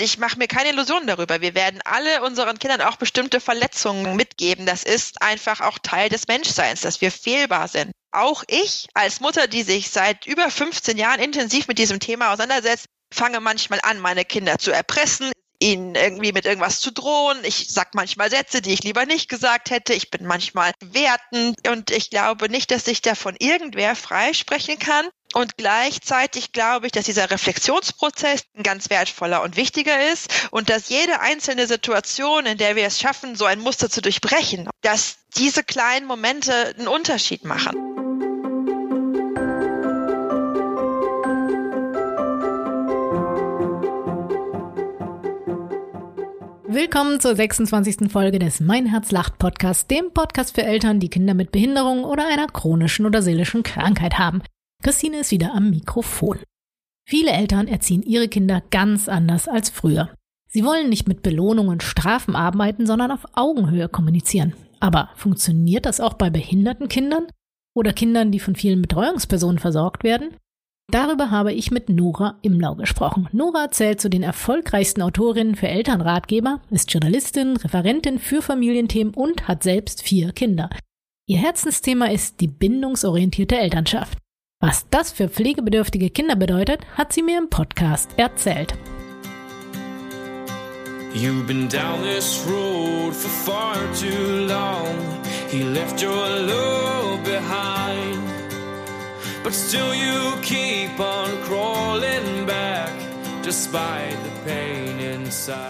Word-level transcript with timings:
ich 0.00 0.18
mache 0.18 0.38
mir 0.38 0.48
keine 0.48 0.70
Illusionen 0.70 1.06
darüber. 1.06 1.40
Wir 1.40 1.54
werden 1.54 1.80
alle 1.84 2.22
unseren 2.22 2.58
Kindern 2.58 2.82
auch 2.82 2.96
bestimmte 2.96 3.40
Verletzungen 3.40 4.16
mitgeben. 4.16 4.66
Das 4.66 4.82
ist 4.82 5.22
einfach 5.22 5.60
auch 5.60 5.78
Teil 5.78 6.08
des 6.08 6.26
Menschseins, 6.28 6.80
dass 6.80 7.00
wir 7.00 7.10
fehlbar 7.10 7.68
sind. 7.68 7.92
Auch 8.12 8.42
ich 8.48 8.88
als 8.94 9.20
Mutter, 9.20 9.46
die 9.46 9.62
sich 9.62 9.90
seit 9.90 10.26
über 10.26 10.50
15 10.50 10.98
Jahren 10.98 11.20
intensiv 11.20 11.68
mit 11.68 11.78
diesem 11.78 12.00
Thema 12.00 12.32
auseinandersetzt, 12.32 12.86
fange 13.12 13.40
manchmal 13.40 13.80
an, 13.82 14.00
meine 14.00 14.24
Kinder 14.24 14.58
zu 14.58 14.70
erpressen, 14.70 15.32
ihnen 15.60 15.94
irgendwie 15.94 16.32
mit 16.32 16.46
irgendwas 16.46 16.80
zu 16.80 16.90
drohen. 16.90 17.38
Ich 17.44 17.68
sag 17.68 17.94
manchmal 17.94 18.30
Sätze, 18.30 18.62
die 18.62 18.72
ich 18.72 18.82
lieber 18.82 19.06
nicht 19.06 19.28
gesagt 19.28 19.70
hätte. 19.70 19.92
Ich 19.92 20.10
bin 20.10 20.26
manchmal 20.26 20.72
wertend 20.80 21.68
und 21.68 21.90
ich 21.90 22.10
glaube 22.10 22.48
nicht, 22.48 22.70
dass 22.70 22.84
sich 22.84 23.02
davon 23.02 23.36
irgendwer 23.38 23.94
freisprechen 23.94 24.78
kann. 24.78 25.08
Und 25.32 25.56
gleichzeitig 25.56 26.52
glaube 26.52 26.86
ich, 26.86 26.92
dass 26.92 27.04
dieser 27.04 27.30
Reflexionsprozess 27.30 28.42
ein 28.56 28.64
ganz 28.64 28.90
wertvoller 28.90 29.42
und 29.42 29.56
wichtiger 29.56 30.10
ist 30.12 30.28
und 30.50 30.68
dass 30.68 30.88
jede 30.88 31.20
einzelne 31.20 31.68
Situation, 31.68 32.46
in 32.46 32.58
der 32.58 32.74
wir 32.74 32.84
es 32.84 32.98
schaffen, 32.98 33.36
so 33.36 33.44
ein 33.44 33.60
Muster 33.60 33.88
zu 33.88 34.02
durchbrechen, 34.02 34.68
dass 34.82 35.18
diese 35.36 35.62
kleinen 35.62 36.06
Momente 36.06 36.74
einen 36.76 36.88
Unterschied 36.88 37.44
machen. 37.44 37.76
Willkommen 46.66 47.20
zur 47.20 47.36
26. 47.36 48.10
Folge 48.10 48.40
des 48.40 48.58
Mein 48.58 48.86
Herz 48.86 49.12
lacht 49.12 49.38
Podcast, 49.38 49.90
dem 49.90 50.12
Podcast 50.12 50.54
für 50.54 50.62
Eltern, 50.62 50.98
die 50.98 51.08
Kinder 51.08 51.34
mit 51.34 51.52
Behinderung 51.52 52.04
oder 52.04 52.26
einer 52.26 52.46
chronischen 52.48 53.06
oder 53.06 53.22
seelischen 53.22 53.62
Krankheit 53.62 54.18
haben. 54.18 54.42
Christine 54.82 55.18
ist 55.18 55.30
wieder 55.30 55.54
am 55.54 55.70
Mikrofon. 55.70 56.38
Viele 57.06 57.32
Eltern 57.32 57.68
erziehen 57.68 58.02
ihre 58.02 58.28
Kinder 58.28 58.62
ganz 58.70 59.08
anders 59.08 59.48
als 59.48 59.68
früher. 59.68 60.10
Sie 60.48 60.64
wollen 60.64 60.88
nicht 60.88 61.06
mit 61.06 61.22
Belohnungen 61.22 61.70
und 61.70 61.82
Strafen 61.82 62.34
arbeiten, 62.34 62.86
sondern 62.86 63.10
auf 63.10 63.24
Augenhöhe 63.34 63.88
kommunizieren. 63.88 64.54
Aber 64.80 65.10
funktioniert 65.14 65.86
das 65.86 66.00
auch 66.00 66.14
bei 66.14 66.30
behinderten 66.30 66.88
Kindern? 66.88 67.26
Oder 67.74 67.92
Kindern, 67.92 68.32
die 68.32 68.40
von 68.40 68.56
vielen 68.56 68.82
Betreuungspersonen 68.82 69.58
versorgt 69.58 70.02
werden? 70.02 70.34
Darüber 70.90 71.30
habe 71.30 71.52
ich 71.52 71.70
mit 71.70 71.88
Nora 71.88 72.38
Imlau 72.42 72.74
gesprochen. 72.74 73.28
Nora 73.30 73.70
zählt 73.70 74.00
zu 74.00 74.10
den 74.10 74.24
erfolgreichsten 74.24 75.02
Autorinnen 75.02 75.54
für 75.54 75.68
Elternratgeber, 75.68 76.60
ist 76.70 76.92
Journalistin, 76.92 77.56
Referentin 77.56 78.18
für 78.18 78.42
Familienthemen 78.42 79.14
und 79.14 79.46
hat 79.46 79.62
selbst 79.62 80.02
vier 80.02 80.32
Kinder. 80.32 80.68
Ihr 81.26 81.38
Herzensthema 81.38 82.06
ist 82.06 82.40
die 82.40 82.48
bindungsorientierte 82.48 83.56
Elternschaft. 83.56 84.18
Was 84.62 84.84
das 84.90 85.10
für 85.10 85.30
pflegebedürftige 85.30 86.10
Kinder 86.10 86.36
bedeutet, 86.36 86.82
hat 86.94 87.14
sie 87.14 87.22
mir 87.22 87.38
im 87.38 87.48
Podcast 87.48 88.10
erzählt. 88.18 88.74
You've 91.14 91.46
been 91.46 91.66
down 91.66 92.02
this 92.02 92.44
road 92.46 93.14
for 93.14 93.30
far 93.30 93.76
too 93.98 94.46
long. 94.46 94.94
He 95.50 95.62
left 95.62 96.02
your 96.02 96.12
love 96.12 97.24
behind. 97.24 98.20
But 99.42 99.54
still 99.54 99.94
you 99.94 100.36
keep 100.42 101.00
on 101.00 101.30
crawling 101.48 102.44
back 102.46 102.92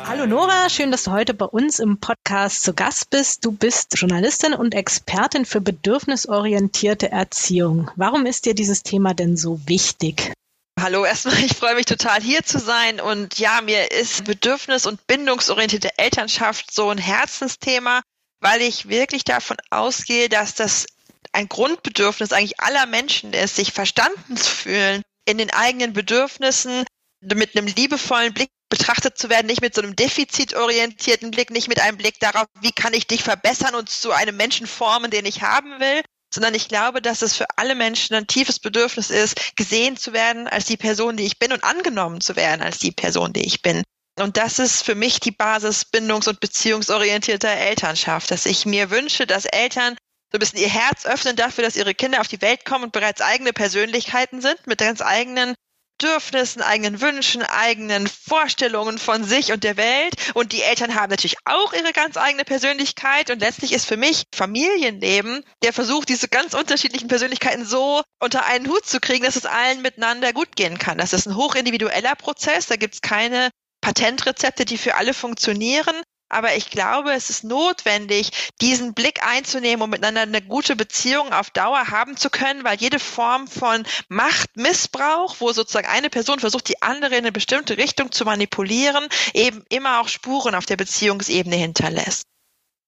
Hallo 0.05 0.27
Nora, 0.27 0.69
schön, 0.69 0.91
dass 0.91 1.05
du 1.05 1.13
heute 1.13 1.33
bei 1.33 1.47
uns 1.47 1.79
im 1.79 1.99
Podcast 1.99 2.63
zu 2.63 2.75
Gast 2.75 3.09
bist. 3.09 3.43
Du 3.47 3.53
bist 3.53 3.99
Journalistin 3.99 4.53
und 4.53 4.75
Expertin 4.75 5.47
für 5.47 5.63
bedürfnisorientierte 5.63 7.11
Erziehung. 7.11 7.91
Warum 7.97 8.27
ist 8.27 8.45
dir 8.45 8.55
dieses 8.55 8.83
Thema 8.83 9.15
denn 9.15 9.39
so 9.39 9.61
wichtig? 9.65 10.35
Hallo, 10.79 11.07
erstmal, 11.07 11.43
ich 11.43 11.57
freue 11.57 11.75
mich 11.75 11.87
total 11.87 12.21
hier 12.21 12.43
zu 12.43 12.59
sein 12.59 13.01
und 13.01 13.39
ja, 13.39 13.63
mir 13.63 13.91
ist 13.93 14.25
bedürfnis- 14.25 14.87
und 14.87 15.07
bindungsorientierte 15.07 15.97
Elternschaft 15.97 16.75
so 16.75 16.91
ein 16.91 16.99
Herzensthema, 16.99 18.03
weil 18.41 18.61
ich 18.61 18.91
wirklich 18.91 19.25
davon 19.25 19.57
ausgehe, 19.71 20.29
dass 20.29 20.55
das 20.55 20.85
ein 21.33 21.49
Grundbedürfnis 21.49 22.33
eigentlich 22.33 22.61
aller 22.61 22.85
Menschen 22.85 23.33
ist, 23.33 23.57
sich 23.57 23.73
verstanden 23.73 24.37
zu 24.37 24.51
fühlen 24.51 25.01
in 25.25 25.39
den 25.39 25.51
eigenen 25.51 25.95
Bedürfnissen, 25.95 26.85
mit 27.21 27.57
einem 27.57 27.67
liebevollen 27.67 28.33
Blick 28.33 28.51
betrachtet 28.69 29.19
zu 29.19 29.29
werden, 29.29 29.47
nicht 29.47 29.61
mit 29.61 29.75
so 29.75 29.83
einem 29.83 29.97
defizitorientierten 29.97 31.31
Blick, 31.31 31.51
nicht 31.51 31.69
mit 31.69 31.81
einem 31.81 31.99
Blick 31.99 32.19
darauf, 32.21 32.47
wie 32.61 32.73
kann 32.73 32.95
ich 32.95 33.07
dich 33.07 33.23
verbessern 33.23 33.75
und 33.75 33.91
zu 33.91 34.13
einem 34.13 34.37
Menschen 34.37 34.67
formen, 34.67 35.11
den 35.11 35.27
ich 35.27 35.43
haben 35.43 35.81
will, 35.81 36.03
sondern 36.33 36.55
ich 36.55 36.69
glaube, 36.69 37.03
dass 37.03 37.23
es 37.23 37.37
für 37.37 37.47
alle 37.57 37.75
Menschen 37.75 38.15
ein 38.15 38.27
tiefes 38.27 38.61
Bedürfnis 38.61 39.11
ist, 39.11 39.57
gesehen 39.57 39.97
zu 39.97 40.13
werden 40.13 40.47
als 40.47 40.67
die 40.67 40.77
Person, 40.77 41.17
die 41.17 41.25
ich 41.25 41.39
bin 41.39 41.53
und 41.53 41.65
angenommen 41.65 42.21
zu 42.21 42.37
werden 42.37 42.63
als 42.63 42.79
die 42.79 42.93
Person, 42.93 43.33
die 43.33 43.45
ich 43.45 43.63
bin. 43.63 43.83
Und 44.19 44.37
das 44.37 44.59
ist 44.59 44.83
für 44.83 44.95
mich 44.95 45.19
die 45.21 45.31
Basis 45.33 45.85
bindungs- 45.85 46.29
und 46.29 46.41
beziehungsorientierter 46.41 47.49
Elternschaft, 47.49 48.31
dass 48.31 48.47
ich 48.47 48.67
mir 48.67 48.91
wünsche, 48.91 49.27
dass 49.27 49.45
Eltern 49.45 49.97
so 50.31 50.37
ein 50.37 50.41
bisschen 50.41 50.61
ihr 50.61 50.69
Herz 50.69 51.07
öffnen 51.07 51.37
dafür, 51.37 51.65
dass 51.65 51.77
ihre 51.77 51.95
Kinder 51.95 52.21
auf 52.21 52.29
die 52.29 52.41
Welt 52.41 52.65
kommen 52.65 52.85
und 52.85 52.93
bereits 52.93 53.21
eigene 53.21 53.53
Persönlichkeiten 53.53 54.41
sind, 54.41 54.67
mit 54.67 54.79
ganz 54.79 55.01
eigenen 55.01 55.55
Bedürfnissen, 56.01 56.63
eigenen 56.63 57.03
Wünschen, 57.03 57.43
eigenen 57.43 58.07
Vorstellungen 58.07 58.99
von 58.99 59.23
sich 59.23 59.53
und 59.53 59.65
der 59.65 59.77
Welt. 59.77 60.15
Und 60.33 60.53
die 60.53 60.63
Eltern 60.63 60.95
haben 60.95 61.11
natürlich 61.11 61.37
auch 61.45 61.75
ihre 61.75 61.93
ganz 61.93 62.17
eigene 62.17 62.45
Persönlichkeit. 62.45 63.31
Und 63.31 63.41
letztlich 63.41 63.73
ist 63.73 63.85
für 63.85 63.99
mich 63.99 64.25
Familienleben 64.35 65.45
der 65.63 65.75
Versuch, 65.75 66.07
diese 66.07 66.29
ganz 66.29 66.55
unterschiedlichen 66.55 67.09
Persönlichkeiten 67.09 67.67
so 67.67 68.03
unter 68.19 68.47
einen 68.47 68.69
Hut 68.69 68.87
zu 68.87 68.99
kriegen, 68.99 69.25
dass 69.25 69.37
es 69.37 69.45
allen 69.45 69.83
miteinander 69.83 70.33
gut 70.33 70.57
gehen 70.57 70.79
kann. 70.79 70.97
Das 70.97 71.13
ist 71.13 71.27
ein 71.27 71.37
hochindividueller 71.37 72.15
Prozess. 72.15 72.67
Da 72.67 72.77
gibt 72.77 72.95
es 72.95 73.03
keine 73.03 73.51
Patentrezepte, 73.83 74.65
die 74.65 74.79
für 74.79 74.95
alle 74.95 75.13
funktionieren. 75.13 75.95
Aber 76.31 76.57
ich 76.57 76.71
glaube, 76.71 77.13
es 77.13 77.29
ist 77.29 77.45
notwendig, 77.45 78.31
diesen 78.61 78.95
Blick 78.95 79.23
einzunehmen, 79.27 79.83
um 79.83 79.91
miteinander 79.91 80.23
eine 80.23 80.41
gute 80.41 80.77
Beziehung 80.77 81.33
auf 81.33 81.51
Dauer 81.51 81.89
haben 81.89 82.17
zu 82.17 82.31
können, 82.31 82.65
weil 82.65 82.79
jede 82.79 83.01
Form 83.01 83.49
von 83.49 83.85
Machtmissbrauch, 84.09 85.37
wo 85.41 85.53
sozusagen 85.53 85.89
eine 85.89 86.09
Person 86.09 86.39
versucht, 86.39 86.69
die 86.69 86.81
andere 86.83 87.17
in 87.17 87.25
eine 87.25 87.33
bestimmte 87.33 87.77
Richtung 87.77 88.13
zu 88.13 88.25
manipulieren, 88.25 89.09
eben 89.35 89.65
immer 89.69 90.01
auch 90.01 90.09
Spuren 90.09 90.55
auf 90.55 90.67
der 90.67 90.77
Beziehungsebene 90.77 91.57
hinterlässt. 91.57 92.25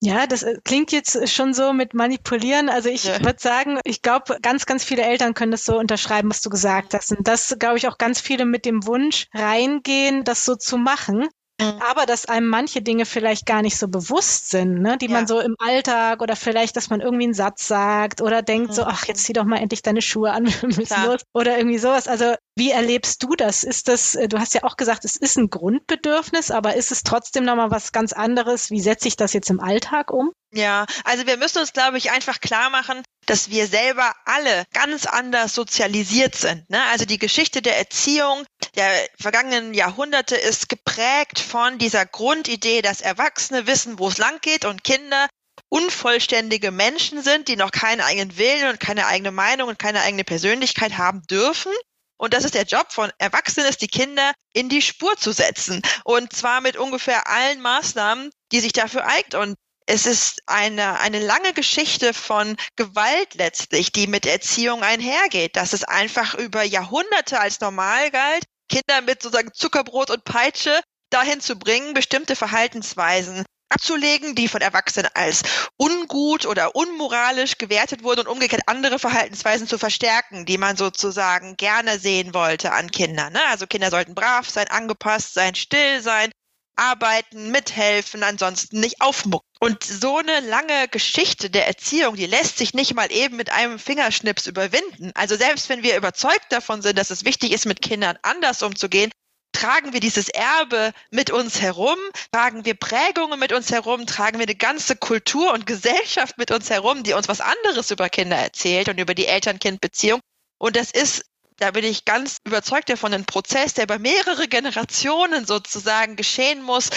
Ja, 0.04 0.26
das 0.26 0.42
äh, 0.42 0.58
klingt 0.64 0.90
jetzt 0.90 1.28
schon 1.32 1.54
so 1.54 1.72
mit 1.72 1.94
manipulieren. 1.94 2.68
Also 2.68 2.88
ich 2.88 3.04
ja. 3.04 3.20
würde 3.24 3.38
sagen, 3.38 3.78
ich 3.84 4.02
glaube, 4.02 4.36
ganz, 4.42 4.66
ganz 4.66 4.82
viele 4.82 5.02
Eltern 5.02 5.32
können 5.32 5.52
das 5.52 5.64
so 5.64 5.78
unterschreiben, 5.78 6.28
was 6.28 6.42
du 6.42 6.50
gesagt 6.50 6.92
hast. 6.94 7.12
Und 7.12 7.28
das, 7.28 7.54
glaube 7.60 7.78
ich, 7.78 7.86
auch 7.86 7.98
ganz 7.98 8.20
viele 8.20 8.44
mit 8.44 8.64
dem 8.64 8.84
Wunsch 8.84 9.28
reingehen, 9.32 10.24
das 10.24 10.44
so 10.44 10.56
zu 10.56 10.76
machen. 10.76 11.28
Mhm. 11.62 11.82
Aber 11.82 12.06
dass 12.06 12.26
einem 12.26 12.48
manche 12.48 12.82
Dinge 12.82 13.06
vielleicht 13.06 13.46
gar 13.46 13.62
nicht 13.62 13.76
so 13.76 13.88
bewusst 13.88 14.50
sind, 14.50 14.80
ne? 14.80 14.98
die 14.98 15.06
ja. 15.06 15.12
man 15.12 15.26
so 15.26 15.40
im 15.40 15.56
Alltag 15.58 16.22
oder 16.22 16.36
vielleicht, 16.36 16.76
dass 16.76 16.90
man 16.90 17.00
irgendwie 17.00 17.24
einen 17.24 17.34
Satz 17.34 17.66
sagt 17.66 18.20
oder 18.20 18.42
denkt 18.42 18.70
mhm. 18.70 18.74
so, 18.74 18.84
ach, 18.84 19.06
jetzt 19.06 19.24
zieh 19.24 19.32
doch 19.32 19.44
mal 19.44 19.58
endlich 19.58 19.82
deine 19.82 20.02
Schuhe 20.02 20.32
an, 20.32 20.46
wir 20.60 20.68
müssen 20.68 21.04
los. 21.04 21.22
Oder 21.32 21.58
irgendwie 21.58 21.78
sowas. 21.78 22.08
Also 22.08 22.34
wie 22.56 22.70
erlebst 22.70 23.22
du 23.22 23.34
das? 23.34 23.64
Ist 23.64 23.88
das, 23.88 24.14
äh, 24.14 24.28
du 24.28 24.38
hast 24.38 24.54
ja 24.54 24.64
auch 24.64 24.76
gesagt, 24.76 25.04
es 25.04 25.16
ist 25.16 25.36
ein 25.38 25.48
Grundbedürfnis, 25.48 26.50
aber 26.50 26.74
ist 26.74 26.92
es 26.92 27.02
trotzdem 27.02 27.44
nochmal 27.44 27.70
was 27.70 27.92
ganz 27.92 28.12
anderes? 28.12 28.70
Wie 28.70 28.80
setze 28.80 29.08
ich 29.08 29.16
das 29.16 29.32
jetzt 29.32 29.50
im 29.50 29.60
Alltag 29.60 30.10
um? 30.10 30.32
Ja, 30.54 30.84
also 31.04 31.26
wir 31.26 31.38
müssen 31.38 31.60
uns, 31.60 31.72
glaube 31.72 31.96
ich, 31.96 32.10
einfach 32.10 32.40
klar 32.40 32.68
machen, 32.68 33.02
dass 33.26 33.50
wir 33.50 33.66
selber 33.66 34.12
alle 34.26 34.64
ganz 34.74 35.06
anders 35.06 35.54
sozialisiert 35.54 36.34
sind. 36.34 36.68
Ne? 36.68 36.82
Also 36.90 37.06
die 37.06 37.18
Geschichte 37.18 37.62
der 37.62 37.78
Erziehung 37.78 38.44
der 38.74 39.08
vergangenen 39.18 39.74
Jahrhunderte 39.74 40.36
ist 40.36 40.68
geprägt 40.68 41.38
von 41.38 41.78
dieser 41.78 42.06
Grundidee, 42.06 42.82
dass 42.82 43.00
Erwachsene 43.00 43.66
wissen, 43.66 43.98
wo 43.98 44.08
es 44.08 44.18
lang 44.18 44.40
geht 44.40 44.64
und 44.64 44.84
Kinder 44.84 45.28
unvollständige 45.68 46.70
Menschen 46.70 47.22
sind, 47.22 47.48
die 47.48 47.56
noch 47.56 47.70
keinen 47.70 48.00
eigenen 48.00 48.36
Willen 48.36 48.70
und 48.70 48.80
keine 48.80 49.06
eigene 49.06 49.30
Meinung 49.30 49.68
und 49.68 49.78
keine 49.78 50.00
eigene 50.02 50.24
Persönlichkeit 50.24 50.98
haben 50.98 51.22
dürfen. 51.22 51.72
Und 52.18 52.34
das 52.34 52.44
ist 52.44 52.54
der 52.54 52.64
Job 52.64 52.92
von 52.92 53.10
Erwachsenen, 53.18 53.74
die 53.80 53.88
Kinder 53.88 54.32
in 54.52 54.68
die 54.68 54.82
Spur 54.82 55.16
zu 55.16 55.32
setzen. 55.32 55.82
Und 56.04 56.32
zwar 56.32 56.60
mit 56.60 56.76
ungefähr 56.76 57.26
allen 57.26 57.60
Maßnahmen, 57.60 58.30
die 58.52 58.60
sich 58.60 58.72
dafür 58.72 59.06
eignen. 59.06 59.42
Und 59.42 59.56
es 59.86 60.06
ist 60.06 60.42
eine, 60.46 61.00
eine 61.00 61.18
lange 61.18 61.52
Geschichte 61.52 62.14
von 62.14 62.56
Gewalt 62.76 63.34
letztlich, 63.34 63.92
die 63.92 64.06
mit 64.06 64.26
Erziehung 64.26 64.82
einhergeht, 64.82 65.56
dass 65.56 65.72
es 65.72 65.84
einfach 65.84 66.34
über 66.34 66.62
Jahrhunderte 66.62 67.40
als 67.40 67.60
normal 67.60 68.10
galt, 68.10 68.44
Kinder 68.72 69.02
mit 69.02 69.22
sozusagen 69.22 69.52
Zuckerbrot 69.52 70.10
und 70.10 70.24
Peitsche 70.24 70.80
dahin 71.10 71.42
zu 71.42 71.58
bringen, 71.58 71.92
bestimmte 71.92 72.36
Verhaltensweisen 72.36 73.44
abzulegen, 73.68 74.34
die 74.34 74.48
von 74.48 74.62
Erwachsenen 74.62 75.10
als 75.12 75.42
ungut 75.76 76.46
oder 76.46 76.74
unmoralisch 76.74 77.58
gewertet 77.58 78.02
wurden 78.02 78.20
und 78.20 78.28
umgekehrt 78.28 78.62
andere 78.66 78.98
Verhaltensweisen 78.98 79.66
zu 79.66 79.76
verstärken, 79.76 80.46
die 80.46 80.56
man 80.56 80.76
sozusagen 80.76 81.56
gerne 81.56 81.98
sehen 81.98 82.32
wollte 82.32 82.72
an 82.72 82.90
Kindern. 82.90 83.34
Ne? 83.34 83.40
Also 83.50 83.66
Kinder 83.66 83.90
sollten 83.90 84.14
brav 84.14 84.48
sein, 84.48 84.68
angepasst 84.68 85.34
sein, 85.34 85.54
still 85.54 86.00
sein, 86.00 86.30
arbeiten, 86.76 87.50
mithelfen, 87.50 88.22
ansonsten 88.22 88.80
nicht 88.80 89.00
aufmucken. 89.00 89.46
Und 89.60 89.84
so 89.84 90.18
eine 90.18 90.40
lange 90.40 90.88
Geschichte 90.88 91.50
der 91.50 91.66
Erziehung, 91.66 92.16
die 92.16 92.26
lässt 92.26 92.58
sich 92.58 92.74
nicht 92.74 92.94
mal 92.94 93.12
eben 93.12 93.36
mit 93.36 93.50
einem 93.50 93.78
Fingerschnips 93.78 94.46
überwinden. 94.46 95.12
Also 95.14 95.36
selbst 95.36 95.68
wenn 95.68 95.82
wir 95.82 95.96
überzeugt 95.96 96.50
davon 96.50 96.82
sind, 96.82 96.98
dass 96.98 97.10
es 97.10 97.24
wichtig 97.24 97.52
ist, 97.52 97.66
mit 97.66 97.82
Kindern 97.82 98.18
anders 98.22 98.62
umzugehen, 98.62 99.10
tragen 99.52 99.92
wir 99.92 100.00
dieses 100.00 100.28
Erbe 100.28 100.92
mit 101.10 101.30
uns 101.30 101.60
herum, 101.60 101.98
tragen 102.32 102.64
wir 102.64 102.74
Prägungen 102.74 103.38
mit 103.38 103.52
uns 103.52 103.70
herum, 103.70 104.06
tragen 104.06 104.38
wir 104.38 104.46
eine 104.46 104.56
ganze 104.56 104.96
Kultur 104.96 105.52
und 105.52 105.66
Gesellschaft 105.66 106.38
mit 106.38 106.50
uns 106.50 106.70
herum, 106.70 107.02
die 107.02 107.12
uns 107.12 107.28
was 107.28 107.40
anderes 107.40 107.90
über 107.90 108.08
Kinder 108.08 108.36
erzählt 108.36 108.88
und 108.88 108.98
über 108.98 109.14
die 109.14 109.26
Eltern-Kind-Beziehung. 109.26 110.20
Und 110.58 110.76
das 110.76 110.90
ist 110.90 111.24
da 111.58 111.70
bin 111.70 111.84
ich 111.84 112.04
ganz 112.04 112.38
überzeugt 112.44 112.88
davon, 112.88 113.14
ein 113.14 113.24
Prozess, 113.24 113.74
der 113.74 113.84
über 113.84 113.98
mehrere 113.98 114.48
Generationen 114.48 115.46
sozusagen 115.46 116.16
geschehen 116.16 116.62
muss, 116.62 116.90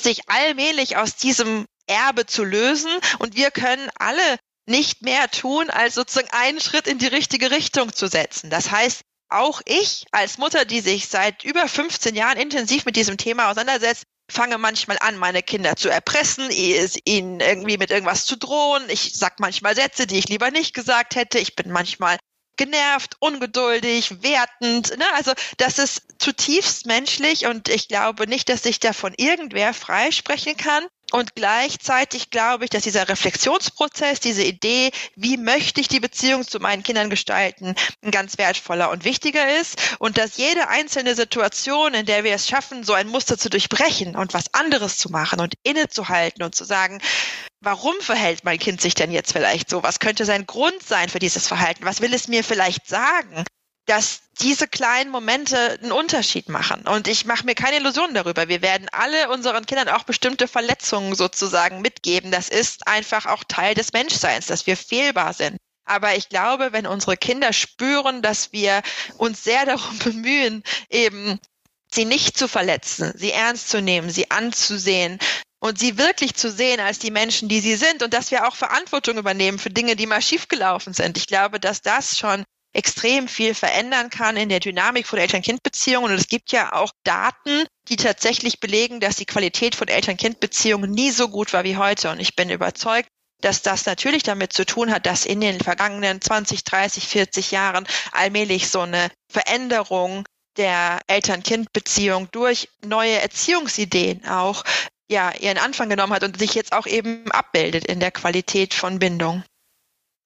sich 0.00 0.28
allmählich 0.28 0.96
aus 0.96 1.16
diesem 1.16 1.66
Erbe 1.86 2.26
zu 2.26 2.44
lösen. 2.44 2.90
Und 3.18 3.36
wir 3.36 3.50
können 3.50 3.90
alle 3.96 4.38
nicht 4.66 5.02
mehr 5.02 5.30
tun, 5.30 5.70
als 5.70 5.94
sozusagen 5.94 6.30
einen 6.30 6.60
Schritt 6.60 6.86
in 6.86 6.98
die 6.98 7.06
richtige 7.06 7.50
Richtung 7.50 7.92
zu 7.92 8.06
setzen. 8.06 8.50
Das 8.50 8.70
heißt, 8.70 9.02
auch 9.28 9.62
ich 9.64 10.04
als 10.12 10.38
Mutter, 10.38 10.64
die 10.64 10.80
sich 10.80 11.08
seit 11.08 11.42
über 11.44 11.66
15 11.66 12.14
Jahren 12.14 12.38
intensiv 12.38 12.84
mit 12.84 12.96
diesem 12.96 13.16
Thema 13.16 13.50
auseinandersetzt, 13.50 14.04
fange 14.30 14.58
manchmal 14.58 14.98
an, 15.00 15.16
meine 15.16 15.42
Kinder 15.42 15.76
zu 15.76 15.88
erpressen, 15.88 16.50
ihnen 16.50 17.40
irgendwie 17.40 17.76
mit 17.76 17.90
irgendwas 17.90 18.24
zu 18.24 18.36
drohen. 18.36 18.88
Ich 18.88 19.12
sag 19.14 19.40
manchmal 19.40 19.74
Sätze, 19.74 20.06
die 20.06 20.18
ich 20.18 20.28
lieber 20.28 20.50
nicht 20.50 20.74
gesagt 20.74 21.16
hätte. 21.16 21.38
Ich 21.38 21.56
bin 21.56 21.70
manchmal 21.70 22.18
genervt, 22.56 23.16
ungeduldig, 23.18 24.22
wertend. 24.22 24.96
Ne? 24.96 25.04
Also 25.14 25.32
das 25.56 25.78
ist 25.78 26.02
zutiefst 26.18 26.86
menschlich 26.86 27.46
und 27.46 27.68
ich 27.68 27.88
glaube 27.88 28.26
nicht, 28.26 28.48
dass 28.48 28.62
sich 28.62 28.80
davon 28.80 29.14
irgendwer 29.16 29.74
freisprechen 29.74 30.56
kann. 30.56 30.84
Und 31.12 31.34
gleichzeitig 31.34 32.30
glaube 32.30 32.64
ich, 32.64 32.70
dass 32.70 32.84
dieser 32.84 33.06
Reflexionsprozess, 33.06 34.20
diese 34.20 34.42
Idee, 34.42 34.90
wie 35.14 35.36
möchte 35.36 35.80
ich 35.80 35.88
die 35.88 36.00
Beziehung 36.00 36.46
zu 36.48 36.58
meinen 36.58 36.82
Kindern 36.82 37.10
gestalten, 37.10 37.74
ein 38.02 38.10
ganz 38.10 38.38
wertvoller 38.38 38.90
und 38.90 39.04
wichtiger 39.04 39.60
ist. 39.60 39.96
Und 39.98 40.16
dass 40.16 40.38
jede 40.38 40.68
einzelne 40.68 41.14
Situation, 41.14 41.92
in 41.92 42.06
der 42.06 42.24
wir 42.24 42.34
es 42.34 42.48
schaffen, 42.48 42.82
so 42.82 42.94
ein 42.94 43.08
Muster 43.08 43.36
zu 43.36 43.50
durchbrechen 43.50 44.16
und 44.16 44.32
was 44.32 44.54
anderes 44.54 44.96
zu 44.96 45.10
machen 45.10 45.40
und 45.40 45.54
innezuhalten 45.62 46.42
und 46.42 46.54
zu 46.54 46.64
sagen, 46.64 46.98
warum 47.60 47.94
verhält 48.00 48.44
mein 48.44 48.58
Kind 48.58 48.80
sich 48.80 48.94
denn 48.94 49.12
jetzt 49.12 49.32
vielleicht 49.32 49.68
so? 49.68 49.82
Was 49.82 50.00
könnte 50.00 50.24
sein 50.24 50.46
Grund 50.46 50.82
sein 50.82 51.10
für 51.10 51.18
dieses 51.18 51.46
Verhalten? 51.46 51.84
Was 51.84 52.00
will 52.00 52.14
es 52.14 52.26
mir 52.26 52.42
vielleicht 52.42 52.88
sagen? 52.88 53.44
Dass 53.86 54.20
diese 54.40 54.68
kleinen 54.68 55.10
Momente 55.10 55.78
einen 55.82 55.92
Unterschied 55.92 56.48
machen. 56.48 56.86
Und 56.86 57.08
ich 57.08 57.24
mache 57.24 57.44
mir 57.44 57.54
keine 57.54 57.76
Illusionen 57.76 58.14
darüber. 58.14 58.48
Wir 58.48 58.62
werden 58.62 58.88
alle 58.92 59.28
unseren 59.30 59.66
Kindern 59.66 59.88
auch 59.88 60.04
bestimmte 60.04 60.48
Verletzungen 60.48 61.14
sozusagen 61.14 61.80
mitgeben. 61.80 62.30
Das 62.30 62.48
ist 62.48 62.86
einfach 62.86 63.26
auch 63.26 63.44
Teil 63.44 63.74
des 63.74 63.92
Menschseins, 63.92 64.46
dass 64.46 64.66
wir 64.66 64.76
fehlbar 64.76 65.32
sind. 65.32 65.56
Aber 65.84 66.14
ich 66.14 66.28
glaube, 66.28 66.72
wenn 66.72 66.86
unsere 66.86 67.16
Kinder 67.16 67.52
spüren, 67.52 68.22
dass 68.22 68.52
wir 68.52 68.82
uns 69.18 69.42
sehr 69.42 69.66
darum 69.66 69.98
bemühen, 69.98 70.62
eben 70.88 71.40
sie 71.90 72.04
nicht 72.04 72.38
zu 72.38 72.48
verletzen, 72.48 73.12
sie 73.16 73.32
ernst 73.32 73.68
zu 73.68 73.82
nehmen, 73.82 74.10
sie 74.10 74.30
anzusehen, 74.30 75.18
und 75.62 75.78
sie 75.78 75.96
wirklich 75.96 76.34
zu 76.34 76.50
sehen 76.50 76.80
als 76.80 76.98
die 76.98 77.12
Menschen, 77.12 77.48
die 77.48 77.60
sie 77.60 77.76
sind 77.76 78.02
und 78.02 78.12
dass 78.12 78.32
wir 78.32 78.48
auch 78.48 78.56
Verantwortung 78.56 79.16
übernehmen 79.16 79.60
für 79.60 79.70
Dinge, 79.70 79.94
die 79.94 80.08
mal 80.08 80.20
schiefgelaufen 80.20 80.92
sind. 80.92 81.16
Ich 81.16 81.28
glaube, 81.28 81.60
dass 81.60 81.82
das 81.82 82.18
schon 82.18 82.42
extrem 82.72 83.28
viel 83.28 83.54
verändern 83.54 84.10
kann 84.10 84.36
in 84.36 84.48
der 84.48 84.60
Dynamik 84.60 85.06
von 85.06 85.18
Eltern-Kind-Beziehungen. 85.18 86.12
Und 86.12 86.18
es 86.18 86.28
gibt 86.28 86.52
ja 86.52 86.72
auch 86.72 86.92
Daten, 87.04 87.66
die 87.88 87.96
tatsächlich 87.96 88.60
belegen, 88.60 89.00
dass 89.00 89.16
die 89.16 89.26
Qualität 89.26 89.74
von 89.74 89.88
Eltern-Kind-Beziehungen 89.88 90.90
nie 90.90 91.10
so 91.10 91.28
gut 91.28 91.52
war 91.52 91.64
wie 91.64 91.76
heute. 91.76 92.10
Und 92.10 92.20
ich 92.20 92.34
bin 92.34 92.50
überzeugt, 92.50 93.08
dass 93.42 93.62
das 93.62 93.86
natürlich 93.86 94.22
damit 94.22 94.52
zu 94.52 94.64
tun 94.64 94.90
hat, 94.90 95.06
dass 95.06 95.26
in 95.26 95.40
den 95.40 95.60
vergangenen 95.60 96.20
20, 96.20 96.64
30, 96.64 97.06
40 97.06 97.50
Jahren 97.50 97.86
allmählich 98.12 98.70
so 98.70 98.80
eine 98.80 99.10
Veränderung 99.30 100.24
der 100.56 101.00
Eltern-Kind-Beziehung 101.06 102.28
durch 102.30 102.68
neue 102.84 103.20
Erziehungsideen 103.20 104.26
auch 104.26 104.64
ja 105.10 105.32
ihren 105.40 105.58
Anfang 105.58 105.88
genommen 105.88 106.12
hat 106.12 106.24
und 106.24 106.38
sich 106.38 106.54
jetzt 106.54 106.72
auch 106.72 106.86
eben 106.86 107.30
abbildet 107.32 107.86
in 107.86 108.00
der 108.00 108.10
Qualität 108.10 108.74
von 108.74 108.98
Bindung. 108.98 109.42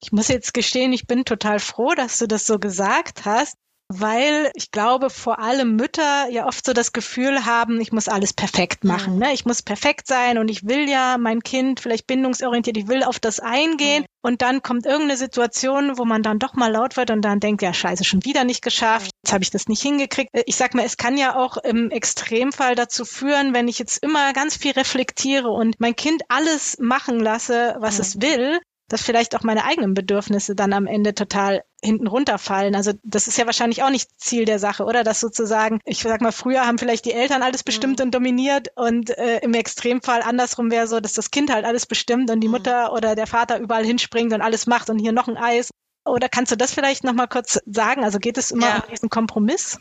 Ich 0.02 0.12
muss 0.12 0.28
jetzt 0.28 0.54
gestehen, 0.54 0.92
ich 0.92 1.06
bin 1.06 1.24
total 1.24 1.58
froh, 1.58 1.94
dass 1.94 2.18
du 2.18 2.26
das 2.26 2.46
so 2.46 2.58
gesagt 2.58 3.24
hast, 3.24 3.56
weil 3.88 4.50
ich 4.54 4.72
glaube, 4.72 5.10
vor 5.10 5.38
allem 5.38 5.76
Mütter 5.76 6.28
ja 6.28 6.46
oft 6.46 6.66
so 6.66 6.72
das 6.72 6.92
Gefühl 6.92 7.46
haben, 7.46 7.80
ich 7.80 7.92
muss 7.92 8.08
alles 8.08 8.32
perfekt 8.32 8.82
machen. 8.82 9.18
Ne? 9.18 9.32
Ich 9.32 9.46
muss 9.46 9.62
perfekt 9.62 10.08
sein 10.08 10.38
und 10.38 10.48
ich 10.48 10.66
will 10.66 10.88
ja 10.88 11.18
mein 11.18 11.40
Kind 11.40 11.78
vielleicht 11.78 12.06
bindungsorientiert, 12.08 12.76
ich 12.76 12.88
will 12.88 13.04
auf 13.04 13.20
das 13.20 13.38
eingehen. 13.38 14.04
Und 14.22 14.42
dann 14.42 14.60
kommt 14.60 14.86
irgendeine 14.86 15.16
Situation, 15.16 15.98
wo 15.98 16.04
man 16.04 16.24
dann 16.24 16.40
doch 16.40 16.54
mal 16.54 16.72
laut 16.72 16.96
wird 16.96 17.12
und 17.12 17.22
dann 17.22 17.38
denkt, 17.38 17.62
ja, 17.62 17.72
scheiße, 17.72 18.02
schon 18.02 18.24
wieder 18.24 18.42
nicht 18.42 18.60
geschafft, 18.60 19.12
jetzt 19.22 19.32
habe 19.32 19.44
ich 19.44 19.50
das 19.50 19.68
nicht 19.68 19.82
hingekriegt. 19.82 20.30
Ich 20.46 20.56
sag 20.56 20.74
mal, 20.74 20.84
es 20.84 20.96
kann 20.96 21.16
ja 21.16 21.36
auch 21.36 21.56
im 21.56 21.92
Extremfall 21.92 22.74
dazu 22.74 23.04
führen, 23.04 23.54
wenn 23.54 23.68
ich 23.68 23.78
jetzt 23.78 24.02
immer 24.02 24.32
ganz 24.32 24.56
viel 24.56 24.72
reflektiere 24.72 25.48
und 25.48 25.78
mein 25.78 25.94
Kind 25.94 26.22
alles 26.28 26.76
machen 26.80 27.20
lasse, 27.20 27.76
was 27.78 27.98
mhm. 27.98 28.00
es 28.00 28.20
will, 28.20 28.60
dass 28.88 29.02
vielleicht 29.02 29.34
auch 29.34 29.42
meine 29.42 29.64
eigenen 29.64 29.94
Bedürfnisse 29.94 30.54
dann 30.54 30.72
am 30.72 30.86
Ende 30.86 31.14
total 31.14 31.62
hinten 31.82 32.06
runterfallen. 32.06 32.74
Also 32.74 32.92
das 33.02 33.26
ist 33.26 33.36
ja 33.38 33.46
wahrscheinlich 33.46 33.82
auch 33.82 33.90
nicht 33.90 34.08
Ziel 34.20 34.44
der 34.44 34.58
Sache, 34.58 34.84
oder? 34.84 35.04
Dass 35.04 35.20
sozusagen, 35.20 35.80
ich 35.84 36.00
sag 36.00 36.20
mal, 36.20 36.32
früher 36.32 36.66
haben 36.66 36.78
vielleicht 36.78 37.04
die 37.04 37.12
Eltern 37.12 37.42
alles 37.42 37.64
bestimmt 37.64 37.98
mhm. 37.98 38.06
und 38.06 38.14
dominiert 38.14 38.68
und 38.76 39.10
äh, 39.10 39.38
im 39.38 39.54
Extremfall 39.54 40.22
andersrum 40.22 40.70
wäre 40.70 40.86
so, 40.86 41.00
dass 41.00 41.14
das 41.14 41.30
Kind 41.30 41.52
halt 41.52 41.64
alles 41.64 41.86
bestimmt 41.86 42.30
und 42.30 42.40
die 42.40 42.48
mhm. 42.48 42.54
Mutter 42.54 42.92
oder 42.92 43.14
der 43.14 43.26
Vater 43.26 43.58
überall 43.58 43.84
hinspringt 43.84 44.32
und 44.32 44.40
alles 44.40 44.66
macht 44.66 44.90
und 44.90 44.98
hier 44.98 45.12
noch 45.12 45.28
ein 45.28 45.36
Eis. 45.36 45.70
Oder 46.04 46.28
kannst 46.28 46.52
du 46.52 46.56
das 46.56 46.72
vielleicht 46.72 47.02
nochmal 47.02 47.28
kurz 47.28 47.58
sagen? 47.66 48.04
Also 48.04 48.18
geht 48.18 48.38
es 48.38 48.52
immer 48.52 48.68
ja. 48.68 48.76
um 48.76 48.90
diesen 48.90 49.10
Kompromiss? 49.10 49.78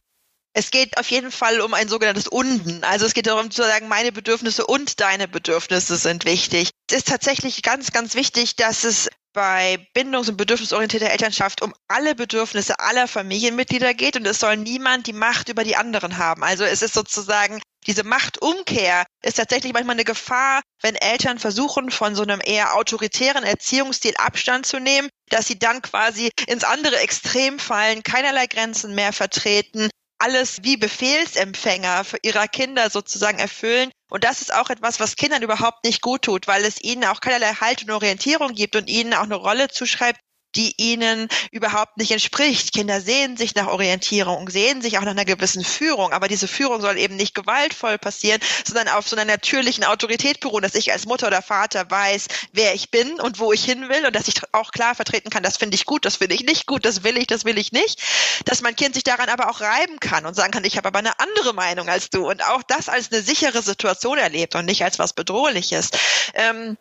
Es 0.58 0.72
geht 0.72 0.98
auf 0.98 1.12
jeden 1.12 1.32
Fall 1.32 1.60
um 1.60 1.74
ein 1.74 1.90
sogenanntes 1.90 2.30
Unden. 2.30 2.82
Also 2.86 3.06
es 3.06 3.14
geht 3.14 3.28
darum 3.28 3.52
zu 3.52 3.62
sagen, 3.62 3.90
meine 3.90 4.14
Bedürfnisse 4.14 4.66
und 4.66 5.02
deine 5.02 5.28
Bedürfnisse 5.28 5.98
sind 5.98 6.24
wichtig. 6.24 6.70
Es 6.90 7.00
ist 7.00 7.10
tatsächlich 7.10 7.62
ganz, 7.62 7.92
ganz 7.92 8.16
wichtig, 8.16 8.56
dass 8.56 8.86
es 8.86 9.10
bei 9.34 9.86
bindungs- 9.94 10.30
und 10.30 10.38
bedürfnisorientierter 10.38 11.10
Elternschaft 11.10 11.62
um 11.62 11.74
alle 11.90 12.16
Bedürfnisse 12.16 12.80
aller 12.80 13.10
Familienmitglieder 13.10 13.94
geht 13.94 14.16
und 14.16 14.26
es 14.26 14.40
soll 14.40 14.56
niemand 14.56 15.08
die 15.08 15.14
Macht 15.14 15.50
über 15.50 15.66
die 15.66 15.76
anderen 15.76 16.18
haben. 16.18 16.42
Also 16.42 16.64
es 16.64 16.82
ist 16.82 16.94
sozusagen 16.94 17.62
diese 17.86 18.06
Machtumkehr 18.06 19.06
ist 19.24 19.36
tatsächlich 19.36 19.74
manchmal 19.74 19.96
eine 19.96 20.06
Gefahr, 20.06 20.62
wenn 20.82 20.96
Eltern 20.96 21.38
versuchen, 21.38 21.92
von 21.92 22.16
so 22.16 22.24
einem 22.24 22.40
eher 22.44 22.76
autoritären 22.76 23.44
Erziehungsstil 23.44 24.16
Abstand 24.18 24.66
zu 24.66 24.80
nehmen, 24.80 25.10
dass 25.30 25.48
sie 25.48 25.60
dann 25.60 25.82
quasi 25.82 26.32
ins 26.48 26.64
andere 26.64 26.98
Extrem 27.00 27.60
fallen, 27.60 28.04
keinerlei 28.04 28.48
Grenzen 28.48 28.96
mehr 28.96 29.12
vertreten, 29.14 29.90
alles 30.18 30.64
wie 30.64 30.78
Befehlsempfänger 30.78 32.04
für 32.04 32.18
ihrer 32.22 32.48
Kinder 32.48 32.90
sozusagen 32.90 33.40
erfüllen. 33.40 33.92
Und 34.10 34.24
das 34.24 34.42
ist 34.42 34.54
auch 34.54 34.70
etwas, 34.70 35.00
was 35.00 35.16
Kindern 35.16 35.44
überhaupt 35.44 35.84
nicht 35.84 36.02
gut 36.02 36.24
tut, 36.24 36.48
weil 36.48 36.64
es 36.64 36.82
ihnen 36.82 37.06
auch 37.06 37.20
keinerlei 37.20 37.54
Halt 37.54 37.84
und 37.84 37.92
Orientierung 37.92 38.54
gibt 38.54 38.76
und 38.76 38.90
ihnen 38.90 39.14
auch 39.14 39.24
eine 39.24 39.36
Rolle 39.36 39.68
zuschreibt, 39.68 40.20
die 40.56 40.74
ihnen 40.78 41.28
überhaupt 41.52 41.98
nicht 41.98 42.12
entspricht. 42.12 42.74
Kinder 42.74 43.02
sehen 43.02 43.38
sich 43.38 43.56
nach 43.56 43.68
Orientierung, 43.68 44.50
sehen 44.50 44.82
sich 44.82 44.98
auch 44.98 45.04
nach 45.04 45.12
einer 45.12 45.26
gewissen 45.26 45.64
Führung, 45.64 46.14
aber 46.14 46.28
diese 46.28 46.48
Führung 46.48 46.82
soll 46.82 46.98
eben 46.98 47.16
nicht 47.16 47.36
gewaltvoll 47.36 47.98
passieren, 47.98 48.40
sondern 48.66 48.90
auf 48.90 49.08
so 49.08 49.16
einer 49.16 49.26
natürlichen 49.26 49.84
Autorität 49.84 50.40
beruhen, 50.40 50.64
dass 50.64 50.76
ich 50.76 50.92
als 50.92 51.06
Mutter 51.06 51.28
oder 51.28 51.42
Vater 51.42 51.90
weiß, 51.90 52.28
wer 52.54 52.74
ich 52.74 52.92
bin 52.92 53.20
und 53.20 53.40
wo 53.40 53.52
ich 53.52 53.64
hin 53.64 53.90
will 53.90 54.06
und 54.06 54.16
dass 54.16 54.28
ich 54.28 54.42
auch 54.52 54.72
klar 54.72 54.96
vertreten 54.96 55.30
kann, 55.30 55.44
das 55.44 55.58
finde 55.58 55.76
ich 55.76 55.86
gut, 55.86 56.06
das 56.06 56.18
finde 56.18 56.36
ich 56.36 56.44
nicht 56.44 56.66
gut, 56.66 56.86
das 56.86 57.04
will 57.04 57.18
ich, 57.18 57.28
das 57.28 57.46
will 57.46 57.58
ich 57.58 57.72
nicht. 57.72 58.02
Dass 58.46 58.62
mein 58.62 58.76
Kind 58.76 58.96
sich 58.96 59.04
daran 59.04 59.30
aber 59.30 59.50
auch 59.50 59.62
reiben 59.62 60.00
kann 60.00 60.26
und 60.26 60.36
sagen 60.36 60.52
kann, 60.52 60.64
ich 60.64 60.78
habe 60.78 60.88
aber 60.88 61.00
eine 61.00 61.20
andere 61.20 61.54
Meinung 61.54 61.90
als 61.90 62.10
du 62.10 62.30
und 62.30 62.44
auch 62.44 62.64
das 62.64 62.90
als 62.90 63.12
eine 63.12 63.22
sichere 63.22 63.62
Situation 63.62 64.18
erlebt 64.18 64.56
und 64.56 64.66
nicht 64.66 64.84
als 64.84 65.00
was 65.00 65.14
Bedrohliches. 65.14 65.92
Ähm, 66.34 66.78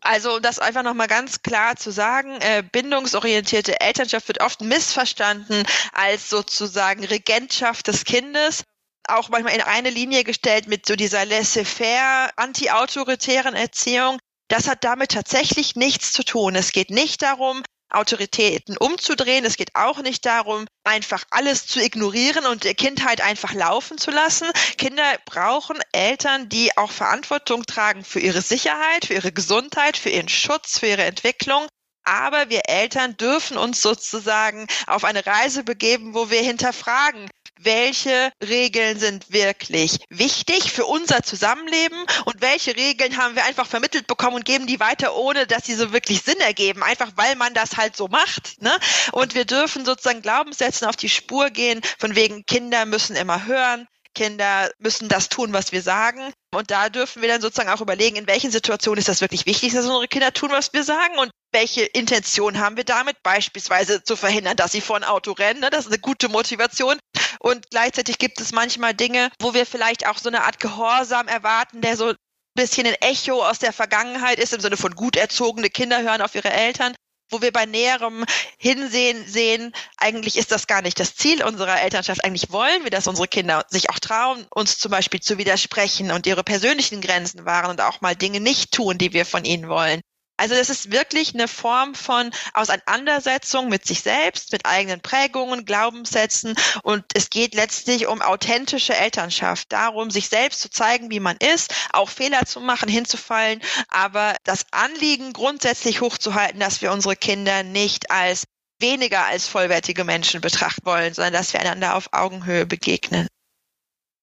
also 0.00 0.36
um 0.36 0.42
das 0.42 0.58
einfach 0.58 0.82
nochmal 0.82 1.08
ganz 1.08 1.42
klar 1.42 1.76
zu 1.76 1.90
sagen, 1.90 2.32
äh, 2.40 2.62
bindungsorientierte 2.70 3.80
Elternschaft 3.80 4.28
wird 4.28 4.40
oft 4.40 4.60
missverstanden 4.60 5.64
als 5.92 6.28
sozusagen 6.28 7.04
Regentschaft 7.04 7.88
des 7.88 8.04
Kindes 8.04 8.64
auch 9.08 9.28
manchmal 9.28 9.54
in 9.54 9.60
eine 9.60 9.90
Linie 9.90 10.24
gestellt 10.24 10.66
mit 10.66 10.86
so 10.86 10.96
dieser 10.96 11.24
laissez-faire, 11.24 12.30
anti-autoritären 12.36 13.54
Erziehung. 13.54 14.18
Das 14.48 14.68
hat 14.68 14.84
damit 14.84 15.12
tatsächlich 15.12 15.76
nichts 15.76 16.12
zu 16.12 16.24
tun. 16.24 16.54
Es 16.54 16.72
geht 16.72 16.90
nicht 16.90 17.22
darum, 17.22 17.62
Autoritäten 17.94 18.76
umzudrehen. 18.76 19.44
Es 19.44 19.56
geht 19.56 19.74
auch 19.74 20.02
nicht 20.02 20.26
darum, 20.26 20.66
einfach 20.84 21.24
alles 21.30 21.66
zu 21.66 21.80
ignorieren 21.80 22.46
und 22.46 22.64
der 22.64 22.74
Kindheit 22.74 23.20
einfach 23.20 23.54
laufen 23.54 23.98
zu 23.98 24.10
lassen. 24.10 24.48
Kinder 24.78 25.18
brauchen 25.24 25.78
Eltern, 25.92 26.48
die 26.48 26.76
auch 26.76 26.90
Verantwortung 26.90 27.64
tragen 27.66 28.04
für 28.04 28.20
ihre 28.20 28.42
Sicherheit, 28.42 29.06
für 29.06 29.14
ihre 29.14 29.32
Gesundheit, 29.32 29.96
für 29.96 30.10
ihren 30.10 30.28
Schutz, 30.28 30.78
für 30.78 30.86
ihre 30.86 31.04
Entwicklung. 31.04 31.66
Aber 32.04 32.50
wir 32.50 32.68
Eltern 32.68 33.16
dürfen 33.16 33.56
uns 33.56 33.80
sozusagen 33.80 34.66
auf 34.86 35.04
eine 35.04 35.26
Reise 35.26 35.64
begeben, 35.64 36.14
wo 36.14 36.28
wir 36.28 36.42
hinterfragen, 36.42 37.30
welche 37.60 38.32
Regeln 38.42 38.98
sind 38.98 39.32
wirklich 39.32 39.98
wichtig 40.08 40.72
für 40.72 40.84
unser 40.84 41.22
Zusammenleben 41.22 41.98
und 42.24 42.40
welche 42.40 42.76
Regeln 42.76 43.16
haben 43.16 43.36
wir 43.36 43.44
einfach 43.44 43.66
vermittelt 43.66 44.06
bekommen 44.06 44.36
und 44.36 44.44
geben 44.44 44.66
die 44.66 44.80
weiter, 44.80 45.16
ohne 45.16 45.46
dass 45.46 45.66
sie 45.66 45.74
so 45.74 45.92
wirklich 45.92 46.22
Sinn 46.22 46.40
ergeben, 46.40 46.82
einfach 46.82 47.12
weil 47.16 47.36
man 47.36 47.54
das 47.54 47.76
halt 47.76 47.96
so 47.96 48.08
macht. 48.08 48.60
Ne? 48.62 48.72
Und 49.12 49.34
wir 49.34 49.44
dürfen 49.44 49.84
sozusagen 49.84 50.22
Glaubenssätzen 50.22 50.88
auf 50.88 50.96
die 50.96 51.08
Spur 51.08 51.50
gehen, 51.50 51.80
von 51.98 52.14
wegen 52.14 52.44
Kinder 52.46 52.86
müssen 52.86 53.16
immer 53.16 53.46
hören, 53.46 53.86
Kinder 54.14 54.70
müssen 54.78 55.08
das 55.08 55.28
tun, 55.28 55.52
was 55.52 55.72
wir 55.72 55.82
sagen. 55.82 56.32
Und 56.54 56.70
da 56.70 56.88
dürfen 56.88 57.20
wir 57.20 57.28
dann 57.28 57.40
sozusagen 57.40 57.68
auch 57.68 57.80
überlegen, 57.80 58.16
in 58.16 58.26
welchen 58.26 58.50
Situationen 58.50 58.98
ist 58.98 59.08
das 59.08 59.20
wirklich 59.20 59.46
wichtig, 59.46 59.72
dass 59.72 59.84
unsere 59.84 60.08
Kinder 60.08 60.32
tun, 60.32 60.50
was 60.50 60.72
wir 60.72 60.84
sagen 60.84 61.18
und 61.18 61.30
welche 61.52 61.82
Intention 61.82 62.58
haben 62.58 62.76
wir 62.76 62.84
damit, 62.84 63.22
beispielsweise 63.22 64.02
zu 64.02 64.16
verhindern, 64.16 64.56
dass 64.56 64.72
sie 64.72 64.80
vor 64.80 64.96
ein 64.96 65.04
Auto 65.04 65.32
rennen. 65.32 65.60
Ne? 65.60 65.70
Das 65.70 65.86
ist 65.86 65.92
eine 65.92 66.00
gute 66.00 66.28
Motivation. 66.28 66.98
Und 67.40 67.70
gleichzeitig 67.70 68.18
gibt 68.18 68.40
es 68.40 68.52
manchmal 68.52 68.94
Dinge, 68.94 69.30
wo 69.40 69.54
wir 69.54 69.66
vielleicht 69.66 70.06
auch 70.06 70.18
so 70.18 70.28
eine 70.28 70.44
Art 70.44 70.60
Gehorsam 70.60 71.28
erwarten, 71.28 71.80
der 71.80 71.96
so 71.96 72.08
ein 72.08 72.16
bisschen 72.56 72.86
ein 72.86 72.94
Echo 73.00 73.44
aus 73.44 73.58
der 73.58 73.72
Vergangenheit 73.72 74.38
ist, 74.38 74.52
im 74.52 74.60
Sinne 74.60 74.76
von 74.76 74.94
gut 74.94 75.16
erzogene 75.16 75.70
Kinder 75.70 76.02
hören 76.02 76.22
auf 76.22 76.34
ihre 76.34 76.50
Eltern 76.50 76.94
wo 77.34 77.42
wir 77.42 77.52
bei 77.52 77.66
näherem 77.66 78.24
Hinsehen 78.58 79.26
sehen, 79.26 79.72
eigentlich 79.96 80.36
ist 80.36 80.52
das 80.52 80.68
gar 80.68 80.82
nicht 80.82 81.00
das 81.00 81.16
Ziel 81.16 81.42
unserer 81.42 81.82
Elternschaft. 81.82 82.24
Eigentlich 82.24 82.52
wollen 82.52 82.84
wir, 82.84 82.90
dass 82.90 83.08
unsere 83.08 83.26
Kinder 83.26 83.66
sich 83.68 83.90
auch 83.90 83.98
trauen, 83.98 84.46
uns 84.50 84.78
zum 84.78 84.92
Beispiel 84.92 85.18
zu 85.18 85.36
widersprechen 85.36 86.12
und 86.12 86.28
ihre 86.28 86.44
persönlichen 86.44 87.00
Grenzen 87.00 87.44
wahren 87.44 87.70
und 87.70 87.80
auch 87.80 88.00
mal 88.00 88.14
Dinge 88.14 88.38
nicht 88.38 88.70
tun, 88.70 88.98
die 88.98 89.12
wir 89.12 89.26
von 89.26 89.44
ihnen 89.44 89.68
wollen. 89.68 90.00
Also 90.36 90.56
das 90.56 90.68
ist 90.68 90.90
wirklich 90.90 91.34
eine 91.34 91.46
Form 91.46 91.94
von 91.94 92.30
Auseinandersetzung 92.54 93.68
mit 93.68 93.86
sich 93.86 94.02
selbst, 94.02 94.50
mit 94.52 94.66
eigenen 94.66 95.00
Prägungen, 95.00 95.64
Glaubenssätzen. 95.64 96.56
Und 96.82 97.04
es 97.14 97.30
geht 97.30 97.54
letztlich 97.54 98.08
um 98.08 98.20
authentische 98.20 98.96
Elternschaft, 98.96 99.70
darum, 99.72 100.10
sich 100.10 100.28
selbst 100.28 100.60
zu 100.60 100.70
zeigen, 100.70 101.10
wie 101.10 101.20
man 101.20 101.36
ist, 101.36 101.72
auch 101.92 102.08
Fehler 102.08 102.46
zu 102.46 102.60
machen, 102.60 102.88
hinzufallen, 102.88 103.62
aber 103.88 104.34
das 104.44 104.66
Anliegen 104.72 105.32
grundsätzlich 105.32 106.00
hochzuhalten, 106.00 106.58
dass 106.58 106.82
wir 106.82 106.90
unsere 106.90 107.16
Kinder 107.16 107.62
nicht 107.62 108.10
als 108.10 108.44
weniger 108.80 109.24
als 109.26 109.46
vollwertige 109.46 110.04
Menschen 110.04 110.40
betrachten 110.40 110.84
wollen, 110.84 111.14
sondern 111.14 111.32
dass 111.32 111.52
wir 111.52 111.60
einander 111.60 111.94
auf 111.94 112.08
Augenhöhe 112.12 112.66
begegnen. 112.66 113.28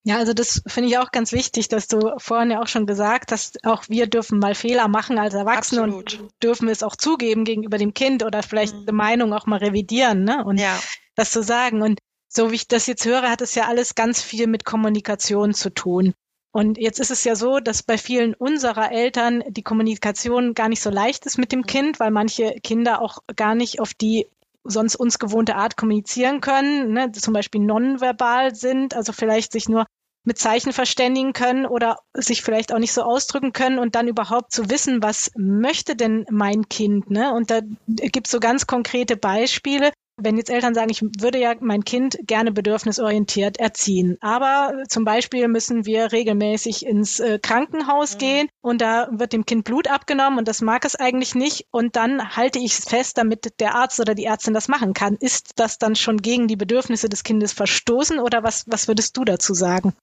Ja, 0.03 0.17
also 0.17 0.33
das 0.33 0.63
finde 0.65 0.89
ich 0.89 0.97
auch 0.97 1.11
ganz 1.11 1.31
wichtig, 1.31 1.67
dass 1.67 1.87
du 1.87 2.13
vorhin 2.17 2.51
ja 2.51 2.61
auch 2.61 2.67
schon 2.67 2.87
gesagt 2.87 3.31
hast, 3.31 3.63
auch 3.63 3.83
wir 3.87 4.07
dürfen 4.07 4.39
mal 4.39 4.55
Fehler 4.55 4.87
machen 4.87 5.19
als 5.19 5.35
Erwachsene 5.35 5.83
Absolut. 5.83 6.19
und 6.19 6.43
dürfen 6.43 6.69
es 6.69 6.81
auch 6.81 6.95
zugeben 6.95 7.43
gegenüber 7.43 7.77
dem 7.77 7.93
Kind 7.93 8.23
oder 8.23 8.41
vielleicht 8.41 8.73
mhm. 8.73 8.81
eine 8.81 8.93
Meinung 8.93 9.33
auch 9.33 9.45
mal 9.45 9.59
revidieren, 9.59 10.23
ne? 10.23 10.43
Und 10.43 10.59
ja. 10.59 10.79
das 11.15 11.31
zu 11.31 11.43
sagen. 11.43 11.83
Und 11.83 11.99
so 12.27 12.49
wie 12.49 12.55
ich 12.55 12.67
das 12.67 12.87
jetzt 12.87 13.05
höre, 13.05 13.29
hat 13.29 13.41
es 13.41 13.53
ja 13.53 13.67
alles 13.67 13.93
ganz 13.93 14.23
viel 14.23 14.47
mit 14.47 14.65
Kommunikation 14.65 15.53
zu 15.53 15.69
tun. 15.69 16.13
Und 16.51 16.77
jetzt 16.77 16.99
ist 16.99 17.11
es 17.11 17.23
ja 17.23 17.35
so, 17.35 17.59
dass 17.59 17.83
bei 17.83 17.97
vielen 17.97 18.33
unserer 18.33 18.91
Eltern 18.91 19.43
die 19.47 19.63
Kommunikation 19.63 20.53
gar 20.53 20.67
nicht 20.67 20.81
so 20.81 20.89
leicht 20.89 21.25
ist 21.25 21.37
mit 21.37 21.51
dem 21.51 21.59
mhm. 21.59 21.67
Kind, 21.67 21.99
weil 21.99 22.11
manche 22.11 22.55
Kinder 22.63 23.01
auch 23.01 23.19
gar 23.35 23.53
nicht 23.53 23.79
auf 23.79 23.93
die 23.93 24.27
sonst 24.63 24.95
uns 24.95 25.19
gewohnte 25.19 25.55
Art 25.55 25.77
kommunizieren 25.77 26.41
können, 26.41 26.93
ne, 26.93 27.11
zum 27.11 27.33
Beispiel 27.33 27.61
nonverbal 27.61 28.55
sind, 28.55 28.95
also 28.95 29.13
vielleicht 29.13 29.51
sich 29.51 29.69
nur 29.69 29.85
mit 30.23 30.37
Zeichen 30.37 30.71
verständigen 30.71 31.33
können 31.33 31.65
oder 31.65 31.97
sich 32.13 32.43
vielleicht 32.43 32.71
auch 32.73 32.77
nicht 32.77 32.93
so 32.93 33.01
ausdrücken 33.01 33.53
können 33.53 33.79
und 33.79 33.95
dann 33.95 34.07
überhaupt 34.07 34.51
zu 34.51 34.69
wissen, 34.69 35.01
was 35.01 35.31
möchte 35.35 35.95
denn 35.95 36.25
mein 36.29 36.69
Kind, 36.69 37.09
ne? 37.09 37.33
Und 37.33 37.49
da 37.49 37.61
gibt 37.87 38.27
es 38.27 38.31
so 38.31 38.39
ganz 38.39 38.67
konkrete 38.67 39.17
Beispiele, 39.17 39.91
wenn 40.17 40.37
jetzt 40.37 40.49
Eltern 40.49 40.73
sagen, 40.73 40.89
ich 40.89 41.01
würde 41.01 41.39
ja 41.39 41.55
mein 41.59 41.83
Kind 41.83 42.17
gerne 42.23 42.51
bedürfnisorientiert 42.51 43.57
erziehen, 43.57 44.17
aber 44.21 44.83
zum 44.87 45.03
Beispiel 45.03 45.47
müssen 45.47 45.85
wir 45.85 46.11
regelmäßig 46.11 46.85
ins 46.85 47.19
äh, 47.19 47.39
Krankenhaus 47.39 48.15
mhm. 48.15 48.17
gehen 48.19 48.49
und 48.61 48.81
da 48.81 49.07
wird 49.11 49.33
dem 49.33 49.45
Kind 49.45 49.63
Blut 49.63 49.87
abgenommen 49.87 50.39
und 50.39 50.47
das 50.47 50.61
mag 50.61 50.85
es 50.85 50.95
eigentlich 50.95 51.35
nicht 51.35 51.67
und 51.71 51.95
dann 51.95 52.35
halte 52.35 52.59
ich 52.59 52.79
es 52.79 52.85
fest, 52.85 53.17
damit 53.17 53.59
der 53.59 53.75
Arzt 53.75 53.99
oder 53.99 54.15
die 54.15 54.25
Ärztin 54.25 54.53
das 54.53 54.67
machen 54.67 54.93
kann. 54.93 55.15
Ist 55.15 55.53
das 55.55 55.77
dann 55.77 55.95
schon 55.95 56.21
gegen 56.21 56.47
die 56.47 56.55
Bedürfnisse 56.55 57.09
des 57.09 57.23
Kindes 57.23 57.53
verstoßen 57.53 58.19
oder 58.19 58.43
was, 58.43 58.65
was 58.67 58.87
würdest 58.87 59.17
du 59.17 59.25
dazu 59.25 59.53
sagen? 59.53 59.93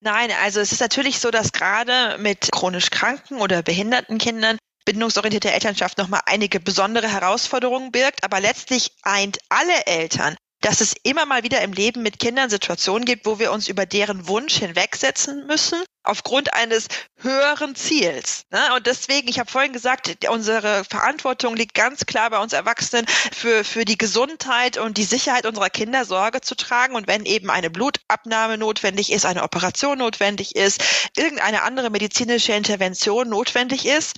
Nein, 0.00 0.30
also 0.44 0.60
es 0.60 0.72
ist 0.72 0.80
natürlich 0.80 1.20
so, 1.20 1.30
dass 1.30 1.52
gerade 1.52 2.18
mit 2.18 2.52
chronisch 2.52 2.90
kranken 2.90 3.40
oder 3.40 3.62
behinderten 3.62 4.18
Kindern 4.18 4.58
bindungsorientierte 4.86 5.52
Elternschaft 5.52 5.98
nochmal 5.98 6.22
einige 6.24 6.60
besondere 6.60 7.08
Herausforderungen 7.08 7.92
birgt, 7.92 8.24
aber 8.24 8.40
letztlich 8.40 8.92
eint 9.02 9.38
alle 9.50 9.84
Eltern, 9.84 10.36
dass 10.60 10.80
es 10.80 10.94
immer 11.02 11.26
mal 11.26 11.42
wieder 11.42 11.60
im 11.60 11.72
Leben 11.72 12.02
mit 12.02 12.18
Kindern 12.18 12.48
Situationen 12.48 13.04
gibt, 13.04 13.26
wo 13.26 13.38
wir 13.38 13.52
uns 13.52 13.68
über 13.68 13.84
deren 13.84 14.26
Wunsch 14.26 14.56
hinwegsetzen 14.56 15.46
müssen, 15.46 15.82
aufgrund 16.02 16.54
eines 16.54 16.88
höheren 17.20 17.74
Ziels. 17.74 18.44
Ne? 18.50 18.60
Und 18.74 18.86
deswegen, 18.86 19.28
ich 19.28 19.38
habe 19.38 19.50
vorhin 19.50 19.72
gesagt, 19.72 20.16
unsere 20.28 20.84
Verantwortung 20.84 21.56
liegt 21.56 21.74
ganz 21.74 22.06
klar 22.06 22.30
bei 22.30 22.38
uns 22.38 22.52
Erwachsenen, 22.52 23.06
für, 23.32 23.64
für 23.64 23.84
die 23.84 23.98
Gesundheit 23.98 24.78
und 24.78 24.98
die 24.98 25.04
Sicherheit 25.04 25.46
unserer 25.46 25.70
Kinder 25.70 26.04
Sorge 26.04 26.40
zu 26.40 26.54
tragen. 26.54 26.94
Und 26.94 27.06
wenn 27.06 27.26
eben 27.26 27.50
eine 27.50 27.70
Blutabnahme 27.70 28.56
notwendig 28.56 29.12
ist, 29.12 29.26
eine 29.26 29.42
Operation 29.42 29.98
notwendig 29.98 30.56
ist, 30.56 31.10
irgendeine 31.16 31.62
andere 31.62 31.90
medizinische 31.90 32.52
Intervention 32.52 33.28
notwendig 33.28 33.86
ist, 33.86 34.14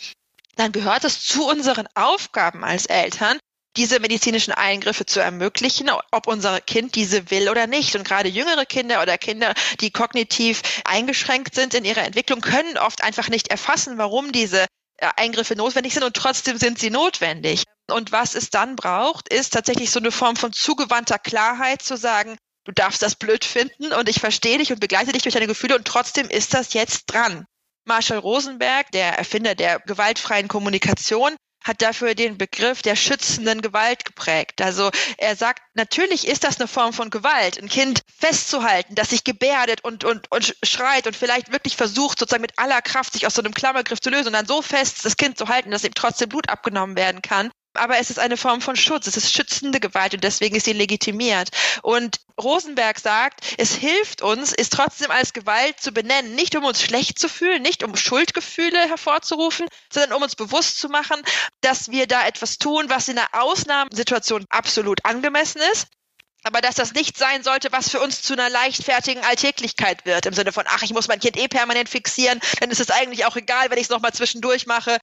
dann 0.58 0.72
gehört 0.72 1.04
es 1.04 1.24
zu 1.24 1.46
unseren 1.48 1.86
Aufgaben 1.94 2.64
als 2.64 2.86
Eltern, 2.86 3.38
diese 3.76 4.00
medizinischen 4.00 4.52
Eingriffe 4.52 5.06
zu 5.06 5.20
ermöglichen, 5.20 5.88
ob 6.10 6.26
unser 6.26 6.60
Kind 6.60 6.96
diese 6.96 7.30
will 7.30 7.48
oder 7.48 7.68
nicht. 7.68 7.94
Und 7.94 8.04
gerade 8.04 8.28
jüngere 8.28 8.66
Kinder 8.66 9.00
oder 9.00 9.16
Kinder, 9.18 9.54
die 9.80 9.92
kognitiv 9.92 10.62
eingeschränkt 10.84 11.54
sind 11.54 11.74
in 11.74 11.84
ihrer 11.84 12.02
Entwicklung, 12.02 12.40
können 12.40 12.76
oft 12.76 13.04
einfach 13.04 13.28
nicht 13.28 13.48
erfassen, 13.48 13.98
warum 13.98 14.32
diese 14.32 14.66
äh, 14.96 15.08
Eingriffe 15.16 15.54
notwendig 15.54 15.94
sind 15.94 16.02
und 16.02 16.16
trotzdem 16.16 16.58
sind 16.58 16.80
sie 16.80 16.90
notwendig. 16.90 17.62
Und 17.88 18.10
was 18.10 18.34
es 18.34 18.50
dann 18.50 18.74
braucht, 18.74 19.32
ist 19.32 19.52
tatsächlich 19.52 19.92
so 19.92 20.00
eine 20.00 20.10
Form 20.10 20.34
von 20.34 20.52
zugewandter 20.52 21.18
Klarheit 21.18 21.82
zu 21.82 21.96
sagen, 21.96 22.36
du 22.64 22.72
darfst 22.72 23.00
das 23.00 23.14
blöd 23.14 23.44
finden 23.44 23.92
und 23.92 24.08
ich 24.08 24.18
verstehe 24.18 24.58
dich 24.58 24.72
und 24.72 24.80
begleite 24.80 25.12
dich 25.12 25.22
durch 25.22 25.34
deine 25.34 25.46
Gefühle 25.46 25.76
und 25.76 25.86
trotzdem 25.86 26.28
ist 26.28 26.52
das 26.52 26.74
jetzt 26.74 27.06
dran. 27.06 27.46
Marshall 27.88 28.18
Rosenberg, 28.18 28.90
der 28.92 29.18
Erfinder 29.18 29.54
der 29.54 29.80
gewaltfreien 29.80 30.46
Kommunikation, 30.46 31.34
hat 31.64 31.82
dafür 31.82 32.14
den 32.14 32.38
Begriff 32.38 32.82
der 32.82 32.96
schützenden 32.96 33.60
Gewalt 33.60 34.04
geprägt. 34.04 34.62
Also 34.62 34.90
er 35.16 35.34
sagt, 35.36 35.62
natürlich 35.74 36.26
ist 36.26 36.44
das 36.44 36.58
eine 36.58 36.68
Form 36.68 36.92
von 36.92 37.10
Gewalt, 37.10 37.60
ein 37.60 37.68
Kind 37.68 38.02
festzuhalten, 38.16 38.94
das 38.94 39.10
sich 39.10 39.24
gebärdet 39.24 39.82
und, 39.82 40.04
und, 40.04 40.30
und 40.30 40.56
schreit 40.62 41.06
und 41.06 41.16
vielleicht 41.16 41.52
wirklich 41.52 41.76
versucht, 41.76 42.18
sozusagen 42.18 42.42
mit 42.42 42.58
aller 42.58 42.80
Kraft 42.80 43.12
sich 43.12 43.26
aus 43.26 43.34
so 43.34 43.42
einem 43.42 43.54
Klammergriff 43.54 44.00
zu 44.00 44.10
lösen 44.10 44.28
und 44.28 44.32
dann 44.34 44.46
so 44.46 44.62
fest 44.62 45.04
das 45.04 45.16
Kind 45.16 45.36
zu 45.36 45.48
halten, 45.48 45.70
dass 45.70 45.84
ihm 45.84 45.94
trotzdem 45.94 46.28
Blut 46.28 46.48
abgenommen 46.48 46.96
werden 46.96 47.22
kann 47.22 47.50
aber 47.74 47.98
es 47.98 48.10
ist 48.10 48.18
eine 48.18 48.36
Form 48.36 48.60
von 48.60 48.76
Schutz, 48.76 49.06
es 49.06 49.16
ist 49.16 49.32
schützende 49.32 49.80
Gewalt 49.80 50.14
und 50.14 50.24
deswegen 50.24 50.56
ist 50.56 50.64
sie 50.64 50.72
legitimiert. 50.72 51.50
Und 51.82 52.16
Rosenberg 52.40 52.98
sagt, 52.98 53.40
es 53.58 53.74
hilft 53.74 54.22
uns, 54.22 54.52
es 54.52 54.70
trotzdem 54.70 55.10
als 55.10 55.32
Gewalt 55.32 55.80
zu 55.80 55.92
benennen, 55.92 56.34
nicht 56.34 56.56
um 56.56 56.64
uns 56.64 56.82
schlecht 56.82 57.18
zu 57.18 57.28
fühlen, 57.28 57.62
nicht 57.62 57.82
um 57.82 57.96
Schuldgefühle 57.96 58.78
hervorzurufen, 58.88 59.68
sondern 59.92 60.12
um 60.14 60.22
uns 60.22 60.36
bewusst 60.36 60.78
zu 60.78 60.88
machen, 60.88 61.20
dass 61.60 61.90
wir 61.90 62.06
da 62.06 62.26
etwas 62.26 62.58
tun, 62.58 62.86
was 62.88 63.08
in 63.08 63.18
einer 63.18 63.28
Ausnahmesituation 63.32 64.44
absolut 64.50 65.04
angemessen 65.04 65.60
ist. 65.72 65.88
Aber 66.44 66.60
dass 66.60 66.76
das 66.76 66.94
nicht 66.94 67.18
sein 67.18 67.42
sollte, 67.42 67.72
was 67.72 67.90
für 67.90 68.00
uns 68.00 68.22
zu 68.22 68.32
einer 68.32 68.48
leichtfertigen 68.48 69.24
Alltäglichkeit 69.24 70.06
wird, 70.06 70.24
im 70.24 70.34
Sinne 70.34 70.52
von, 70.52 70.64
ach, 70.68 70.82
ich 70.82 70.94
muss 70.94 71.08
mein 71.08 71.18
Kind 71.18 71.36
eh 71.36 71.48
permanent 71.48 71.88
fixieren, 71.88 72.40
dann 72.60 72.70
ist 72.70 72.80
es 72.80 72.90
eigentlich 72.90 73.26
auch 73.26 73.34
egal, 73.34 73.70
wenn 73.70 73.78
ich 73.78 73.84
es 73.84 73.90
nochmal 73.90 74.12
zwischendurch 74.12 74.66
mache 74.66 74.98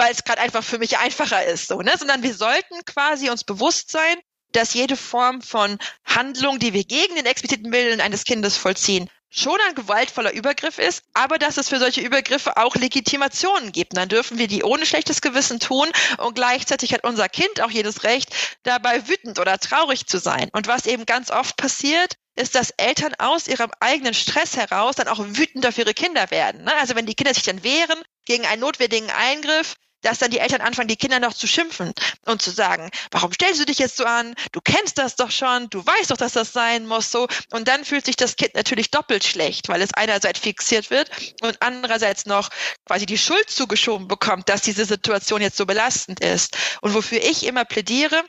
weil 0.00 0.12
es 0.12 0.24
gerade 0.24 0.40
einfach 0.40 0.64
für 0.64 0.78
mich 0.78 0.96
einfacher 0.96 1.44
ist, 1.44 1.68
so, 1.68 1.82
ne? 1.82 1.92
Sondern 1.98 2.22
wir 2.22 2.34
sollten 2.34 2.84
quasi 2.86 3.28
uns 3.28 3.44
bewusst 3.44 3.90
sein, 3.90 4.16
dass 4.52 4.72
jede 4.72 4.96
Form 4.96 5.42
von 5.42 5.78
Handlung, 6.06 6.58
die 6.58 6.72
wir 6.72 6.84
gegen 6.84 7.16
den 7.16 7.26
expliziten 7.26 7.70
Willen 7.70 8.00
eines 8.00 8.24
Kindes 8.24 8.56
vollziehen, 8.56 9.10
schon 9.28 9.58
ein 9.68 9.74
gewaltvoller 9.74 10.32
Übergriff 10.32 10.78
ist, 10.78 11.04
aber 11.12 11.38
dass 11.38 11.58
es 11.58 11.68
für 11.68 11.78
solche 11.78 12.00
Übergriffe 12.00 12.56
auch 12.56 12.74
Legitimationen 12.76 13.72
gibt. 13.72 13.96
Dann 13.96 14.08
dürfen 14.08 14.38
wir 14.38 14.48
die 14.48 14.64
ohne 14.64 14.86
schlechtes 14.86 15.20
Gewissen 15.20 15.60
tun 15.60 15.88
und 16.16 16.34
gleichzeitig 16.34 16.92
hat 16.94 17.04
unser 17.04 17.28
Kind 17.28 17.60
auch 17.60 17.70
jedes 17.70 18.02
Recht, 18.02 18.34
dabei 18.64 19.06
wütend 19.06 19.38
oder 19.38 19.58
traurig 19.58 20.06
zu 20.06 20.18
sein. 20.18 20.48
Und 20.52 20.66
was 20.66 20.86
eben 20.86 21.06
ganz 21.06 21.30
oft 21.30 21.56
passiert, 21.58 22.16
ist, 22.36 22.54
dass 22.54 22.70
Eltern 22.70 23.14
aus 23.18 23.46
ihrem 23.46 23.70
eigenen 23.80 24.14
Stress 24.14 24.56
heraus 24.56 24.96
dann 24.96 25.08
auch 25.08 25.20
wütend 25.20 25.66
auf 25.66 25.78
ihre 25.78 25.94
Kinder 25.94 26.30
werden. 26.30 26.64
Ne? 26.64 26.74
Also 26.76 26.96
wenn 26.96 27.06
die 27.06 27.14
Kinder 27.14 27.34
sich 27.34 27.44
dann 27.44 27.62
wehren 27.62 28.02
gegen 28.24 28.46
einen 28.46 28.60
notwendigen 28.60 29.10
Eingriff, 29.10 29.76
dass 30.02 30.18
dann 30.18 30.30
die 30.30 30.38
Eltern 30.38 30.60
anfangen, 30.60 30.88
die 30.88 30.96
Kinder 30.96 31.20
noch 31.20 31.34
zu 31.34 31.46
schimpfen 31.46 31.92
und 32.26 32.42
zu 32.42 32.50
sagen, 32.50 32.90
warum 33.10 33.32
stellst 33.32 33.60
du 33.60 33.64
dich 33.64 33.78
jetzt 33.78 33.96
so 33.96 34.04
an? 34.04 34.34
Du 34.52 34.60
kennst 34.60 34.98
das 34.98 35.16
doch 35.16 35.30
schon, 35.30 35.68
du 35.70 35.84
weißt 35.84 36.10
doch, 36.10 36.16
dass 36.16 36.32
das 36.32 36.52
sein 36.52 36.86
muss 36.86 37.10
so. 37.10 37.28
Und 37.52 37.68
dann 37.68 37.84
fühlt 37.84 38.06
sich 38.06 38.16
das 38.16 38.36
Kind 38.36 38.54
natürlich 38.54 38.90
doppelt 38.90 39.24
schlecht, 39.24 39.68
weil 39.68 39.82
es 39.82 39.94
einerseits 39.94 40.40
fixiert 40.40 40.90
wird 40.90 41.10
und 41.42 41.60
andererseits 41.60 42.26
noch 42.26 42.50
quasi 42.86 43.06
die 43.06 43.18
Schuld 43.18 43.50
zugeschoben 43.50 44.08
bekommt, 44.08 44.48
dass 44.48 44.62
diese 44.62 44.84
Situation 44.84 45.42
jetzt 45.42 45.56
so 45.56 45.66
belastend 45.66 46.20
ist. 46.20 46.56
Und 46.80 46.94
wofür 46.94 47.22
ich 47.22 47.44
immer 47.44 47.64
plädiere, 47.64 48.24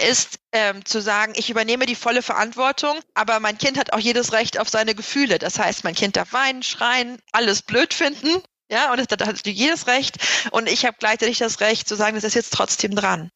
ist 0.00 0.38
ähm, 0.52 0.84
zu 0.84 1.00
sagen, 1.00 1.32
ich 1.36 1.50
übernehme 1.50 1.86
die 1.86 1.94
volle 1.94 2.22
Verantwortung, 2.22 2.98
aber 3.14 3.40
mein 3.40 3.58
Kind 3.58 3.76
hat 3.76 3.92
auch 3.92 3.98
jedes 3.98 4.32
Recht 4.32 4.58
auf 4.58 4.68
seine 4.68 4.94
Gefühle. 4.94 5.38
Das 5.38 5.58
heißt, 5.58 5.84
mein 5.84 5.94
Kind 5.94 6.16
darf 6.16 6.32
weinen, 6.32 6.62
schreien, 6.62 7.18
alles 7.32 7.62
blöd 7.62 7.92
finden, 7.92 8.42
ja, 8.70 8.92
und 8.92 9.20
da 9.20 9.26
hat 9.26 9.46
jedes 9.46 9.86
Recht. 9.86 10.16
Und 10.52 10.68
ich 10.68 10.86
habe 10.86 10.96
gleichzeitig 10.98 11.38
das 11.38 11.60
Recht 11.60 11.88
zu 11.88 11.96
sagen, 11.96 12.14
das 12.14 12.24
ist 12.24 12.34
jetzt 12.34 12.52
trotzdem 12.52 12.94
dran. 12.94 13.30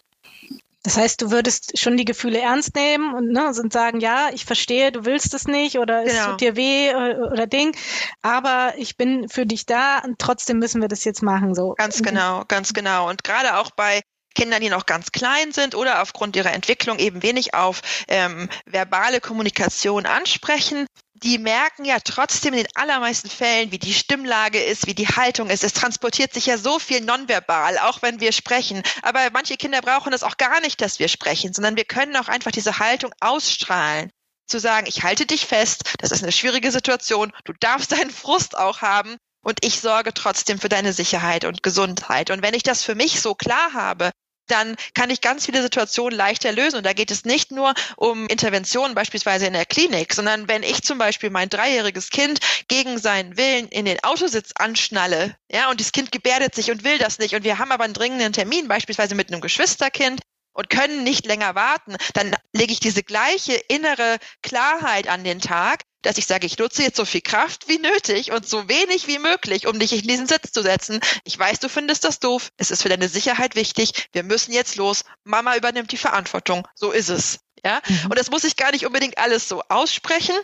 Das 0.85 0.99
heißt, 0.99 1.23
du 1.23 1.31
würdest 1.31 1.79
schon 1.79 1.97
die 1.97 2.05
Gefühle 2.05 2.41
ernst 2.41 2.75
nehmen 2.75 3.15
und, 3.15 3.33
ne, 3.33 3.47
und 3.47 3.73
sagen, 3.73 4.01
ja, 4.01 4.29
ich 4.35 4.45
verstehe, 4.45 4.93
du 4.93 5.07
willst 5.07 5.33
es 5.33 5.47
nicht 5.47 5.79
oder 5.79 6.05
es 6.05 6.13
Genau. 6.13 6.31
tut 6.33 6.43
dir 6.43 6.57
weh 6.57 6.95
oder, 6.95 7.33
oder 7.33 7.47
Ding, 7.47 7.75
aber 8.21 8.75
ich 8.77 8.99
bin 8.99 9.31
für 9.31 9.47
dich 9.47 9.65
da 9.65 10.01
und 10.01 10.19
trotzdem 10.19 10.59
müssen 10.59 10.83
wir 10.83 10.89
das 10.89 11.05
jetzt 11.05 11.23
machen. 11.23 11.55
So. 11.55 11.75
Ganz 11.79 12.03
genau, 12.03 12.45
ganz 12.49 12.75
genau. 12.75 13.09
Und 13.09 13.25
gerade 13.25 13.57
auch 13.57 13.71
bei 13.71 14.03
Kindern, 14.35 14.61
die 14.61 14.69
noch 14.69 14.85
ganz 14.85 15.11
klein 15.11 15.53
sind 15.53 15.75
oder 15.75 16.03
aufgrund 16.03 16.37
ihrer 16.37 16.53
Entwicklung 16.53 16.99
eben 16.99 17.23
wenig 17.23 17.55
auf 17.55 17.81
ähm, 18.09 18.51
verbale 18.67 19.21
Kommunikation 19.21 20.05
ansprechen, 20.05 20.87
die 21.15 21.39
merken 21.39 21.85
ja 21.85 21.99
trotzdem 22.01 22.55
in 22.55 22.65
den 22.65 22.77
allermeisten 22.77 23.31
Fällen, 23.31 23.71
wie 23.71 23.79
die 23.79 23.95
Stimmlage 23.95 24.63
ist, 24.63 24.87
wie 24.87 24.95
die 24.95 25.07
Haltung 25.07 25.49
ist. 25.49 25.63
Es 25.63 25.73
transportiert 25.73 26.35
sich 26.35 26.47
ja 26.47 26.59
so 26.59 26.79
viel 26.79 27.01
nonverbal, 27.01 27.79
auch 27.79 28.03
wenn 28.03 28.21
wir 28.21 28.33
sprechen. 28.33 28.83
Aber 29.03 29.21
manche 29.33 29.57
Kinder 29.57 29.81
brauchen 29.81 30.13
es 30.13 30.25
auch 30.25 30.37
gar 30.37 30.61
nicht, 30.61 30.81
dass 30.81 30.99
wir 30.99 31.09
sprechen, 31.09 31.53
sondern 31.53 31.77
wir 31.77 31.85
können 31.85 32.17
auch 32.17 32.29
einfach 32.29 32.51
diese 32.51 32.79
Haltung 32.81 33.13
ausstrahlen. 33.21 34.11
Zu 34.47 34.59
sagen, 34.59 34.87
ich 34.89 35.03
halte 35.03 35.25
dich 35.25 35.47
fest, 35.47 35.95
das 35.99 36.11
ist 36.11 36.23
eine 36.23 36.33
schwierige 36.33 36.71
Situation, 36.71 37.33
du 37.45 37.55
darfst 37.61 37.93
deinen 37.93 38.11
Frust 38.11 38.59
auch 38.59 38.83
haben 38.83 39.17
und 39.43 39.65
ich 39.65 39.81
sorge 39.81 40.13
trotzdem 40.13 40.59
für 40.59 40.69
deine 40.69 40.93
Sicherheit 40.93 41.45
und 41.45 41.63
Gesundheit. 41.63 42.31
Und 42.31 42.43
wenn 42.43 42.55
ich 42.55 42.63
das 42.63 42.83
für 42.83 42.95
mich 42.95 43.23
so 43.23 43.35
klar 43.35 43.73
habe, 43.73 44.11
dann 44.47 44.77
kann 44.95 45.11
ich 45.11 45.21
ganz 45.21 45.47
viele 45.47 45.63
Situationen 45.63 46.17
leichter 46.17 46.53
lösen. 46.53 46.77
Und 46.77 46.87
da 46.87 46.93
geht 46.93 47.11
es 47.11 47.25
nicht 47.25 47.51
nur 47.51 47.75
um 47.97 48.27
Interventionen 48.27 48.95
beispielsweise 48.95 49.47
in 49.47 49.53
der 49.53 49.67
Klinik, 49.67 50.13
sondern 50.15 50.49
wenn 50.49 50.63
ich 50.63 50.83
zum 50.83 50.99
Beispiel 50.99 51.31
mein 51.31 51.49
dreijähriges 51.49 52.11
Kind 52.11 52.41
gegen 52.69 52.99
seinen 52.99 53.37
Willen 53.37 53.69
in 53.69 53.85
den 53.85 54.03
Autositz 54.05 54.51
anschnalle, 54.57 55.37
ja, 55.51 55.71
und 55.71 55.81
das 55.81 55.93
Kind 55.93 56.13
gebärdet 56.13 56.55
sich 56.55 56.71
und 56.71 56.85
will 56.85 56.99
das 56.99 57.19
nicht, 57.19 57.35
und 57.35 57.45
wir 57.45 57.59
haben 57.59 57.73
aber 57.73 57.85
einen 57.85 57.95
dringenden 57.95 58.33
Termin, 58.33 58.69
beispielsweise 58.69 59.15
mit 59.15 59.31
einem 59.31 59.41
Geschwisterkind, 59.41 60.21
und 60.55 60.71
können 60.71 61.03
nicht 61.03 61.27
länger 61.27 61.55
warten, 61.55 61.97
dann 62.15 62.35
lege 62.53 62.73
ich 62.73 62.81
diese 62.81 63.03
gleiche 63.03 63.55
innere 63.55 64.19
Klarheit 64.43 65.09
an 65.09 65.25
den 65.25 65.41
Tag, 65.41 65.83
dass 66.05 66.19
ich 66.19 66.27
sage, 66.27 66.47
ich 66.47 66.59
nutze 66.59 66.83
jetzt 66.83 66.97
so 66.97 67.05
viel 67.05 67.21
Kraft 67.21 67.69
wie 67.69 67.79
nötig 67.79 68.31
und 68.33 68.49
so 68.49 68.69
wenig 68.69 69.07
wie 69.07 69.19
möglich, 69.19 69.67
um 69.67 69.79
dich 69.79 69.93
in 69.93 70.07
diesen 70.07 70.27
Sitz 70.27 70.53
zu 70.53 70.63
setzen. 70.63 71.01
Ich 71.25 71.39
weiß, 71.39 71.59
du 71.61 71.69
findest 71.69 72.05
das 72.05 72.21
doof. 72.21 72.51
Es 72.57 72.71
ist 72.71 72.83
für 72.83 72.89
deine 72.89 73.09
Sicherheit 73.09 73.57
wichtig. 73.57 74.09
Wir 74.13 74.23
müssen 74.23 74.53
jetzt 74.53 74.77
los. 74.77 75.05
Mama 75.25 75.57
übernimmt 75.57 75.93
die 75.93 75.97
Verantwortung. 75.97 76.67
So 76.75 76.93
ist 76.93 77.09
es. 77.09 77.41
Ja. 77.65 77.81
Mhm. 77.87 78.11
Und 78.11 78.19
das 78.19 78.31
muss 78.31 78.45
ich 78.45 78.57
gar 78.57 78.73
nicht 78.73 78.87
unbedingt 78.87 79.19
alles 79.19 79.49
so 79.49 79.63
aussprechen, 79.69 80.37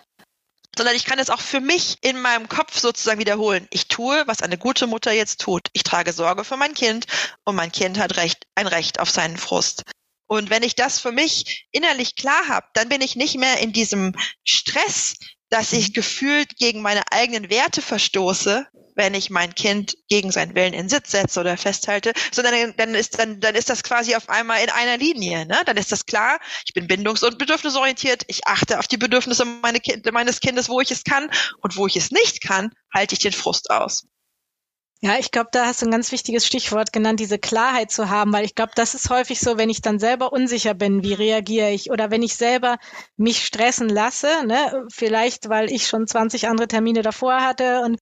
sondern 0.77 0.97
ich 0.97 1.05
kann 1.05 1.19
es 1.19 1.31
auch 1.31 1.41
für 1.41 1.61
mich 1.61 1.99
in 2.01 2.21
meinem 2.21 2.49
Kopf 2.49 2.79
sozusagen 2.79 3.21
wiederholen. 3.21 3.69
Ich 3.71 3.89
tue, 3.89 4.23
was 4.27 4.43
eine 4.43 4.57
gute 4.57 4.87
Mutter 4.87 5.13
jetzt 5.13 5.41
tut. 5.41 5.69
Ich 5.73 5.83
trage 5.83 6.13
Sorge 6.13 6.45
für 6.45 6.57
mein 6.57 6.75
Kind 6.75 7.07
und 7.45 7.57
mein 7.57 7.73
Kind 7.73 7.99
hat 7.99 8.17
Recht, 8.17 8.47
ein 8.55 8.67
Recht 8.67 8.99
auf 8.99 9.11
seinen 9.11 9.37
Frust. 9.37 9.83
Und 10.27 10.49
wenn 10.49 10.63
ich 10.63 10.77
das 10.77 11.01
für 11.01 11.11
mich 11.11 11.67
innerlich 11.73 12.15
klar 12.15 12.47
habe, 12.49 12.67
dann 12.75 12.89
bin 12.89 13.01
ich 13.01 13.17
nicht 13.17 13.37
mehr 13.37 13.59
in 13.59 13.73
diesem 13.73 14.15
Stress, 14.45 15.17
dass 15.51 15.73
ich 15.73 15.93
gefühlt 15.93 16.57
gegen 16.57 16.81
meine 16.81 17.03
eigenen 17.11 17.51
Werte 17.51 17.83
verstoße, 17.83 18.67
wenn 18.95 19.15
ich 19.15 19.31
mein 19.31 19.55
Kind 19.55 19.97
gegen 20.09 20.31
seinen 20.31 20.55
Willen 20.55 20.73
in 20.73 20.89
Sitz 20.89 21.11
setze 21.11 21.41
oder 21.41 21.57
festhalte, 21.57 22.13
sondern 22.33 22.75
dann 22.77 22.95
ist 22.95 23.19
dann 23.19 23.41
dann 23.41 23.55
ist 23.55 23.69
das 23.69 23.83
quasi 23.83 24.15
auf 24.15 24.29
einmal 24.29 24.63
in 24.63 24.71
einer 24.71 24.97
Linie. 24.97 25.47
Ne? 25.47 25.59
Dann 25.67 25.77
ist 25.77 25.93
das 25.93 26.07
klar. 26.07 26.39
Ich 26.67 26.75
bin 26.75 26.87
bindungs- 26.87 27.25
und 27.25 27.39
bedürfnisorientiert. 27.39 28.25
Ich 28.29 28.47
achte 28.47 28.79
auf 28.79 28.89
die 28.89 28.97
Bedürfnisse 28.97 29.45
meine 29.45 29.81
kind, 29.81 30.11
meines 30.13 30.41
Kindes, 30.41 30.69
wo 30.69 30.81
ich 30.81 30.91
es 30.91 31.05
kann 31.05 31.31
und 31.61 31.77
wo 31.77 31.87
ich 31.87 31.97
es 31.97 32.11
nicht 32.11 32.43
kann, 32.43 32.71
halte 32.93 33.15
ich 33.15 33.21
den 33.21 33.33
Frust 33.33 33.71
aus. 33.71 34.07
Ja, 35.03 35.19
ich 35.19 35.31
glaube, 35.31 35.49
da 35.53 35.65
hast 35.67 35.81
du 35.81 35.87
ein 35.87 35.91
ganz 35.91 36.13
wichtiges 36.13 36.47
Stichwort 36.47 36.93
genannt, 36.93 37.21
diese 37.21 37.39
Klarheit 37.39 37.91
zu 37.91 38.11
haben, 38.11 38.33
weil 38.35 38.45
ich 38.45 38.55
glaube, 38.55 38.73
das 38.75 38.95
ist 38.95 39.09
häufig 39.09 39.41
so, 39.41 39.57
wenn 39.57 39.71
ich 39.71 39.81
dann 39.81 39.99
selber 39.99 40.31
unsicher 40.33 40.75
bin, 40.75 41.03
wie 41.03 41.15
reagiere 41.15 41.71
ich 41.71 41.91
oder 41.91 42.11
wenn 42.11 42.23
ich 42.23 42.35
selber 42.37 42.77
mich 43.17 43.45
stressen 43.47 43.89
lasse, 43.89 44.29
ne, 44.47 44.85
vielleicht 44.93 45.49
weil 45.49 45.71
ich 45.73 45.87
schon 45.89 46.07
20 46.07 46.49
andere 46.49 46.69
Termine 46.69 47.01
davor 47.01 47.41
hatte 47.41 47.81
und 47.81 47.99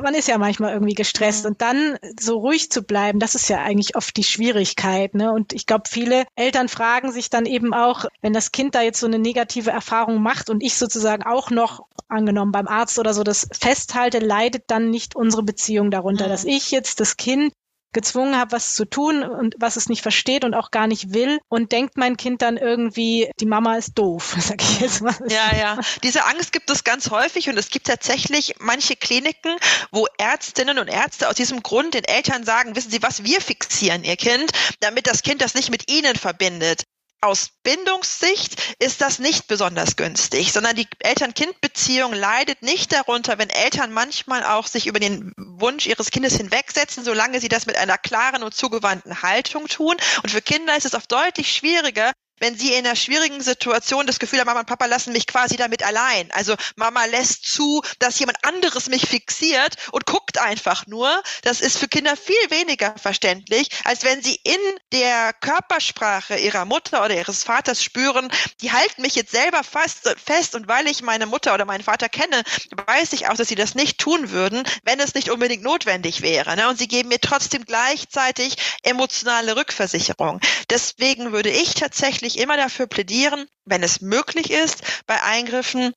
man 0.00 0.14
ist 0.14 0.28
ja 0.28 0.38
manchmal 0.38 0.72
irgendwie 0.72 0.94
gestresst 0.94 1.44
und 1.46 1.60
dann 1.60 1.98
so 2.18 2.38
ruhig 2.38 2.70
zu 2.70 2.82
bleiben, 2.82 3.18
das 3.18 3.34
ist 3.34 3.48
ja 3.48 3.62
eigentlich 3.62 3.96
oft 3.96 4.16
die 4.16 4.24
Schwierigkeit. 4.24 5.14
Ne? 5.14 5.32
Und 5.32 5.52
ich 5.52 5.66
glaube, 5.66 5.84
viele 5.88 6.24
Eltern 6.36 6.68
fragen 6.68 7.12
sich 7.12 7.30
dann 7.30 7.46
eben 7.46 7.74
auch, 7.74 8.06
wenn 8.20 8.32
das 8.32 8.52
Kind 8.52 8.74
da 8.74 8.82
jetzt 8.82 9.00
so 9.00 9.06
eine 9.06 9.18
negative 9.18 9.70
Erfahrung 9.70 10.22
macht 10.22 10.50
und 10.50 10.62
ich 10.62 10.76
sozusagen 10.76 11.22
auch 11.24 11.50
noch 11.50 11.86
angenommen 12.08 12.52
beim 12.52 12.68
Arzt 12.68 12.98
oder 12.98 13.14
so 13.14 13.24
das 13.24 13.48
festhalte, 13.52 14.18
leidet 14.18 14.64
dann 14.68 14.90
nicht 14.90 15.16
unsere 15.16 15.42
Beziehung 15.42 15.90
darunter, 15.90 16.28
dass 16.28 16.44
ich 16.44 16.70
jetzt 16.70 17.00
das 17.00 17.16
Kind 17.16 17.52
gezwungen 17.92 18.36
habe, 18.36 18.52
was 18.52 18.74
zu 18.74 18.84
tun 18.84 19.22
und 19.22 19.54
was 19.58 19.76
es 19.76 19.88
nicht 19.88 20.02
versteht 20.02 20.44
und 20.44 20.54
auch 20.54 20.70
gar 20.70 20.86
nicht 20.86 21.12
will 21.12 21.38
und 21.48 21.72
denkt 21.72 21.96
mein 21.96 22.16
Kind 22.16 22.42
dann 22.42 22.56
irgendwie, 22.56 23.30
die 23.40 23.46
Mama 23.46 23.76
ist 23.76 23.98
doof, 23.98 24.36
sag 24.40 24.62
ich 24.62 24.80
jetzt 24.80 25.02
mal. 25.02 25.14
Ja, 25.28 25.56
ja. 25.56 25.80
Diese 26.02 26.24
Angst 26.24 26.52
gibt 26.52 26.70
es 26.70 26.84
ganz 26.84 27.10
häufig 27.10 27.48
und 27.48 27.58
es 27.58 27.70
gibt 27.70 27.86
tatsächlich 27.86 28.54
manche 28.58 28.96
Kliniken, 28.96 29.56
wo 29.90 30.06
Ärztinnen 30.18 30.78
und 30.78 30.88
Ärzte 30.88 31.28
aus 31.28 31.34
diesem 31.34 31.62
Grund 31.62 31.94
den 31.94 32.04
Eltern 32.04 32.44
sagen, 32.44 32.76
wissen 32.76 32.90
Sie 32.90 33.02
was, 33.02 33.24
wir 33.24 33.40
fixieren 33.40 34.04
Ihr 34.04 34.16
Kind, 34.16 34.50
damit 34.80 35.06
das 35.06 35.22
Kind 35.22 35.42
das 35.42 35.54
nicht 35.54 35.70
mit 35.70 35.90
Ihnen 35.90 36.16
verbindet. 36.16 36.84
Aus 37.24 37.50
Bindungssicht 37.62 38.74
ist 38.80 39.00
das 39.00 39.20
nicht 39.20 39.46
besonders 39.46 39.94
günstig, 39.94 40.52
sondern 40.52 40.74
die 40.74 40.88
Eltern-Kind-Beziehung 40.98 42.12
leidet 42.12 42.62
nicht 42.62 42.92
darunter, 42.92 43.38
wenn 43.38 43.48
Eltern 43.48 43.92
manchmal 43.92 44.42
auch 44.42 44.66
sich 44.66 44.88
über 44.88 44.98
den 44.98 45.32
Wunsch 45.36 45.86
ihres 45.86 46.10
Kindes 46.10 46.36
hinwegsetzen, 46.36 47.04
solange 47.04 47.40
sie 47.40 47.48
das 47.48 47.66
mit 47.66 47.76
einer 47.76 47.96
klaren 47.96 48.42
und 48.42 48.54
zugewandten 48.54 49.22
Haltung 49.22 49.68
tun. 49.68 49.94
Und 50.24 50.30
für 50.30 50.42
Kinder 50.42 50.76
ist 50.76 50.84
es 50.84 50.94
oft 50.94 51.12
deutlich 51.12 51.54
schwieriger, 51.54 52.10
wenn 52.42 52.58
sie 52.58 52.72
in 52.72 52.84
einer 52.84 52.96
schwierigen 52.96 53.40
Situation 53.40 54.04
das 54.04 54.18
Gefühl 54.18 54.40
haben, 54.40 54.48
Mama 54.48 54.60
und 54.60 54.66
Papa 54.66 54.86
lassen 54.86 55.12
mich 55.12 55.28
quasi 55.28 55.56
damit 55.56 55.84
allein. 55.84 56.28
Also 56.32 56.56
Mama 56.74 57.04
lässt 57.04 57.46
zu, 57.46 57.82
dass 58.00 58.18
jemand 58.18 58.44
anderes 58.44 58.88
mich 58.88 59.06
fixiert 59.06 59.76
und 59.92 60.06
guckt 60.06 60.38
einfach 60.38 60.88
nur. 60.88 61.22
Das 61.42 61.60
ist 61.60 61.78
für 61.78 61.86
Kinder 61.86 62.16
viel 62.16 62.34
weniger 62.50 62.96
verständlich, 62.98 63.68
als 63.84 64.02
wenn 64.02 64.20
sie 64.24 64.40
in 64.42 64.58
der 64.92 65.32
Körpersprache 65.34 66.36
ihrer 66.36 66.64
Mutter 66.64 67.04
oder 67.04 67.14
ihres 67.14 67.44
Vaters 67.44 67.80
spüren, 67.80 68.28
die 68.60 68.72
halten 68.72 69.02
mich 69.02 69.14
jetzt 69.14 69.30
selber 69.30 69.62
fast 69.62 70.12
fest 70.24 70.56
und 70.56 70.66
weil 70.66 70.88
ich 70.88 71.00
meine 71.00 71.26
Mutter 71.26 71.54
oder 71.54 71.64
meinen 71.64 71.84
Vater 71.84 72.08
kenne, 72.08 72.42
weiß 72.88 73.12
ich 73.12 73.28
auch, 73.28 73.36
dass 73.36 73.46
sie 73.46 73.54
das 73.54 73.76
nicht 73.76 73.98
tun 73.98 74.30
würden, 74.30 74.64
wenn 74.82 74.98
es 74.98 75.14
nicht 75.14 75.30
unbedingt 75.30 75.62
notwendig 75.62 76.22
wäre. 76.22 76.56
Ne? 76.56 76.68
Und 76.68 76.76
sie 76.76 76.88
geben 76.88 77.08
mir 77.08 77.20
trotzdem 77.20 77.64
gleichzeitig 77.64 78.56
emotionale 78.82 79.54
Rückversicherung. 79.54 80.40
Deswegen 80.70 81.30
würde 81.30 81.50
ich 81.50 81.74
tatsächlich 81.74 82.31
immer 82.38 82.56
dafür 82.56 82.86
plädieren, 82.86 83.46
wenn 83.64 83.82
es 83.82 84.00
möglich 84.00 84.50
ist, 84.50 84.82
bei 85.06 85.22
Eingriffen 85.22 85.94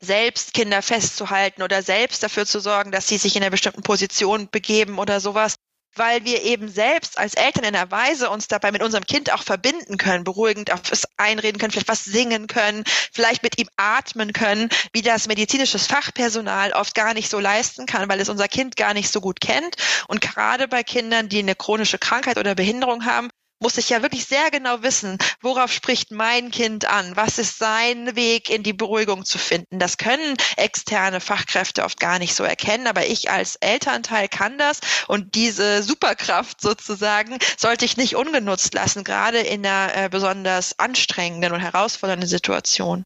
selbst 0.00 0.54
Kinder 0.54 0.82
festzuhalten 0.82 1.62
oder 1.62 1.82
selbst 1.82 2.22
dafür 2.22 2.46
zu 2.46 2.60
sorgen, 2.60 2.92
dass 2.92 3.08
sie 3.08 3.18
sich 3.18 3.36
in 3.36 3.42
einer 3.42 3.50
bestimmten 3.50 3.82
Position 3.82 4.48
begeben 4.50 4.98
oder 4.98 5.20
sowas, 5.20 5.56
weil 5.96 6.24
wir 6.24 6.42
eben 6.42 6.68
selbst 6.68 7.18
als 7.18 7.34
Eltern 7.34 7.64
in 7.64 7.74
einer 7.74 7.90
Weise 7.90 8.30
uns 8.30 8.48
dabei 8.48 8.72
mit 8.72 8.82
unserem 8.82 9.06
Kind 9.06 9.32
auch 9.32 9.42
verbinden 9.42 9.96
können, 9.96 10.24
beruhigend 10.24 10.72
auf 10.72 10.80
es 10.90 11.06
einreden 11.16 11.58
können, 11.58 11.70
vielleicht 11.70 11.88
was 11.88 12.04
singen 12.04 12.46
können, 12.46 12.84
vielleicht 13.12 13.42
mit 13.42 13.58
ihm 13.58 13.68
atmen 13.76 14.32
können, 14.32 14.68
wie 14.92 15.02
das 15.02 15.28
medizinisches 15.28 15.86
Fachpersonal 15.86 16.72
oft 16.72 16.94
gar 16.94 17.14
nicht 17.14 17.30
so 17.30 17.38
leisten 17.38 17.86
kann, 17.86 18.08
weil 18.08 18.20
es 18.20 18.28
unser 18.28 18.48
Kind 18.48 18.76
gar 18.76 18.94
nicht 18.94 19.10
so 19.10 19.20
gut 19.20 19.40
kennt. 19.40 19.76
Und 20.08 20.20
gerade 20.20 20.68
bei 20.68 20.82
Kindern, 20.82 21.28
die 21.28 21.38
eine 21.38 21.54
chronische 21.54 21.98
Krankheit 21.98 22.38
oder 22.38 22.54
Behinderung 22.54 23.04
haben, 23.04 23.30
muss 23.64 23.78
ich 23.78 23.88
ja 23.88 24.02
wirklich 24.02 24.26
sehr 24.26 24.50
genau 24.50 24.82
wissen, 24.82 25.16
worauf 25.40 25.72
spricht 25.72 26.10
mein 26.10 26.50
Kind 26.50 26.84
an? 26.84 27.16
Was 27.16 27.38
ist 27.38 27.58
sein 27.58 28.14
Weg 28.14 28.50
in 28.50 28.62
die 28.62 28.74
Beruhigung 28.74 29.24
zu 29.24 29.38
finden? 29.38 29.78
Das 29.78 29.96
können 29.96 30.36
externe 30.58 31.18
Fachkräfte 31.18 31.82
oft 31.82 31.98
gar 31.98 32.18
nicht 32.18 32.34
so 32.34 32.44
erkennen, 32.44 32.86
aber 32.86 33.06
ich 33.06 33.30
als 33.30 33.56
Elternteil 33.56 34.28
kann 34.28 34.58
das 34.58 34.80
und 35.08 35.34
diese 35.34 35.82
Superkraft 35.82 36.60
sozusagen 36.60 37.38
sollte 37.56 37.86
ich 37.86 37.96
nicht 37.96 38.16
ungenutzt 38.16 38.74
lassen, 38.74 39.02
gerade 39.02 39.38
in 39.38 39.64
einer 39.64 39.96
äh, 39.96 40.08
besonders 40.10 40.78
anstrengenden 40.78 41.52
und 41.52 41.60
herausfordernden 41.60 42.28
Situation. 42.28 43.04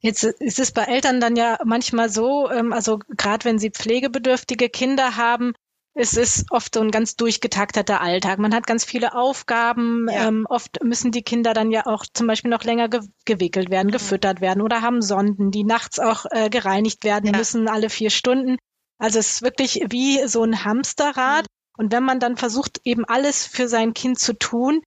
Jetzt 0.00 0.24
ist 0.24 0.58
es 0.58 0.72
bei 0.72 0.82
Eltern 0.82 1.20
dann 1.20 1.36
ja 1.36 1.58
manchmal 1.64 2.10
so, 2.10 2.50
ähm, 2.50 2.72
also 2.72 2.98
gerade 3.16 3.44
wenn 3.44 3.60
sie 3.60 3.70
pflegebedürftige 3.70 4.68
Kinder 4.68 5.14
haben, 5.14 5.54
es 5.98 6.14
ist 6.16 6.46
oft 6.50 6.74
so 6.74 6.80
ein 6.80 6.90
ganz 6.90 7.16
durchgetakteter 7.16 8.00
Alltag. 8.00 8.38
Man 8.38 8.54
hat 8.54 8.66
ganz 8.66 8.84
viele 8.84 9.14
Aufgaben. 9.14 10.06
Ja. 10.08 10.28
Ähm, 10.28 10.46
oft 10.48 10.82
müssen 10.82 11.10
die 11.10 11.22
Kinder 11.22 11.54
dann 11.54 11.70
ja 11.70 11.86
auch 11.86 12.04
zum 12.14 12.26
Beispiel 12.28 12.50
noch 12.50 12.64
länger 12.64 12.88
ge 12.88 13.00
gewickelt 13.24 13.68
werden, 13.70 13.88
Mhm. 13.88 13.92
gefüttert 13.92 14.40
werden 14.40 14.62
oder 14.62 14.80
haben 14.80 15.02
Sonden, 15.02 15.50
die 15.50 15.64
nachts 15.64 15.98
auch 15.98 16.24
äh, 16.30 16.48
gereinigt 16.50 17.04
werden 17.04 17.30
Ja. 17.32 17.36
müssen, 17.36 17.68
alle 17.68 17.90
vier 17.90 18.10
Stunden. 18.10 18.56
Also 18.98 19.18
es 19.18 19.30
ist 19.32 19.42
wirklich 19.42 19.84
wie 19.90 20.26
so 20.28 20.42
ein 20.44 20.64
Hamsterrad. 20.64 21.42
Mhm. 21.42 21.84
Und 21.84 21.92
wenn 21.92 22.04
man 22.04 22.20
dann 22.20 22.36
versucht, 22.36 22.80
eben 22.84 23.04
alles 23.04 23.46
für 23.46 23.68
sein 23.68 23.92
Kind 23.94 24.18
zu 24.18 24.32
tun, 24.38 24.80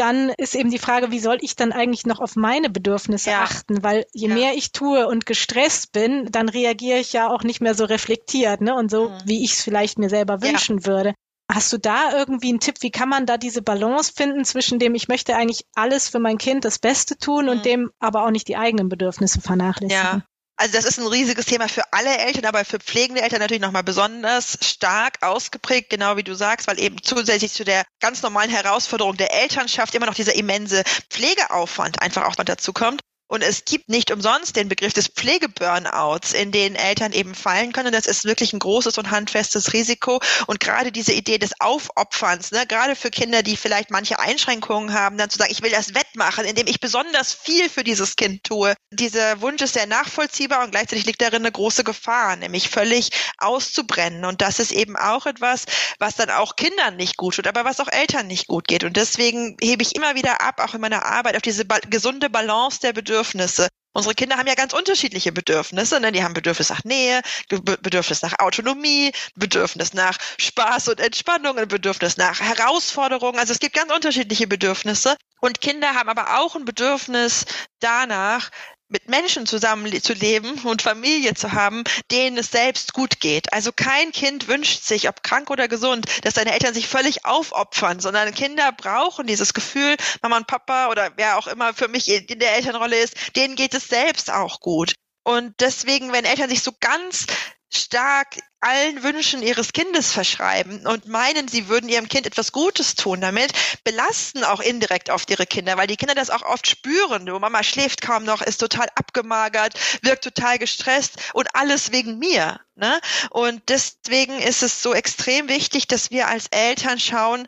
dann 0.00 0.30
ist 0.38 0.54
eben 0.54 0.70
die 0.70 0.78
Frage, 0.78 1.10
wie 1.10 1.18
soll 1.18 1.38
ich 1.40 1.56
dann 1.56 1.72
eigentlich 1.72 2.06
noch 2.06 2.20
auf 2.20 2.36
meine 2.36 2.70
Bedürfnisse 2.70 3.30
Ja. 3.30 3.42
achten? 3.42 3.82
Weil 3.82 4.06
je 4.12 4.28
Ja. 4.28 4.34
mehr 4.34 4.54
ich 4.54 4.72
tue 4.72 5.06
und 5.06 5.26
gestresst 5.26 5.92
bin, 5.92 6.26
dann 6.30 6.48
reagiere 6.48 6.98
ich 6.98 7.12
ja 7.12 7.28
auch 7.28 7.42
nicht 7.42 7.60
mehr 7.60 7.74
so 7.74 7.84
reflektiert, 7.84 8.60
ne? 8.60 8.74
Und 8.74 8.90
so, 8.90 9.10
Mhm. 9.10 9.18
wie 9.24 9.44
ich 9.44 9.52
es 9.54 9.62
vielleicht 9.62 9.98
mir 9.98 10.08
selber 10.08 10.38
Ja. 10.42 10.48
wünschen 10.50 10.86
würde. 10.86 11.14
Hast 11.50 11.72
du 11.72 11.78
da 11.78 12.12
irgendwie 12.14 12.50
einen 12.50 12.60
Tipp, 12.60 12.76
wie 12.80 12.90
kann 12.90 13.08
man 13.08 13.24
da 13.24 13.38
diese 13.38 13.62
Balance 13.62 14.12
finden 14.14 14.44
zwischen 14.44 14.78
dem, 14.78 14.94
ich 14.94 15.08
möchte 15.08 15.34
eigentlich 15.34 15.64
alles 15.74 16.08
für 16.08 16.18
mein 16.18 16.36
Kind 16.38 16.64
das 16.64 16.78
Beste 16.78 17.16
tun 17.16 17.46
mhm. 17.46 17.50
und 17.50 17.64
dem 17.64 17.90
aber 17.98 18.24
auch 18.26 18.30
nicht 18.30 18.48
die 18.48 18.56
eigenen 18.56 18.88
Bedürfnisse 18.88 19.40
vernachlässigen? 19.40 20.18
Ja. 20.20 20.26
Also 20.60 20.72
das 20.72 20.84
ist 20.84 20.98
ein 20.98 21.06
riesiges 21.06 21.46
Thema 21.46 21.68
für 21.68 21.84
alle 21.92 22.18
Eltern, 22.18 22.44
aber 22.44 22.64
für 22.64 22.80
pflegende 22.80 23.22
Eltern 23.22 23.38
natürlich 23.38 23.62
nochmal 23.62 23.84
besonders 23.84 24.58
stark 24.60 25.22
ausgeprägt, 25.22 25.88
genau 25.88 26.16
wie 26.16 26.24
du 26.24 26.34
sagst, 26.34 26.66
weil 26.66 26.80
eben 26.80 27.00
zusätzlich 27.00 27.52
zu 27.52 27.64
der 27.64 27.84
ganz 28.00 28.22
normalen 28.22 28.50
Herausforderung 28.50 29.16
der 29.16 29.32
Elternschaft 29.32 29.94
immer 29.94 30.06
noch 30.06 30.14
dieser 30.14 30.34
immense 30.34 30.82
Pflegeaufwand 31.10 32.02
einfach 32.02 32.26
auch 32.26 32.34
dazu 32.34 32.72
kommt. 32.72 33.00
Und 33.28 33.42
es 33.42 33.66
gibt 33.66 33.90
nicht 33.90 34.10
umsonst 34.10 34.56
den 34.56 34.68
Begriff 34.68 34.94
des 34.94 35.08
Pflegeburnouts, 35.08 36.32
in 36.32 36.50
den 36.50 36.74
Eltern 36.74 37.12
eben 37.12 37.34
fallen 37.34 37.72
können. 37.72 37.92
Das 37.92 38.06
ist 38.06 38.24
wirklich 38.24 38.54
ein 38.54 38.58
großes 38.58 38.96
und 38.96 39.10
handfestes 39.10 39.74
Risiko. 39.74 40.20
Und 40.46 40.60
gerade 40.60 40.90
diese 40.90 41.12
Idee 41.12 41.36
des 41.36 41.52
Aufopferns, 41.60 42.52
ne, 42.52 42.66
gerade 42.66 42.96
für 42.96 43.10
Kinder, 43.10 43.42
die 43.42 43.58
vielleicht 43.58 43.90
manche 43.90 44.18
Einschränkungen 44.18 44.94
haben, 44.94 45.18
dann 45.18 45.28
zu 45.28 45.36
sagen, 45.36 45.52
ich 45.52 45.62
will 45.62 45.70
das 45.70 45.94
wettmachen, 45.94 46.46
indem 46.46 46.66
ich 46.66 46.80
besonders 46.80 47.34
viel 47.34 47.68
für 47.68 47.84
dieses 47.84 48.16
Kind 48.16 48.44
tue. 48.44 48.74
Dieser 48.90 49.42
Wunsch 49.42 49.60
ist 49.60 49.74
sehr 49.74 49.86
nachvollziehbar 49.86 50.64
und 50.64 50.70
gleichzeitig 50.70 51.04
liegt 51.04 51.20
darin 51.20 51.42
eine 51.42 51.52
große 51.52 51.84
Gefahr, 51.84 52.36
nämlich 52.36 52.70
völlig 52.70 53.10
auszubrennen. 53.36 54.24
Und 54.24 54.40
das 54.40 54.58
ist 54.58 54.72
eben 54.72 54.96
auch 54.96 55.26
etwas, 55.26 55.66
was 55.98 56.14
dann 56.14 56.30
auch 56.30 56.56
Kindern 56.56 56.96
nicht 56.96 57.18
gut 57.18 57.36
tut, 57.36 57.46
aber 57.46 57.66
was 57.66 57.78
auch 57.80 57.92
Eltern 57.92 58.26
nicht 58.26 58.46
gut 58.46 58.66
geht. 58.66 58.84
Und 58.84 58.96
deswegen 58.96 59.58
hebe 59.60 59.82
ich 59.82 59.94
immer 59.94 60.14
wieder 60.14 60.40
ab, 60.40 60.62
auch 60.64 60.72
in 60.72 60.80
meiner 60.80 61.04
Arbeit, 61.04 61.36
auf 61.36 61.42
diese 61.42 61.66
ba 61.66 61.78
gesunde 61.90 62.30
Balance 62.30 62.80
der 62.80 62.94
Bedürfnisse 62.94 63.17
Bedürfnisse. 63.18 63.68
Unsere 63.94 64.14
Kinder 64.14 64.36
haben 64.36 64.46
ja 64.46 64.54
ganz 64.54 64.72
unterschiedliche 64.72 65.32
Bedürfnisse. 65.32 65.98
Ne? 65.98 66.12
Die 66.12 66.22
haben 66.22 66.34
Bedürfnis 66.34 66.68
nach 66.68 66.84
Nähe, 66.84 67.20
Bedürfnis 67.48 68.22
nach 68.22 68.38
Autonomie, 68.38 69.10
Bedürfnis 69.34 69.92
nach 69.92 70.16
Spaß 70.38 70.88
und 70.88 71.00
Entspannung, 71.00 71.58
ein 71.58 71.66
Bedürfnis 71.66 72.16
nach 72.16 72.38
Herausforderungen. 72.38 73.40
Also 73.40 73.52
es 73.52 73.58
gibt 73.58 73.74
ganz 73.74 73.92
unterschiedliche 73.92 74.46
Bedürfnisse. 74.46 75.16
Und 75.40 75.60
Kinder 75.60 75.94
haben 75.94 76.08
aber 76.08 76.38
auch 76.38 76.54
ein 76.54 76.64
Bedürfnis 76.64 77.44
danach, 77.80 78.50
mit 78.88 79.08
Menschen 79.08 79.46
zusammen 79.46 80.02
zu 80.02 80.12
leben 80.14 80.60
und 80.64 80.82
Familie 80.82 81.34
zu 81.34 81.52
haben, 81.52 81.84
denen 82.10 82.38
es 82.38 82.50
selbst 82.50 82.92
gut 82.92 83.20
geht. 83.20 83.52
Also 83.52 83.70
kein 83.72 84.12
Kind 84.12 84.48
wünscht 84.48 84.82
sich, 84.82 85.08
ob 85.08 85.22
krank 85.22 85.50
oder 85.50 85.68
gesund, 85.68 86.06
dass 86.22 86.34
seine 86.34 86.52
Eltern 86.52 86.74
sich 86.74 86.88
völlig 86.88 87.24
aufopfern, 87.24 88.00
sondern 88.00 88.34
Kinder 88.34 88.72
brauchen 88.72 89.26
dieses 89.26 89.54
Gefühl, 89.54 89.96
Mama 90.22 90.38
und 90.38 90.46
Papa 90.46 90.88
oder 90.88 91.12
wer 91.16 91.38
auch 91.38 91.46
immer 91.46 91.74
für 91.74 91.88
mich 91.88 92.08
in 92.08 92.38
der 92.38 92.56
Elternrolle 92.56 92.98
ist, 92.98 93.36
denen 93.36 93.56
geht 93.56 93.74
es 93.74 93.88
selbst 93.88 94.30
auch 94.30 94.60
gut. 94.60 94.94
Und 95.22 95.54
deswegen, 95.60 96.12
wenn 96.12 96.24
Eltern 96.24 96.48
sich 96.48 96.62
so 96.62 96.72
ganz 96.80 97.26
stark 97.70 98.38
allen 98.60 99.02
Wünschen 99.02 99.42
ihres 99.42 99.72
Kindes 99.72 100.12
verschreiben 100.12 100.86
und 100.86 101.06
meinen, 101.06 101.46
sie 101.46 101.68
würden 101.68 101.88
ihrem 101.88 102.08
Kind 102.08 102.26
etwas 102.26 102.50
Gutes 102.50 102.96
tun 102.96 103.20
damit, 103.20 103.52
belasten 103.84 104.42
auch 104.42 104.60
indirekt 104.60 105.10
oft 105.10 105.30
ihre 105.30 105.46
Kinder, 105.46 105.76
weil 105.76 105.86
die 105.86 105.96
Kinder 105.96 106.14
das 106.14 106.30
auch 106.30 106.42
oft 106.42 106.66
spüren. 106.66 107.24
Du, 107.24 107.38
Mama 107.38 107.62
schläft 107.62 108.00
kaum 108.02 108.24
noch, 108.24 108.42
ist 108.42 108.58
total 108.58 108.88
abgemagert, 108.96 109.74
wirkt 110.02 110.24
total 110.24 110.58
gestresst 110.58 111.16
und 111.34 111.54
alles 111.54 111.92
wegen 111.92 112.18
mir. 112.18 112.60
Ne? 112.74 113.00
Und 113.30 113.62
deswegen 113.68 114.38
ist 114.38 114.62
es 114.62 114.82
so 114.82 114.92
extrem 114.92 115.48
wichtig, 115.48 115.86
dass 115.86 116.10
wir 116.10 116.26
als 116.26 116.46
Eltern 116.48 116.98
schauen, 116.98 117.46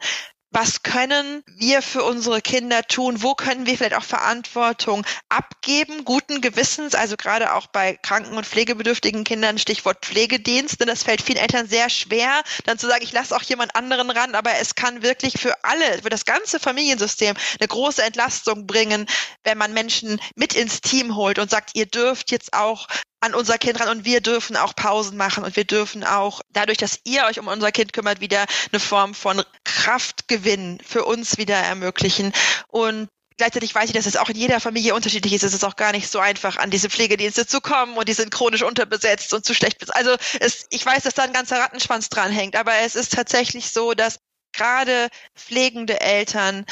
was 0.51 0.83
können 0.83 1.45
wir 1.47 1.81
für 1.81 2.03
unsere 2.03 2.41
Kinder 2.41 2.83
tun? 2.83 3.23
Wo 3.23 3.35
können 3.35 3.67
wir 3.67 3.77
vielleicht 3.77 3.95
auch 3.95 4.03
Verantwortung 4.03 5.07
abgeben, 5.29 6.05
guten 6.05 6.41
Gewissens, 6.41 6.95
also 6.95 7.17
gerade 7.17 7.55
auch 7.55 7.69
bei 7.69 7.97
kranken 8.03 8.37
und 8.37 8.47
pflegebedürftigen 8.47 9.25
Kindern, 9.25 9.59
Stichwort 9.59 10.05
Pflegedienst, 10.05 10.81
denn 10.81 10.89
das 10.89 11.05
fällt 11.05 11.23
vielen 11.23 11.39
Eltern 11.39 11.69
sehr 11.69 11.89
schwer, 11.89 12.43
dann 12.65 12.79
zu 12.79 12.89
sagen, 12.89 13.05
ich 13.05 13.13
lasse 13.13 13.35
auch 13.37 13.43
jemand 13.43 13.77
anderen 13.77 14.11
ran, 14.11 14.35
aber 14.35 14.55
es 14.61 14.75
kann 14.75 15.03
wirklich 15.03 15.35
für 15.39 15.55
alle, 15.65 16.03
für 16.03 16.11
das 16.11 16.25
ganze 16.25 16.59
Familiensystem 16.59 17.37
eine 17.59 17.69
große 17.69 18.03
Entlastung 18.03 18.67
bringen, 18.67 19.07
wenn 19.45 19.59
man 19.59 19.73
Menschen 19.73 20.21
mit 20.35 20.55
ins 20.55 20.81
Team 20.81 21.15
holt 21.15 21.39
und 21.39 21.51
sagt, 21.51 21.71
ihr 21.75 21.87
dürft 21.87 22.33
jetzt 22.33 22.55
auch 22.55 22.89
an 23.21 23.35
unser 23.35 23.59
Kind 23.59 23.81
ran 23.81 23.89
und 23.89 24.05
wir 24.05 24.21
dürfen 24.21 24.57
auch 24.57 24.75
Pausen 24.75 25.17
machen 25.17 25.45
und 25.45 25.57
wir 25.57 25.65
dürfen 25.65 26.05
auch 26.05 26.41
dadurch, 26.51 26.79
dass 26.79 27.01
ihr 27.05 27.25
euch 27.25 27.39
um 27.39 27.49
unser 27.49 27.71
Kind 27.71 27.93
kümmert, 27.93 28.21
wieder 28.21 28.47
eine 28.73 28.81
Form 28.81 29.15
von 29.15 29.43
Kraftgewinn 29.65 30.79
für 30.87 31.05
uns 31.05 31.39
wieder 31.39 31.57
ermöglichen 31.57 32.33
und 32.69 33.09
Gleichzeitig 33.41 33.75
weiß 33.75 33.89
ich, 33.89 33.95
dass 33.95 34.05
es 34.05 34.19
auch 34.19 34.29
in 34.29 34.37
jeder 34.37 34.61
Familie 34.61 34.95
unterschiedlich 34.95 35.33
ist. 35.33 35.45
Es 35.45 35.55
ist 35.55 35.65
auch 35.65 35.77
gar 35.77 35.93
nicht 35.93 36.11
so 36.11 36.19
einfach, 36.19 36.59
an 36.59 36.69
diese 36.69 36.91
Pflegedienste 36.91 37.47
zu 37.47 37.63
kommen 37.63 37.97
und 37.97 38.07
die 38.07 38.13
sind 38.13 38.31
chronisch 38.31 38.63
unterbesetzt 38.63 39.33
und 39.33 39.47
zu 39.47 39.55
schlecht. 39.55 39.79
Also 39.95 40.15
es, 40.41 40.67
ich 40.69 40.85
weiß, 40.85 41.05
dass 41.05 41.15
da 41.15 41.23
ein 41.23 41.33
ganzer 41.33 41.59
Rattenschwanz 41.59 42.11
dran 42.11 42.31
hängt, 42.31 42.55
aber 42.55 42.73
es 42.85 42.97
ist 42.97 43.15
tatsächlich 43.15 43.71
so, 43.71 43.95
dass 43.95 44.19
gerade 44.53 45.09
pflegende 45.35 46.03
Eltern 46.03 46.67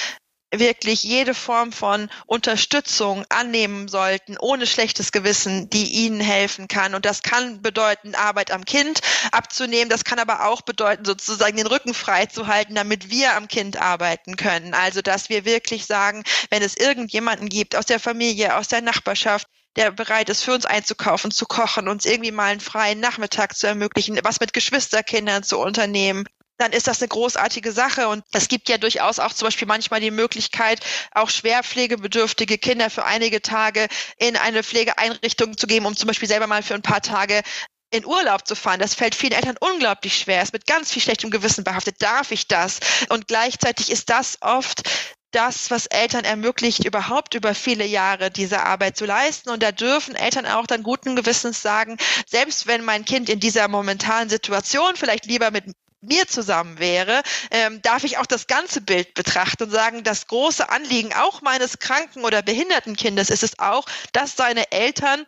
wirklich 0.53 1.03
jede 1.03 1.35
Form 1.35 1.73
von 1.73 2.11
Unterstützung 2.27 3.25
annehmen 3.29 3.89
sollten, 3.89 4.37
ohne 4.39 4.67
schlechtes 4.67 5.13
Gewissen, 5.13 5.69
die 5.71 5.85
ihnen 6.05 6.21
helfen 6.21 6.69
kann. 6.69 6.95
Und 6.95 7.05
das 7.05 7.23
kann 7.23 7.61
bedeuten, 7.61 8.15
Arbeit 8.15 8.51
am 8.51 8.65
Kind 8.65 9.01
abzunehmen. 9.33 9.91
Das 9.91 10.05
kann 10.05 10.19
aber 10.19 10.47
auch 10.47 10.63
bedeuten, 10.63 11.05
sozusagen 11.05 11.57
den 11.57 11.67
Rücken 11.67 11.95
frei 11.95 12.27
zu 12.27 12.47
halten, 12.47 12.75
damit 12.75 13.11
wir 13.11 13.37
am 13.37 13.49
Kind 13.49 13.77
arbeiten 13.77 14.37
können. 14.37 14.75
Also, 14.75 15.03
dass 15.03 15.29
wir 15.29 15.45
wirklich 15.45 15.87
sagen, 15.87 16.23
wenn 16.51 16.63
es 16.63 16.77
irgendjemanden 16.77 17.49
gibt 17.49 17.77
aus 17.77 17.87
der 17.87 18.01
Familie, 18.01 18.57
aus 18.57 18.69
der 18.69 18.81
Nachbarschaft, 18.81 19.47
der 19.77 19.93
bereit 19.93 20.29
ist, 20.29 20.43
für 20.43 20.55
uns 20.55 20.67
einzukaufen, 20.67 21.31
zu 21.31 21.47
kochen, 21.47 21.89
uns 21.89 22.05
irgendwie 22.05 22.33
mal 22.33 22.47
einen 22.47 22.61
freien 22.61 23.01
Nachmittag 23.01 23.57
zu 23.57 23.67
ermöglichen, 23.67 24.19
was 24.25 24.41
mit 24.41 24.53
Geschwisterkindern 24.53 25.45
zu 25.45 25.59
unternehmen, 25.59 26.25
dann 26.59 26.73
ist 26.73 26.87
das 26.87 27.01
eine 27.01 27.09
großartige 27.09 27.73
Sache. 27.73 28.09
Und 28.09 28.25
es 28.33 28.49
gibt 28.49 28.69
ja 28.69 28.79
durchaus 28.79 29.19
auch 29.19 29.33
zum 29.33 29.47
Beispiel 29.47 29.69
manchmal 29.69 30.01
die 30.01 30.11
Möglichkeit, 30.11 30.81
auch 31.13 31.31
schwer 31.31 31.63
pflegebedürftige 31.63 32.59
Kinder 32.59 32.91
für 32.91 33.05
einige 33.05 33.41
Tage 33.41 33.89
in 34.19 34.37
eine 34.37 34.63
Pflegeeinrichtung 34.63 35.57
zu 35.57 35.67
geben, 35.67 35.87
um 35.87 35.97
zum 35.97 36.09
Beispiel 36.09 36.29
selber 36.29 36.47
mal 36.47 36.63
für 36.63 36.75
ein 36.75 36.83
paar 36.83 37.01
Tage 37.01 37.43
in 37.91 38.05
Urlaub 38.05 38.47
zu 38.47 38.55
fahren. 38.55 38.81
Das 38.81 38.95
fällt 38.95 39.15
vielen 39.15 39.33
Eltern 39.33 39.57
unglaublich 39.61 40.19
schwer. 40.19 40.43
Es 40.43 40.49
ist 40.49 40.53
mit 40.53 40.67
ganz 40.67 40.93
viel 40.93 41.01
schlechtem 41.01 41.31
Gewissen 41.31 41.65
behaftet. 41.65 41.97
Darf 42.01 42.33
ich 42.33 42.47
das? 42.49 42.81
Und 43.09 43.29
gleichzeitig 43.29 43.91
ist 43.91 44.11
das 44.11 44.37
oft 44.43 44.83
das, 45.31 45.71
was 45.71 45.87
Eltern 45.87 46.25
ermöglicht, 46.25 46.85
überhaupt 46.85 47.35
über 47.35 47.55
viele 47.55 47.85
Jahre 47.85 48.31
diese 48.31 48.63
Arbeit 48.63 48.97
zu 48.97 49.05
leisten. 49.05 49.51
Und 49.51 49.63
da 49.63 49.73
dürfen 49.73 50.15
Eltern 50.15 50.47
auch 50.47 50.67
dann 50.67 50.83
guten 50.83 51.17
Gewissens 51.17 51.63
sagen, 51.63 51.99
selbst 52.27 52.67
wenn 52.67 52.85
mein 52.85 53.05
Kind 53.05 53.29
in 53.29 53.41
dieser 53.41 53.69
momentanen 53.69 54.29
Situation 54.29 54.97
vielleicht 54.97 55.27
lieber 55.27 55.51
mit 55.51 55.65
mir 56.01 56.27
zusammen 56.27 56.79
wäre, 56.79 57.23
ähm, 57.51 57.83
darf 57.83 58.05
ich 58.05 58.19
auch 58.19 58.27
das 58.27 58.47
ganze 58.47 58.81
Bild 58.81 59.15
betrachten 59.15 59.65
und 59.65 59.71
sagen, 59.71 60.05
das 60.05 60.27
große 60.27 60.69
Anliegen 60.69 61.13
auch 61.15 61.43
meines 61.43 61.79
kranken 61.79 62.25
oder 62.25 62.43
behinderten 62.43 62.97
Kindes 62.97 63.31
ist 63.31 63.43
es 63.43 63.59
auch, 63.59 63.87
dass 64.13 64.37
seine 64.37 64.71
Eltern 64.71 65.27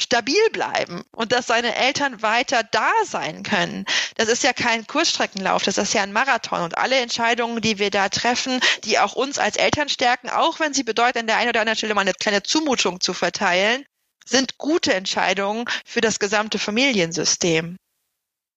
stabil 0.00 0.50
bleiben 0.52 1.04
und 1.12 1.32
dass 1.32 1.46
seine 1.46 1.74
Eltern 1.76 2.22
weiter 2.22 2.62
da 2.64 2.90
sein 3.04 3.42
können. 3.42 3.84
Das 4.16 4.28
ist 4.28 4.42
ja 4.42 4.52
kein 4.52 4.86
Kurzstreckenlauf, 4.86 5.62
das 5.62 5.78
ist 5.78 5.94
ja 5.94 6.02
ein 6.02 6.12
Marathon 6.12 6.62
und 6.62 6.76
alle 6.76 6.96
Entscheidungen, 6.96 7.60
die 7.60 7.78
wir 7.78 7.90
da 7.90 8.08
treffen, 8.08 8.60
die 8.84 8.98
auch 8.98 9.12
uns 9.12 9.38
als 9.38 9.56
Eltern 9.56 9.88
stärken, 9.88 10.30
auch 10.30 10.60
wenn 10.60 10.74
sie 10.74 10.82
bedeuten, 10.82 11.18
an 11.18 11.26
der 11.26 11.36
einen 11.36 11.50
oder 11.50 11.60
anderen 11.60 11.76
Stelle 11.76 11.94
mal 11.94 12.00
eine 12.00 12.14
kleine 12.14 12.42
Zumutung 12.42 13.00
zu 13.00 13.14
verteilen, 13.14 13.84
sind 14.24 14.58
gute 14.58 14.94
Entscheidungen 14.94 15.64
für 15.84 16.00
das 16.00 16.18
gesamte 16.18 16.58
Familiensystem. 16.58 17.76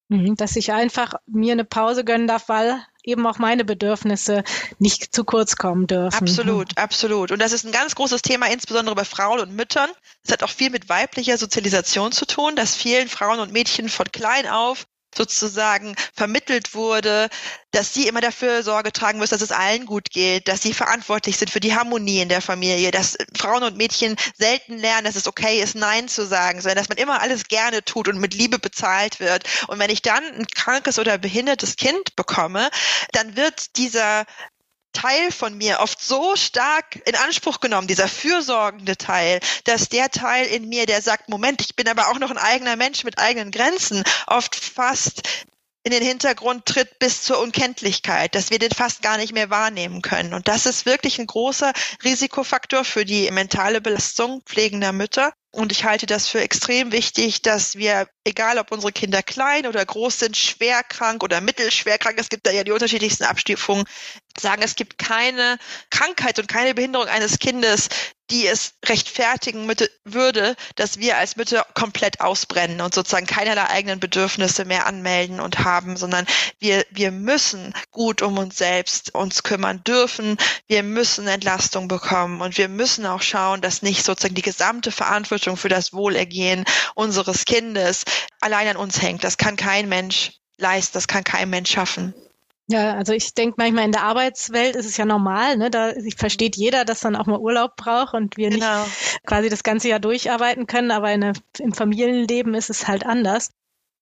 Mhm, 0.08 0.36
dass 0.36 0.56
ich 0.56 0.72
einfach 0.72 1.16
mir 1.26 1.54
eine 1.54 1.66
Pause 1.66 2.04
gönnen 2.06 2.28
darf, 2.28 2.48
weil 2.48 2.80
eben 3.04 3.26
auch 3.26 3.40
meine 3.40 3.66
Bedürfnisse 3.66 4.44
nicht 4.80 5.16
zu 5.16 5.24
kurz 5.24 5.56
kommen 5.56 5.88
dürfen. 5.88 6.18
Absolut, 6.18 6.78
absolut. 6.78 7.32
Und 7.32 7.42
das 7.42 7.52
ist 7.54 7.66
ein 7.66 7.72
ganz 7.72 7.96
großes 7.96 8.22
Thema, 8.22 8.48
insbesondere 8.48 8.96
bei 8.96 9.06
Frauen 9.06 9.40
und 9.40 9.56
Müttern. 9.56 9.90
Es 10.24 10.32
hat 10.32 10.44
auch 10.44 10.50
viel 10.50 10.70
mit 10.70 10.90
weiblicher 10.90 11.38
Sozialisation 11.38 12.12
zu 12.12 12.26
tun, 12.26 12.56
dass 12.56 12.76
vielen 12.76 13.08
Frauen 13.08 13.40
und 13.40 13.52
Mädchen 13.52 13.90
von 13.90 14.12
klein 14.12 14.48
auf 14.48 14.88
sozusagen 15.18 15.96
vermittelt 16.14 16.74
wurde, 16.74 17.30
dass 17.72 17.94
sie 17.94 18.08
immer 18.08 18.22
dafür 18.22 18.64
Sorge 18.64 18.92
tragen 18.94 19.20
müssen, 19.20 19.34
dass 19.34 19.42
es 19.42 19.52
allen 19.52 19.86
gut 19.86 20.10
geht, 20.10 20.48
dass 20.48 20.62
sie 20.62 20.74
verantwortlich 20.74 21.38
sind 21.38 21.52
für 21.52 21.60
die 21.60 21.76
Harmonie 21.76 22.22
in 22.22 22.30
der 22.30 22.42
Familie, 22.42 22.92
dass 22.92 23.18
Frauen 23.38 23.64
und 23.64 23.78
Mädchen 23.78 24.16
selten 24.38 24.78
lernen, 24.78 25.06
dass 25.06 25.16
es 25.16 25.28
okay 25.28 25.62
ist, 25.62 25.76
Nein 25.76 26.08
zu 26.08 26.26
sagen, 26.26 26.62
sondern 26.62 26.78
dass 26.78 26.90
man 26.90 26.98
immer 26.98 27.22
alles 27.22 27.48
gerne 27.48 27.84
tut 27.84 28.08
und 28.08 28.20
mit 28.20 28.34
Liebe 28.34 28.60
bezahlt 28.60 29.20
wird. 29.20 29.44
Und 29.68 29.80
wenn 29.80 29.90
ich 29.90 30.02
dann 30.02 30.24
ein 30.24 30.48
krankes 30.48 31.00
oder 31.00 31.18
behindertes 31.18 31.76
Kind 31.76 32.16
bekomme, 32.16 32.70
dann 33.12 33.36
wird 33.36 33.78
dieser 33.78 34.26
Teil 34.96 35.32
von 35.32 35.56
mir 35.58 35.82
oft 35.82 36.02
so 36.02 36.36
stark 36.36 36.96
in 37.06 37.16
Anspruch 37.16 37.60
genommen, 37.60 37.88
dieser 37.88 38.08
fürsorgende 38.08 38.98
Teil, 38.98 39.40
dass 39.66 39.90
der 39.90 40.10
Teil 40.10 40.48
in 40.48 40.68
mir, 40.68 40.86
der 40.86 41.02
sagt, 41.02 41.30
Moment, 41.30 41.62
ich 41.62 41.76
bin 41.76 41.88
aber 41.88 42.08
auch 42.10 42.20
noch 42.20 42.32
ein 42.32 42.38
eigener 42.38 42.76
Mensch 42.76 43.04
mit 43.04 43.20
eigenen 43.20 43.52
Grenzen, 43.52 44.04
oft 44.28 44.56
fast 44.56 45.22
in 45.86 45.92
den 45.92 46.04
Hintergrund 46.04 46.66
tritt 46.66 46.98
bis 46.98 47.22
zur 47.22 47.40
Unkenntlichkeit, 47.40 48.34
dass 48.34 48.50
wir 48.50 48.58
den 48.58 48.72
fast 48.72 49.04
gar 49.04 49.18
nicht 49.18 49.34
mehr 49.34 49.52
wahrnehmen 49.52 50.02
können. 50.02 50.34
Und 50.34 50.48
das 50.48 50.66
ist 50.66 50.88
wirklich 50.88 51.20
ein 51.20 51.28
großer 51.28 51.74
Risikofaktor 52.04 52.84
für 52.84 53.06
die 53.06 53.30
mentale 53.30 53.82
Belastung 53.82 54.42
pflegender 54.48 54.92
Mütter. 54.94 55.32
Und 55.52 55.72
ich 55.72 55.86
halte 55.86 56.08
das 56.08 56.28
für 56.28 56.42
extrem 56.42 56.92
wichtig, 56.92 57.44
dass 57.44 57.76
wir, 57.76 58.10
egal 58.24 58.58
ob 58.58 58.72
unsere 58.72 58.92
Kinder 58.92 59.22
klein 59.22 59.68
oder 59.68 59.86
groß 59.86 60.20
sind, 60.20 60.36
schwer 60.36 60.82
krank 60.82 61.24
oder 61.24 61.40
mittelschwer 61.40 62.00
krank, 62.00 62.18
es 62.20 62.30
gibt 62.30 62.48
da 62.48 62.52
ja 62.52 62.64
die 62.64 62.72
unterschiedlichsten 62.72 63.24
Abstufungen, 63.24 63.86
sagen, 64.40 64.62
es 64.62 64.76
gibt 64.76 64.98
keine 64.98 65.58
Krankheit 65.90 66.40
und 66.40 66.48
keine 66.48 66.74
Behinderung 66.74 67.08
eines 67.08 67.40
Kindes, 67.40 67.90
die 68.32 68.48
es 68.48 68.74
rechtfertigen 68.86 69.72
würde, 70.04 70.56
dass 70.76 70.98
wir 70.98 71.18
als 71.18 71.36
Mütter 71.36 71.66
komplett 71.76 72.22
ausbrennen 72.22 72.82
und 72.82 72.94
sozusagen 72.94 73.28
keinerlei 73.28 73.68
eigenen 73.68 74.00
Bedürfnisse 74.00 74.66
mehr 74.66 74.88
anmelden 74.88 75.40
und 75.40 75.60
haben, 75.60 75.96
sondern 75.96 76.26
wir, 76.60 76.84
wir 76.90 77.12
müssen 77.12 77.74
gut 77.92 78.22
um 78.24 78.38
uns 78.38 78.58
selbst 78.58 79.14
uns 79.14 79.44
kümmern 79.44 79.84
dürfen. 79.84 80.38
Wir 80.68 80.82
müssen 80.82 81.28
Entlastung 81.28 81.88
bekommen 81.88 82.42
und 82.42 82.58
wir 82.58 82.68
müssen 82.68 83.06
auch 83.06 83.22
schauen, 83.22 83.62
dass 83.62 83.84
nicht 83.84 84.04
sozusagen 84.04 84.36
die 84.36 84.42
gesamte 84.42 84.92
Verantwortung 84.92 85.56
für 85.56 85.70
das 85.70 85.94
Wohlergehen 85.94 86.66
unseres 86.96 87.46
Kindes 87.46 88.06
allein 88.40 88.70
an 88.70 88.78
uns 88.78 89.02
hängt. 89.02 89.24
Das 89.24 89.38
kann 89.38 89.56
kein 89.56 89.88
Mensch 89.88 90.32
leisten, 90.58 90.94
das 90.94 91.08
kann 91.08 91.24
kein 91.24 91.50
Mensch 91.50 91.72
schaffen. 91.72 92.16
Ja, 92.68 92.96
also 92.96 93.14
ich 93.14 93.34
denke 93.36 93.56
manchmal 93.58 93.86
in 93.86 93.92
der 93.92 94.04
Arbeitswelt 94.04 94.76
ist 94.76 94.88
es 94.88 94.98
ja 94.98 95.06
normal, 95.06 95.58
ne? 95.58 95.70
Da 95.70 95.94
versteht 96.18 96.56
jeder, 96.56 96.84
dass 96.84 97.00
dann 97.00 97.16
auch 97.16 97.28
mal 97.28 97.40
Urlaub 97.40 97.76
braucht 97.76 98.16
und 98.16 98.38
wir 98.38 98.50
genau. 98.50 98.84
nicht 98.84 99.26
quasi 99.26 99.50
das 99.50 99.64
ganze 99.64 99.90
Jahr 99.90 100.00
durcharbeiten 100.00 100.66
können, 100.66 100.90
aber 100.90 101.08
eine, 101.08 101.34
im 101.60 101.74
Familienleben 101.74 102.56
ist 102.56 102.72
es 102.72 102.88
halt 102.88 103.06
anders. 103.06 103.52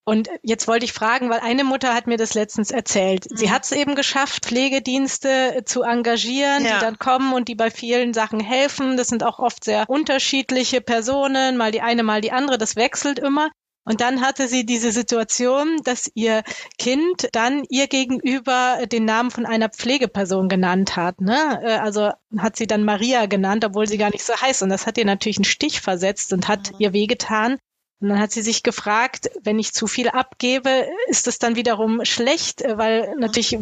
Und 0.06 0.30
jetzt 0.42 0.68
wollte 0.68 0.84
ich 0.86 0.92
fragen, 0.92 1.30
weil 1.30 1.40
eine 1.40 1.64
Mutter 1.64 1.94
hat 1.94 2.08
mir 2.08 2.18
das 2.18 2.34
letztens 2.34 2.72
erzählt. 2.72 3.30
Mhm. 3.30 3.38
Sie 3.38 3.52
hat 3.52 3.64
es 3.64 3.72
eben 3.72 3.96
geschafft, 3.96 4.46
Pflegedienste 4.46 5.64
zu 5.66 5.84
engagieren, 5.84 6.66
ja. 6.66 6.76
die 6.76 6.86
dann 6.86 7.00
kommen 7.00 7.34
und 7.34 7.48
die 7.48 7.56
bei 7.56 7.72
vielen 7.72 8.14
Sachen 8.14 8.42
helfen. 8.42 8.98
Das 8.98 9.08
sind 9.08 9.24
auch 9.24 9.40
oft 9.40 9.64
sehr 9.64 9.90
unterschiedliche 9.90 10.82
Personen, 10.82 11.56
mal 11.56 11.72
die 11.72 11.82
eine, 11.82 12.04
mal 12.04 12.20
die 12.20 12.34
andere. 12.34 12.58
Das 12.58 12.76
wechselt 12.76 13.20
immer. 13.20 13.50
Und 13.86 14.00
dann 14.00 14.22
hatte 14.22 14.48
sie 14.48 14.66
diese 14.66 14.92
Situation, 14.92 15.82
dass 15.84 16.10
ihr 16.14 16.44
Kind 16.78 17.28
dann 17.34 17.64
ihr 17.70 17.88
gegenüber 17.88 18.80
den 18.90 19.04
Namen 19.06 19.30
von 19.30 19.46
einer 19.46 19.70
Pflegeperson 19.70 20.48
genannt 20.48 20.96
hat. 20.96 21.20
Ne? 21.20 21.62
Äh, 21.64 21.78
also 21.78 22.12
hat 22.38 22.56
sie 22.56 22.68
dann 22.68 22.86
Maria 22.86 23.26
genannt, 23.26 23.66
obwohl 23.66 23.88
sie 23.88 23.98
gar 23.98 24.12
nicht 24.12 24.24
so 24.24 24.34
heißt. 24.34 24.64
Und 24.64 24.70
das 24.70 24.88
hat 24.88 24.98
ihr 24.98 25.06
natürlich 25.06 25.38
einen 25.38 25.46
Stich 25.46 25.82
versetzt 25.82 26.32
und 26.32 26.48
hat 26.48 26.72
mhm. 26.72 26.78
ihr 26.80 26.94
wehgetan. 26.94 27.58
Und 28.00 28.10
dann 28.10 28.20
hat 28.20 28.32
sie 28.32 28.42
sich 28.42 28.64
gefragt, 28.64 29.30
wenn 29.44 29.60
ich 29.60 29.74
zu 29.74 29.88
viel 29.88 30.10
abgebe, 30.10 30.88
ist 31.08 31.28
das 31.28 31.40
dann 31.40 31.56
wiederum 31.56 32.06
schlecht, 32.06 32.62
äh, 32.62 32.78
weil 32.78 33.16
natürlich 33.18 33.60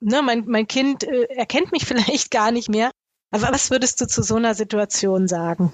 ne, 0.00 0.22
mein, 0.22 0.44
mein 0.46 0.68
Kind 0.68 1.02
äh, 1.02 1.24
erkennt 1.24 1.72
mich 1.72 1.84
vielleicht 1.86 2.30
gar 2.30 2.52
nicht 2.52 2.68
mehr. 2.68 2.90
Aber 3.32 3.50
was 3.50 3.72
würdest 3.72 4.00
du 4.00 4.06
zu 4.06 4.22
so 4.22 4.36
einer 4.36 4.54
Situation 4.54 5.26
sagen? 5.26 5.72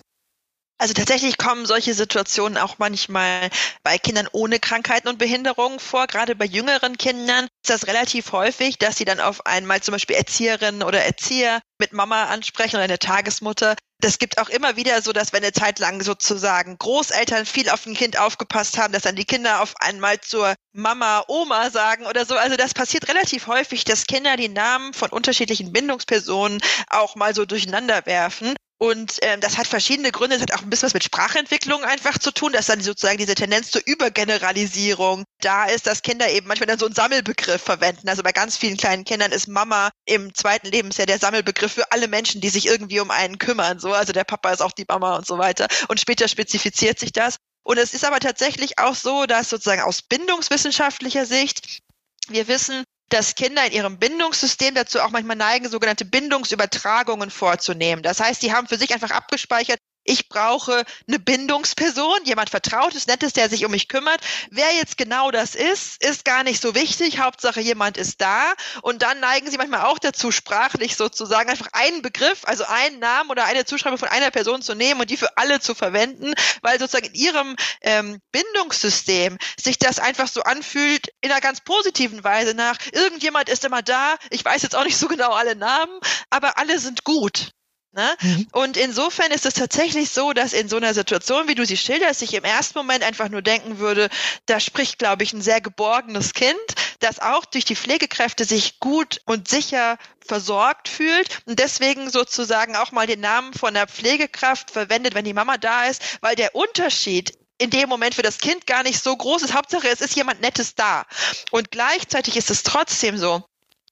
Also 0.80 0.94
tatsächlich 0.94 1.36
kommen 1.36 1.66
solche 1.66 1.92
Situationen 1.92 2.56
auch 2.56 2.78
manchmal 2.78 3.50
bei 3.82 3.98
Kindern 3.98 4.28
ohne 4.32 4.58
Krankheiten 4.58 5.08
und 5.08 5.18
Behinderungen 5.18 5.78
vor. 5.78 6.06
Gerade 6.06 6.34
bei 6.34 6.46
jüngeren 6.46 6.96
Kindern 6.96 7.48
ist 7.62 7.68
das 7.68 7.86
relativ 7.86 8.32
häufig, 8.32 8.78
dass 8.78 8.96
sie 8.96 9.04
dann 9.04 9.20
auf 9.20 9.44
einmal 9.44 9.82
zum 9.82 9.92
Beispiel 9.92 10.16
Erzieherinnen 10.16 10.82
oder 10.82 11.04
Erzieher 11.04 11.60
mit 11.78 11.92
Mama 11.92 12.24
ansprechen 12.24 12.76
oder 12.76 12.84
eine 12.84 12.98
Tagesmutter. 12.98 13.76
Das 14.00 14.18
gibt 14.18 14.38
auch 14.38 14.48
immer 14.48 14.76
wieder 14.76 15.02
so, 15.02 15.12
dass 15.12 15.34
wenn 15.34 15.42
eine 15.42 15.52
Zeit 15.52 15.80
lang 15.80 16.00
sozusagen 16.00 16.78
Großeltern 16.78 17.44
viel 17.44 17.68
auf 17.68 17.84
ein 17.84 17.92
Kind 17.92 18.18
aufgepasst 18.18 18.78
haben, 18.78 18.94
dass 18.94 19.02
dann 19.02 19.16
die 19.16 19.26
Kinder 19.26 19.60
auf 19.60 19.74
einmal 19.80 20.18
zur 20.22 20.54
Mama, 20.72 21.22
Oma 21.28 21.68
sagen 21.68 22.06
oder 22.06 22.24
so. 22.24 22.36
Also 22.36 22.56
das 22.56 22.72
passiert 22.72 23.06
relativ 23.06 23.48
häufig, 23.48 23.84
dass 23.84 24.06
Kinder 24.06 24.38
die 24.38 24.48
Namen 24.48 24.94
von 24.94 25.10
unterschiedlichen 25.10 25.74
Bindungspersonen 25.74 26.62
auch 26.88 27.16
mal 27.16 27.34
so 27.34 27.44
durcheinander 27.44 28.06
werfen. 28.06 28.54
Und 28.82 29.18
ähm, 29.20 29.42
das 29.42 29.58
hat 29.58 29.66
verschiedene 29.66 30.10
Gründe. 30.10 30.36
Es 30.36 30.42
hat 30.42 30.54
auch 30.54 30.62
ein 30.62 30.70
bisschen 30.70 30.86
was 30.86 30.94
mit 30.94 31.04
Sprachentwicklung 31.04 31.84
einfach 31.84 32.18
zu 32.18 32.30
tun, 32.30 32.52
dass 32.52 32.64
dann 32.64 32.80
sozusagen 32.80 33.18
diese 33.18 33.34
Tendenz 33.34 33.70
zur 33.70 33.82
Übergeneralisierung 33.84 35.24
da 35.42 35.66
ist, 35.66 35.86
dass 35.86 36.00
Kinder 36.00 36.30
eben 36.30 36.48
manchmal 36.48 36.66
dann 36.66 36.78
so 36.78 36.86
einen 36.86 36.94
Sammelbegriff 36.94 37.60
verwenden. 37.60 38.08
Also 38.08 38.22
bei 38.22 38.32
ganz 38.32 38.56
vielen 38.56 38.78
kleinen 38.78 39.04
Kindern 39.04 39.32
ist 39.32 39.48
Mama 39.48 39.90
im 40.06 40.34
zweiten 40.34 40.68
Lebensjahr 40.68 41.04
der 41.04 41.18
Sammelbegriff 41.18 41.72
für 41.72 41.92
alle 41.92 42.08
Menschen, 42.08 42.40
die 42.40 42.48
sich 42.48 42.66
irgendwie 42.66 43.00
um 43.00 43.10
einen 43.10 43.36
kümmern. 43.36 43.78
So, 43.78 43.92
also 43.92 44.14
der 44.14 44.24
Papa 44.24 44.50
ist 44.50 44.62
auch 44.62 44.72
die 44.72 44.86
Mama 44.88 45.14
und 45.16 45.26
so 45.26 45.36
weiter. 45.36 45.68
Und 45.88 46.00
später 46.00 46.26
spezifiziert 46.26 46.98
sich 46.98 47.12
das. 47.12 47.36
Und 47.62 47.76
es 47.76 47.92
ist 47.92 48.06
aber 48.06 48.18
tatsächlich 48.18 48.78
auch 48.78 48.94
so, 48.94 49.26
dass 49.26 49.50
sozusagen 49.50 49.82
aus 49.82 50.00
bindungswissenschaftlicher 50.00 51.26
Sicht 51.26 51.80
wir 52.28 52.48
wissen, 52.48 52.84
dass 53.10 53.34
Kinder 53.34 53.66
in 53.66 53.72
ihrem 53.72 53.98
Bindungssystem 53.98 54.74
dazu 54.74 55.00
auch 55.00 55.10
manchmal 55.10 55.36
neigen, 55.36 55.68
sogenannte 55.68 56.04
Bindungsübertragungen 56.04 57.30
vorzunehmen. 57.30 58.02
Das 58.02 58.20
heißt, 58.20 58.42
die 58.42 58.52
haben 58.52 58.68
für 58.68 58.78
sich 58.78 58.94
einfach 58.94 59.10
abgespeichert, 59.10 59.78
ich 60.10 60.28
brauche 60.28 60.84
eine 61.06 61.20
Bindungsperson, 61.20 62.24
jemand 62.24 62.50
Vertrautes, 62.50 63.06
Nettes, 63.06 63.32
der 63.32 63.48
sich 63.48 63.64
um 63.64 63.70
mich 63.70 63.86
kümmert. 63.86 64.20
Wer 64.50 64.74
jetzt 64.74 64.96
genau 64.96 65.30
das 65.30 65.54
ist, 65.54 66.02
ist 66.02 66.24
gar 66.24 66.42
nicht 66.42 66.60
so 66.60 66.74
wichtig. 66.74 67.20
Hauptsache, 67.20 67.60
jemand 67.60 67.96
ist 67.96 68.20
da. 68.20 68.52
Und 68.82 69.02
dann 69.02 69.20
neigen 69.20 69.48
sie 69.48 69.56
manchmal 69.56 69.82
auch 69.82 70.00
dazu, 70.00 70.32
sprachlich 70.32 70.96
sozusagen 70.96 71.48
einfach 71.48 71.68
einen 71.72 72.02
Begriff, 72.02 72.40
also 72.42 72.64
einen 72.64 72.98
Namen 72.98 73.30
oder 73.30 73.44
eine 73.44 73.64
Zuschreibung 73.64 73.98
von 73.98 74.08
einer 74.08 74.32
Person 74.32 74.62
zu 74.62 74.74
nehmen 74.74 75.00
und 75.00 75.10
die 75.10 75.16
für 75.16 75.36
alle 75.38 75.60
zu 75.60 75.76
verwenden, 75.76 76.32
weil 76.60 76.80
sozusagen 76.80 77.06
in 77.06 77.14
ihrem 77.14 77.56
ähm, 77.82 78.20
Bindungssystem 78.32 79.38
sich 79.62 79.78
das 79.78 80.00
einfach 80.00 80.26
so 80.26 80.42
anfühlt, 80.42 81.06
in 81.20 81.30
einer 81.30 81.40
ganz 81.40 81.60
positiven 81.60 82.24
Weise 82.24 82.54
nach, 82.54 82.78
irgendjemand 82.92 83.48
ist 83.48 83.64
immer 83.64 83.82
da, 83.82 84.16
ich 84.30 84.44
weiß 84.44 84.62
jetzt 84.62 84.74
auch 84.74 84.84
nicht 84.84 84.96
so 84.96 85.06
genau 85.06 85.30
alle 85.30 85.54
Namen, 85.54 86.00
aber 86.30 86.58
alle 86.58 86.80
sind 86.80 87.04
gut. 87.04 87.52
Ne? 87.92 88.16
Mhm. 88.20 88.46
Und 88.52 88.76
insofern 88.76 89.32
ist 89.32 89.46
es 89.46 89.54
tatsächlich 89.54 90.10
so, 90.10 90.32
dass 90.32 90.52
in 90.52 90.68
so 90.68 90.76
einer 90.76 90.94
Situation, 90.94 91.48
wie 91.48 91.56
du 91.56 91.66
sie 91.66 91.76
schilderst, 91.76 92.22
ich 92.22 92.34
im 92.34 92.44
ersten 92.44 92.78
Moment 92.78 93.02
einfach 93.02 93.28
nur 93.28 93.42
denken 93.42 93.78
würde, 93.78 94.08
da 94.46 94.60
spricht, 94.60 95.00
glaube 95.00 95.24
ich, 95.24 95.32
ein 95.32 95.42
sehr 95.42 95.60
geborgenes 95.60 96.32
Kind, 96.32 96.56
das 97.00 97.18
auch 97.18 97.44
durch 97.44 97.64
die 97.64 97.74
Pflegekräfte 97.74 98.44
sich 98.44 98.78
gut 98.78 99.20
und 99.24 99.48
sicher 99.48 99.98
versorgt 100.24 100.88
fühlt 100.88 101.40
und 101.46 101.58
deswegen 101.58 102.10
sozusagen 102.10 102.76
auch 102.76 102.92
mal 102.92 103.08
den 103.08 103.20
Namen 103.20 103.54
von 103.54 103.74
der 103.74 103.88
Pflegekraft 103.88 104.70
verwendet, 104.70 105.14
wenn 105.14 105.24
die 105.24 105.34
Mama 105.34 105.56
da 105.56 105.86
ist, 105.86 106.18
weil 106.20 106.36
der 106.36 106.54
Unterschied 106.54 107.36
in 107.58 107.70
dem 107.70 107.88
Moment 107.88 108.14
für 108.14 108.22
das 108.22 108.38
Kind 108.38 108.68
gar 108.68 108.84
nicht 108.84 109.02
so 109.02 109.16
groß 109.16 109.42
ist. 109.42 109.54
Hauptsache, 109.54 109.88
es 109.88 110.00
ist 110.00 110.14
jemand 110.14 110.40
Nettes 110.40 110.76
da. 110.76 111.06
Und 111.50 111.72
gleichzeitig 111.72 112.36
ist 112.36 112.50
es 112.50 112.62
trotzdem 112.62 113.18
so, 113.18 113.44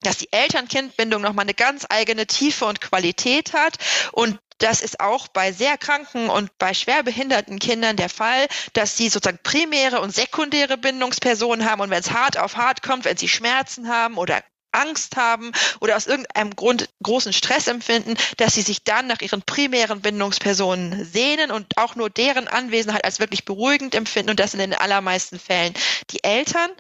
dass 0.02 0.18
die 0.18 0.32
Eltern-Kind-Bindung 0.32 1.22
nochmal 1.22 1.44
eine 1.44 1.54
ganz 1.54 1.86
eigene 1.88 2.26
Tiefe 2.26 2.66
und 2.66 2.80
Qualität 2.80 3.52
hat. 3.52 3.78
Und 4.12 4.38
das 4.58 4.80
ist 4.80 5.00
auch 5.00 5.28
bei 5.28 5.52
sehr 5.52 5.78
kranken 5.78 6.28
und 6.28 6.56
bei 6.58 6.74
schwer 6.74 7.02
behinderten 7.02 7.58
Kindern 7.58 7.96
der 7.96 8.08
Fall, 8.08 8.48
dass 8.72 8.96
sie 8.96 9.08
sozusagen 9.08 9.38
primäre 9.42 10.00
und 10.00 10.14
sekundäre 10.14 10.76
Bindungspersonen 10.76 11.68
haben. 11.68 11.80
Und 11.80 11.90
wenn 11.90 12.00
es 12.00 12.10
hart 12.10 12.38
auf 12.38 12.56
hart 12.56 12.82
kommt, 12.82 13.04
wenn 13.04 13.16
sie 13.16 13.28
Schmerzen 13.28 13.88
haben 13.88 14.18
oder 14.18 14.42
Angst 14.72 15.16
haben 15.16 15.52
oder 15.80 15.96
aus 15.96 16.06
irgendeinem 16.06 16.54
Grund 16.54 16.88
großen 17.02 17.32
Stress 17.32 17.68
empfinden, 17.68 18.16
dass 18.36 18.54
sie 18.54 18.62
sich 18.62 18.84
dann 18.84 19.06
nach 19.06 19.20
ihren 19.20 19.42
primären 19.42 20.00
Bindungspersonen 20.00 21.04
sehnen 21.04 21.50
und 21.50 21.78
auch 21.78 21.94
nur 21.94 22.10
deren 22.10 22.48
Anwesenheit 22.48 23.04
als 23.04 23.18
wirklich 23.18 23.44
beruhigend 23.44 23.94
empfinden. 23.94 24.30
Und 24.30 24.40
das 24.40 24.50
sind 24.52 24.60
in 24.60 24.70
den 24.70 24.80
allermeisten 24.80 25.38
Fällen 25.38 25.74
die 26.10 26.22
Eltern. 26.22 26.70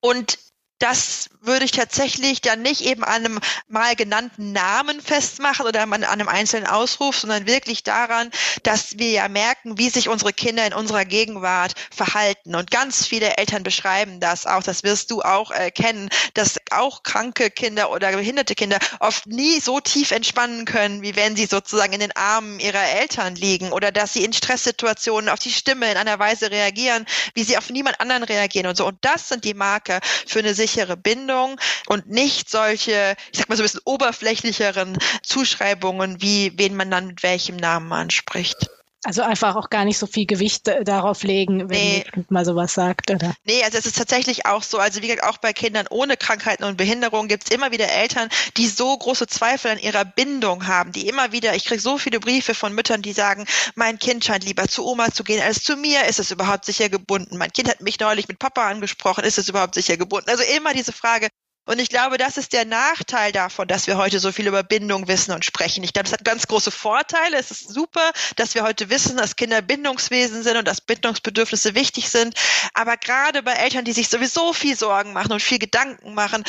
Und 0.00 0.38
das 0.78 1.30
würde 1.40 1.64
ich 1.64 1.72
tatsächlich 1.72 2.40
dann 2.40 2.62
nicht 2.62 2.82
eben 2.82 3.04
an 3.04 3.24
einem 3.24 3.40
mal 3.68 3.96
genannten 3.96 4.52
Namen 4.52 5.00
festmachen 5.00 5.66
oder 5.66 5.82
an 5.82 6.04
einem 6.04 6.28
einzelnen 6.28 6.66
Ausruf, 6.66 7.18
sondern 7.18 7.46
wirklich 7.46 7.82
daran, 7.82 8.30
dass 8.62 8.98
wir 8.98 9.10
ja 9.10 9.28
merken, 9.28 9.78
wie 9.78 9.90
sich 9.90 10.08
unsere 10.08 10.32
Kinder 10.32 10.66
in 10.66 10.74
unserer 10.74 11.04
Gegenwart 11.04 11.74
verhalten. 11.90 12.54
Und 12.54 12.70
ganz 12.70 13.06
viele 13.06 13.36
Eltern 13.36 13.62
beschreiben 13.62 14.20
das 14.20 14.46
auch, 14.46 14.62
das 14.62 14.82
wirst 14.82 15.10
du 15.10 15.22
auch 15.22 15.50
äh, 15.50 15.70
kennen, 15.70 16.08
dass 16.34 16.58
auch 16.72 17.02
kranke 17.02 17.50
Kinder 17.50 17.90
oder 17.90 18.12
behinderte 18.12 18.54
Kinder 18.54 18.78
oft 19.00 19.26
nie 19.26 19.60
so 19.60 19.80
tief 19.80 20.10
entspannen 20.10 20.64
können, 20.64 21.02
wie 21.02 21.16
wenn 21.16 21.36
sie 21.36 21.46
sozusagen 21.46 21.92
in 21.92 22.00
den 22.00 22.16
Armen 22.16 22.60
ihrer 22.60 22.84
Eltern 23.00 23.34
liegen 23.34 23.72
oder 23.72 23.92
dass 23.92 24.12
sie 24.12 24.24
in 24.24 24.32
Stresssituationen 24.32 25.28
auf 25.28 25.38
die 25.38 25.52
Stimme 25.52 25.90
in 25.90 25.96
einer 25.96 26.18
Weise 26.18 26.50
reagieren, 26.50 27.06
wie 27.34 27.44
sie 27.44 27.58
auf 27.58 27.70
niemand 27.70 28.00
anderen 28.00 28.24
reagieren 28.24 28.66
und 28.66 28.76
so. 28.76 28.86
Und 28.86 28.98
das 29.02 29.28
sind 29.28 29.44
die 29.44 29.54
Marke 29.54 30.00
für 30.26 30.40
eine 30.40 30.54
sichere 30.54 30.96
Bindung 30.96 31.60
und 31.86 32.08
nicht 32.08 32.50
solche, 32.50 33.16
ich 33.32 33.38
sag 33.38 33.48
mal 33.48 33.56
so 33.56 33.62
ein 33.62 33.66
bisschen 33.66 33.80
oberflächlicheren 33.84 34.98
Zuschreibungen, 35.22 36.20
wie 36.20 36.52
wen 36.56 36.76
man 36.76 36.90
dann 36.90 37.06
mit 37.08 37.22
welchem 37.22 37.56
Namen 37.56 37.92
anspricht. 37.92 38.68
Also 39.04 39.22
einfach 39.22 39.54
auch 39.54 39.70
gar 39.70 39.84
nicht 39.84 39.96
so 39.96 40.06
viel 40.06 40.26
Gewicht 40.26 40.66
äh, 40.66 40.82
darauf 40.82 41.22
legen, 41.22 41.70
wenn 41.70 41.78
nee. 41.78 42.04
mal 42.30 42.44
sowas 42.44 42.74
sagt, 42.74 43.12
oder? 43.12 43.32
Nee, 43.44 43.62
also 43.62 43.78
es 43.78 43.86
ist 43.86 43.96
tatsächlich 43.96 44.46
auch 44.46 44.64
so. 44.64 44.78
Also 44.78 45.02
wie 45.02 45.06
gesagt, 45.06 45.28
auch 45.28 45.38
bei 45.38 45.52
Kindern 45.52 45.86
ohne 45.88 46.16
Krankheiten 46.16 46.64
und 46.64 46.76
Behinderungen 46.76 47.28
gibt 47.28 47.44
es 47.44 47.54
immer 47.54 47.70
wieder 47.70 47.88
Eltern, 47.88 48.28
die 48.56 48.66
so 48.66 48.96
große 48.96 49.28
Zweifel 49.28 49.70
an 49.70 49.78
ihrer 49.78 50.04
Bindung 50.04 50.66
haben, 50.66 50.90
die 50.90 51.06
immer 51.06 51.30
wieder, 51.30 51.54
ich 51.54 51.64
kriege 51.64 51.80
so 51.80 51.96
viele 51.96 52.18
Briefe 52.18 52.54
von 52.54 52.74
Müttern, 52.74 53.00
die 53.00 53.12
sagen, 53.12 53.46
mein 53.76 54.00
Kind 54.00 54.24
scheint 54.24 54.44
lieber 54.44 54.66
zu 54.66 54.84
Oma 54.84 55.12
zu 55.12 55.22
gehen 55.22 55.42
als 55.42 55.62
zu 55.62 55.76
mir. 55.76 56.06
Ist 56.06 56.18
es 56.18 56.32
überhaupt 56.32 56.64
sicher 56.64 56.88
gebunden? 56.88 57.36
Mein 57.36 57.52
Kind 57.52 57.68
hat 57.68 57.80
mich 57.80 58.00
neulich 58.00 58.26
mit 58.26 58.40
Papa 58.40 58.68
angesprochen, 58.68 59.22
ist 59.22 59.38
es 59.38 59.48
überhaupt 59.48 59.76
sicher 59.76 59.96
gebunden? 59.96 60.28
Also 60.28 60.42
immer 60.56 60.74
diese 60.74 60.92
Frage, 60.92 61.28
Und 61.68 61.80
ich 61.80 61.90
glaube, 61.90 62.16
das 62.16 62.38
ist 62.38 62.54
der 62.54 62.64
Nachteil 62.64 63.30
davon, 63.30 63.68
dass 63.68 63.86
wir 63.86 63.98
heute 63.98 64.20
so 64.20 64.32
viel 64.32 64.46
über 64.46 64.62
Bindung 64.62 65.06
wissen 65.06 65.32
und 65.32 65.44
sprechen. 65.44 65.84
Ich 65.84 65.92
glaube, 65.92 66.04
das 66.04 66.14
hat 66.14 66.24
ganz 66.24 66.46
große 66.46 66.70
Vorteile. 66.70 67.36
Es 67.36 67.50
ist 67.50 67.68
super, 67.68 68.10
dass 68.36 68.54
wir 68.54 68.62
heute 68.62 68.88
wissen, 68.88 69.18
dass 69.18 69.36
Kinder 69.36 69.60
Bindungswesen 69.60 70.42
sind 70.42 70.56
und 70.56 70.66
dass 70.66 70.80
Bindungsbedürfnisse 70.80 71.74
wichtig 71.74 72.08
sind. 72.08 72.34
Aber 72.72 72.96
gerade 72.96 73.42
bei 73.42 73.52
Eltern, 73.52 73.84
die 73.84 73.92
sich 73.92 74.08
sowieso 74.08 74.54
viel 74.54 74.78
Sorgen 74.78 75.12
machen 75.12 75.30
und 75.30 75.42
viel 75.42 75.58
Gedanken 75.58 76.14
machen, 76.14 76.42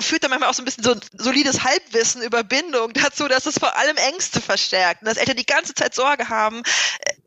führt 0.00 0.22
dann 0.24 0.30
manchmal 0.30 0.50
auch 0.50 0.54
so 0.54 0.62
ein 0.62 0.64
bisschen 0.64 0.84
so 0.84 0.92
ein 0.92 1.00
solides 1.16 1.62
Halbwissen 1.62 2.22
über 2.22 2.42
Bindung 2.42 2.92
dazu, 2.92 3.28
dass 3.28 3.46
es 3.46 3.58
vor 3.58 3.76
allem 3.76 3.96
Ängste 3.96 4.40
verstärkt 4.40 5.02
und 5.02 5.08
dass 5.08 5.16
Eltern 5.16 5.36
die 5.36 5.46
ganze 5.46 5.74
Zeit 5.74 5.94
Sorge 5.94 6.28
haben, 6.28 6.62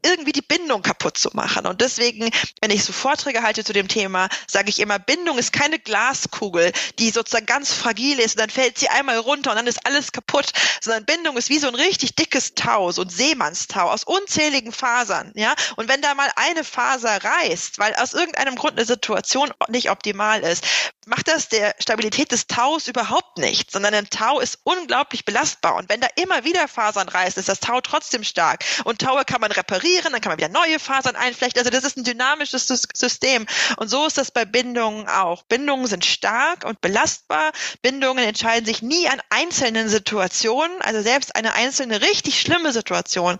irgendwie 0.04 0.32
die 0.32 0.42
Bindung 0.42 0.82
kaputt 0.82 1.18
zu 1.18 1.30
machen. 1.34 1.66
Und 1.66 1.82
deswegen, 1.82 2.30
wenn 2.62 2.72
ich 2.72 2.84
so 2.84 2.94
Vorträge 2.94 3.42
halte 3.42 3.64
zu 3.64 3.74
dem 3.74 3.88
Thema, 3.88 4.30
sage 4.48 4.70
ich 4.70 4.80
immer, 4.80 5.00
Bindung 5.00 5.38
ist 5.38 5.52
keine 5.54 5.80
Glaskugel, 5.80 6.72
die 7.00 7.10
sozusagen 7.10 7.46
ganz 7.46 7.74
fragil 7.74 8.20
ist 8.20 8.36
und 8.36 8.42
dann 8.42 8.50
fällt 8.50 8.78
sie 8.78 8.90
einmal 8.90 9.18
runter 9.18 9.52
und 9.52 9.58
dann 9.58 9.68
ist 9.68 9.86
alles 9.86 10.12
kaputt, 10.12 10.52
sondern 10.82 11.06
Bindung 11.06 11.38
ist 11.38 11.50
wie 11.50 11.60
so 11.60 11.68
ein 11.68 11.76
richtig 11.76 12.16
dickes 12.16 12.54
Tau, 12.56 12.92
so 12.92 13.02
ein 13.02 13.10
Seemannstau 13.10 13.90
aus 13.90 14.04
unzähligen 14.04 14.72
Fasern, 14.72 15.32
ja. 15.36 15.56
Und 15.76 15.90
wenn 15.90 16.02
da 16.02 16.14
mal 16.16 16.32
eine 16.36 16.64
Faser 16.64 17.24
reißt, 17.24 17.80
weil 17.80 17.96
aus 17.96 18.14
irgendeinem 18.14 18.56
Grund 18.56 18.78
eine 18.78 18.86
Situation 18.86 19.52
nicht 19.68 19.90
optimal 19.90 20.42
ist, 20.42 20.64
macht 21.06 21.28
das 21.28 21.50
der 21.50 21.76
Stabilität 21.80 22.32
des 22.32 22.48
Taus 22.48 22.57
überhaupt 22.88 23.38
nichts, 23.38 23.74
sondern 23.74 23.93
ein 23.93 24.10
Tau 24.10 24.39
ist 24.39 24.60
unglaublich 24.63 25.26
belastbar. 25.26 25.76
Und 25.76 25.89
wenn 25.89 26.02
da 26.02 26.08
immer 26.15 26.43
wieder 26.43 26.67
Fasern 26.67 27.08
reißen, 27.08 27.39
ist 27.39 27.50
das 27.50 27.60
Tau 27.60 27.82
trotzdem 27.82 28.24
stark. 28.24 28.63
Und 28.84 29.00
Taue 29.00 29.26
kann 29.26 29.41
man 29.41 29.52
reparieren, 29.52 30.12
dann 30.12 30.22
kann 30.22 30.32
man 30.32 30.38
wieder 30.38 30.50
neue 30.50 30.80
Fasern 30.80 31.15
einflechten. 31.15 31.60
Also 31.60 31.70
das 31.70 31.84
ist 31.84 31.98
ein 31.98 32.04
dynamisches 32.04 32.67
System. 32.67 33.46
Und 33.78 33.89
so 33.89 34.06
ist 34.08 34.17
das 34.17 34.32
bei 34.32 34.46
Bindungen 34.46 35.08
auch. 35.08 35.43
Bindungen 35.43 35.88
sind 35.88 36.04
stark 36.06 36.65
und 36.65 36.82
belastbar. 36.82 37.52
Bindungen 37.82 38.24
entscheiden 38.24 38.65
sich 38.65 38.82
nie 38.82 39.08
an 39.08 39.22
einzelnen 39.30 39.88
Situationen. 39.88 40.82
Also 40.82 41.02
selbst 41.02 41.36
eine 41.36 41.54
einzelne 41.54 42.02
richtig 42.02 42.41
schlimme 42.41 42.74
Situation 42.74 43.38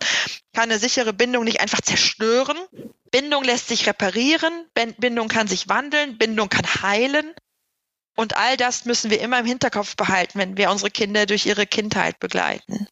kann 0.54 0.70
eine 0.70 0.80
sichere 0.80 1.14
Bindung 1.14 1.44
nicht 1.44 1.60
einfach 1.62 1.82
zerstören. 1.82 2.58
Bindung 3.12 3.44
lässt 3.44 3.68
sich 3.68 3.88
reparieren, 3.88 4.66
Bindung 4.74 5.28
kann 5.28 5.48
sich 5.48 5.70
wandeln, 5.70 6.18
Bindung 6.18 6.50
kann 6.50 6.66
heilen. 6.82 7.34
Und 8.18 8.36
all 8.36 8.58
das 8.58 8.86
müssen 8.86 9.12
wir 9.12 9.22
immer 9.22 9.40
im 9.40 9.46
Hinterkopf 9.46 9.96
behalten, 9.96 10.40
wenn 10.40 10.58
wir 10.58 10.72
unsere 10.72 10.90
Kinder 10.90 11.26
durch 11.28 11.46
ihre 11.46 11.68
Kindheit 11.68 12.20
begleiten. 12.20 12.88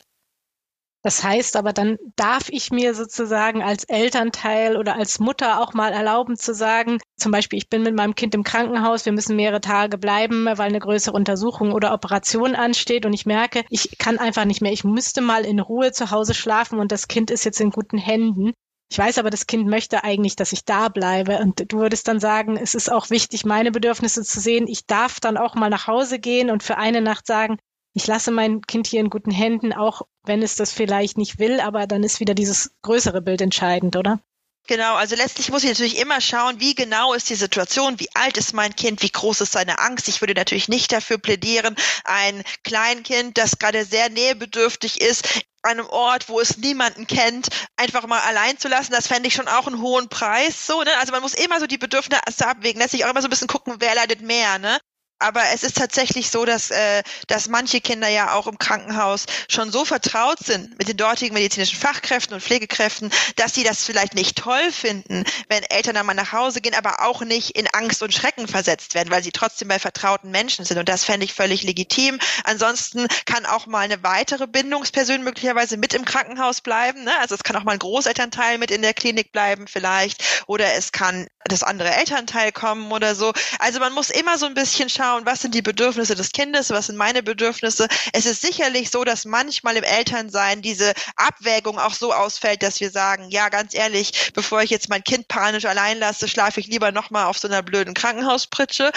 Das 1.05 1.23
heißt 1.23 1.55
aber, 1.55 1.71
dann 1.71 1.97
darf 2.15 2.49
ich 2.49 2.71
mir 2.71 2.95
sozusagen 2.95 3.61
als 3.61 3.83
Elternteil 3.83 4.75
oder 4.75 4.95
als 4.95 5.19
Mutter 5.19 5.61
auch 5.61 5.73
mal 5.73 5.93
erlauben 5.93 6.35
zu 6.35 6.55
sagen, 6.55 6.99
zum 7.15 7.31
Beispiel, 7.31 7.57
ich 7.57 7.69
bin 7.69 7.83
mit 7.83 7.95
meinem 7.95 8.15
Kind 8.15 8.33
im 8.33 8.43
Krankenhaus, 8.43 9.05
wir 9.05 9.13
müssen 9.13 9.35
mehrere 9.35 9.61
Tage 9.61 9.99
bleiben, 9.99 10.45
weil 10.45 10.61
eine 10.61 10.79
größere 10.79 11.15
Untersuchung 11.15 11.73
oder 11.73 11.93
Operation 11.93 12.55
ansteht 12.55 13.05
und 13.05 13.13
ich 13.13 13.27
merke, 13.27 13.65
ich 13.69 13.99
kann 13.99 14.17
einfach 14.17 14.45
nicht 14.45 14.63
mehr, 14.63 14.71
ich 14.71 14.83
müsste 14.83 15.21
mal 15.21 15.45
in 15.45 15.59
Ruhe 15.59 15.91
zu 15.91 16.09
Hause 16.09 16.33
schlafen 16.33 16.79
und 16.79 16.91
das 16.91 17.07
Kind 17.07 17.29
ist 17.29 17.45
jetzt 17.45 17.61
in 17.61 17.69
guten 17.69 17.99
Händen. 17.99 18.53
Ich 18.91 18.97
weiß 18.97 19.17
aber, 19.17 19.29
das 19.29 19.47
Kind 19.47 19.67
möchte 19.67 20.03
eigentlich, 20.03 20.35
dass 20.35 20.53
ich 20.53 20.63
da 20.63 20.89
bleibe. 20.89 21.39
Und 21.39 21.71
du 21.71 21.79
würdest 21.79 22.07
dann 22.07 22.19
sagen, 22.19 22.57
es 22.57 22.75
ist 22.75 22.91
auch 22.91 23.09
wichtig, 23.09 23.45
meine 23.45 23.71
Bedürfnisse 23.71 24.23
zu 24.23 24.39
sehen. 24.39 24.67
Ich 24.67 24.85
darf 24.85 25.19
dann 25.19 25.37
auch 25.37 25.55
mal 25.55 25.69
nach 25.69 25.87
Hause 25.87 26.19
gehen 26.19 26.51
und 26.51 26.63
für 26.63 26.77
eine 26.77 27.01
Nacht 27.01 27.25
sagen, 27.25 27.57
ich 27.93 28.07
lasse 28.07 28.29
mein 28.29 28.61
Kind 28.61 28.87
hier 28.87 28.99
in 28.99 29.09
guten 29.09 29.31
Händen, 29.31 29.73
auch 29.73 30.01
wenn 30.23 30.43
es 30.43 30.55
das 30.55 30.73
vielleicht 30.73 31.17
nicht 31.17 31.39
will, 31.39 31.61
aber 31.61 31.87
dann 31.87 32.03
ist 32.03 32.19
wieder 32.19 32.33
dieses 32.33 32.75
größere 32.81 33.21
Bild 33.21 33.41
entscheidend, 33.41 33.95
oder? 33.95 34.19
Genau, 34.67 34.95
also 34.95 35.15
letztlich 35.15 35.51
muss 35.51 35.63
ich 35.63 35.69
natürlich 35.69 35.97
immer 35.99 36.19
schauen, 36.21 36.59
wie 36.59 36.73
genau 36.73 37.13
ist 37.13 37.29
die 37.29 37.35
Situation, 37.35 37.99
wie 37.99 38.09
alt 38.15 38.35
ist 38.37 38.53
mein 38.53 38.75
Kind, 38.75 39.03
wie 39.03 39.11
groß 39.11 39.41
ist 39.41 39.51
seine 39.51 39.77
Angst. 39.77 40.07
Ich 40.07 40.21
würde 40.21 40.33
natürlich 40.33 40.67
nicht 40.69 40.91
dafür 40.91 41.19
plädieren, 41.19 41.75
ein 42.03 42.43
Kleinkind, 42.63 43.37
das 43.37 43.59
gerade 43.59 43.85
sehr 43.85 44.09
nähebedürftig 44.09 45.01
ist, 45.01 45.41
einem 45.61 45.85
Ort, 45.87 46.29
wo 46.29 46.39
es 46.39 46.57
niemanden 46.57 47.05
kennt, 47.05 47.49
einfach 47.75 48.07
mal 48.07 48.21
allein 48.21 48.57
zu 48.57 48.67
lassen, 48.67 48.91
das 48.91 49.07
fände 49.07 49.27
ich 49.27 49.35
schon 49.35 49.47
auch 49.47 49.67
einen 49.67 49.81
hohen 49.81 50.09
Preis. 50.09 50.65
So, 50.65 50.81
ne? 50.81 50.91
Also 50.97 51.11
man 51.11 51.21
muss 51.21 51.35
immer 51.35 51.59
so 51.59 51.67
die 51.67 51.77
Bedürfnisse 51.77 52.47
abwägen, 52.47 52.79
lässt 52.81 52.91
sich 52.91 53.05
auch 53.05 53.09
immer 53.11 53.21
so 53.21 53.27
ein 53.27 53.31
bisschen 53.31 53.47
gucken, 53.47 53.75
wer 53.79 53.93
leidet 53.93 54.21
mehr, 54.21 54.57
ne? 54.57 54.79
Aber 55.19 55.41
es 55.53 55.63
ist 55.63 55.77
tatsächlich 55.77 56.29
so, 56.29 56.45
dass, 56.45 56.71
äh, 56.71 57.03
dass 57.27 57.47
manche 57.47 57.79
Kinder 57.79 58.09
ja 58.09 58.33
auch 58.33 58.47
im 58.47 58.57
Krankenhaus 58.57 59.25
schon 59.47 59.71
so 59.71 59.85
vertraut 59.85 60.39
sind 60.39 60.77
mit 60.77 60.87
den 60.87 60.97
dortigen 60.97 61.33
medizinischen 61.33 61.79
Fachkräften 61.79 62.33
und 62.33 62.41
Pflegekräften, 62.41 63.11
dass 63.37 63.53
sie 63.53 63.63
das 63.63 63.85
vielleicht 63.85 64.13
nicht 64.13 64.37
toll 64.37 64.71
finden, 64.71 65.23
wenn 65.47 65.63
Eltern 65.63 65.97
einmal 65.97 66.15
nach 66.15 66.33
Hause 66.33 66.59
gehen, 66.59 66.75
aber 66.75 67.05
auch 67.05 67.21
nicht 67.21 67.51
in 67.51 67.67
Angst 67.73 68.03
und 68.03 68.13
Schrecken 68.13 68.47
versetzt 68.47 68.93
werden, 68.93 69.09
weil 69.09 69.23
sie 69.23 69.31
trotzdem 69.31 69.69
bei 69.69 69.79
vertrauten 69.79 70.31
Menschen 70.31 70.65
sind. 70.65 70.77
Und 70.77 70.89
das 70.89 71.05
fände 71.05 71.25
ich 71.25 71.33
völlig 71.33 71.63
legitim. 71.63 72.19
Ansonsten 72.43 73.07
kann 73.25 73.45
auch 73.45 73.67
mal 73.67 73.79
eine 73.79 74.03
weitere 74.03 74.47
Bindungsperson 74.47 75.23
möglicherweise 75.23 75.77
mit 75.77 75.93
im 75.93 76.05
Krankenhaus 76.05 76.61
bleiben. 76.61 77.03
Ne? 77.03 77.11
Also 77.19 77.35
es 77.35 77.43
kann 77.43 77.55
auch 77.55 77.63
mal 77.63 77.73
ein 77.73 77.79
Großelternteil 77.79 78.57
mit 78.57 78.69
in 78.69 78.81
der 78.81 78.93
Klinik 78.93 79.31
bleiben 79.31 79.67
vielleicht. 79.67 80.23
Oder 80.47 80.73
es 80.73 80.91
kann 80.91 81.27
das 81.47 81.63
andere 81.63 81.93
Elternteil 81.95 82.51
kommen 82.51 82.91
oder 82.91 83.15
so. 83.15 83.31
Also 83.59 83.79
man 83.79 83.93
muss 83.93 84.09
immer 84.09 84.37
so 84.37 84.45
ein 84.45 84.55
bisschen 84.55 84.89
schauen, 84.89 85.25
was 85.25 85.41
sind 85.41 85.53
die 85.53 85.61
Bedürfnisse 85.61 86.15
des 86.15 86.31
Kindes, 86.31 86.71
was 86.71 86.87
sind 86.87 86.97
meine 86.97 87.21
Bedürfnisse. 87.21 87.87
Es 88.13 88.25
ist 88.25 88.41
sicherlich 88.41 88.89
so, 88.89 89.03
dass 89.03 89.25
manchmal 89.25 89.77
im 89.77 89.83
Elternsein 89.83 90.61
diese 90.61 90.93
Abwägung 91.15 91.77
auch 91.77 91.93
so 91.93 92.13
ausfällt, 92.13 92.63
dass 92.63 92.79
wir 92.79 92.89
sagen, 92.89 93.29
ja, 93.29 93.49
ganz 93.49 93.73
ehrlich, 93.73 94.31
bevor 94.33 94.63
ich 94.63 94.71
jetzt 94.71 94.89
mein 94.89 95.03
Kind 95.03 95.27
panisch 95.27 95.65
allein 95.65 95.99
lasse, 95.99 96.27
schlafe 96.27 96.59
ich 96.59 96.67
lieber 96.67 96.91
nochmal 96.91 97.25
auf 97.25 97.37
so 97.37 97.47
einer 97.47 97.61
blöden 97.61 97.93
Krankenhauspritsche. 97.93 98.91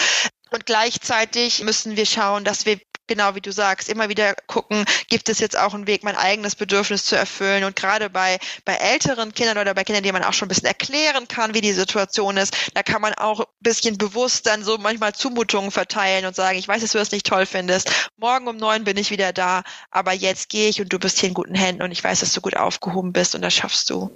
Und 0.51 0.65
gleichzeitig 0.65 1.61
müssen 1.63 1.95
wir 1.95 2.07
schauen, 2.07 2.43
dass 2.43 2.65
wir 2.65 2.79
genau 3.09 3.35
wie 3.35 3.41
du 3.41 3.51
sagst, 3.51 3.89
immer 3.89 4.07
wieder 4.07 4.35
gucken, 4.47 4.85
gibt 5.09 5.27
es 5.27 5.39
jetzt 5.39 5.57
auch 5.57 5.73
einen 5.73 5.87
Weg, 5.87 6.03
mein 6.03 6.15
eigenes 6.15 6.55
Bedürfnis 6.55 7.03
zu 7.03 7.17
erfüllen. 7.17 7.65
Und 7.65 7.75
gerade 7.75 8.09
bei, 8.09 8.39
bei 8.63 8.75
älteren 8.75 9.33
Kindern 9.33 9.57
oder 9.57 9.73
bei 9.73 9.83
Kindern, 9.83 10.03
denen 10.03 10.13
man 10.13 10.23
auch 10.23 10.33
schon 10.33 10.45
ein 10.45 10.49
bisschen 10.49 10.67
erklären 10.67 11.27
kann, 11.27 11.53
wie 11.53 11.61
die 11.61 11.73
Situation 11.73 12.37
ist, 12.37 12.55
da 12.73 12.83
kann 12.83 13.01
man 13.01 13.13
auch 13.15 13.41
ein 13.41 13.45
bisschen 13.59 13.97
bewusst 13.97 14.45
dann 14.45 14.63
so 14.63 14.77
manchmal 14.77 15.13
Zumutungen 15.13 15.71
verteilen 15.71 16.25
und 16.25 16.35
sagen, 16.35 16.57
ich 16.57 16.67
weiß, 16.67 16.81
dass 16.81 16.93
du 16.93 16.97
das 16.97 17.11
nicht 17.11 17.25
toll 17.25 17.45
findest. 17.45 17.91
Morgen 18.15 18.47
um 18.47 18.55
neun 18.55 18.85
bin 18.85 18.95
ich 18.95 19.11
wieder 19.11 19.33
da, 19.33 19.63
aber 19.91 20.13
jetzt 20.13 20.47
gehe 20.47 20.69
ich 20.69 20.79
und 20.79 20.93
du 20.93 20.99
bist 20.99 21.19
hier 21.19 21.27
in 21.27 21.35
guten 21.35 21.55
Händen 21.55 21.81
und 21.81 21.91
ich 21.91 22.03
weiß, 22.03 22.21
dass 22.21 22.31
du 22.31 22.39
gut 22.39 22.55
aufgehoben 22.55 23.11
bist 23.11 23.35
und 23.35 23.41
das 23.41 23.53
schaffst 23.53 23.89
du. 23.89 24.09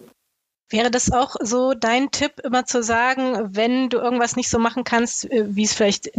Wäre 0.70 0.90
das 0.90 1.12
auch 1.12 1.36
so 1.40 1.74
dein 1.74 2.10
Tipp, 2.10 2.40
immer 2.44 2.66
zu 2.66 2.82
sagen, 2.82 3.56
wenn 3.56 3.90
du 3.90 3.98
irgendwas 4.00 4.36
nicht 4.36 4.50
so 4.50 4.58
machen 4.58 4.84
kannst, 4.84 5.30
äh, 5.30 5.56
wie 5.56 5.66
es 5.66 5.74
vielleicht 5.74 6.10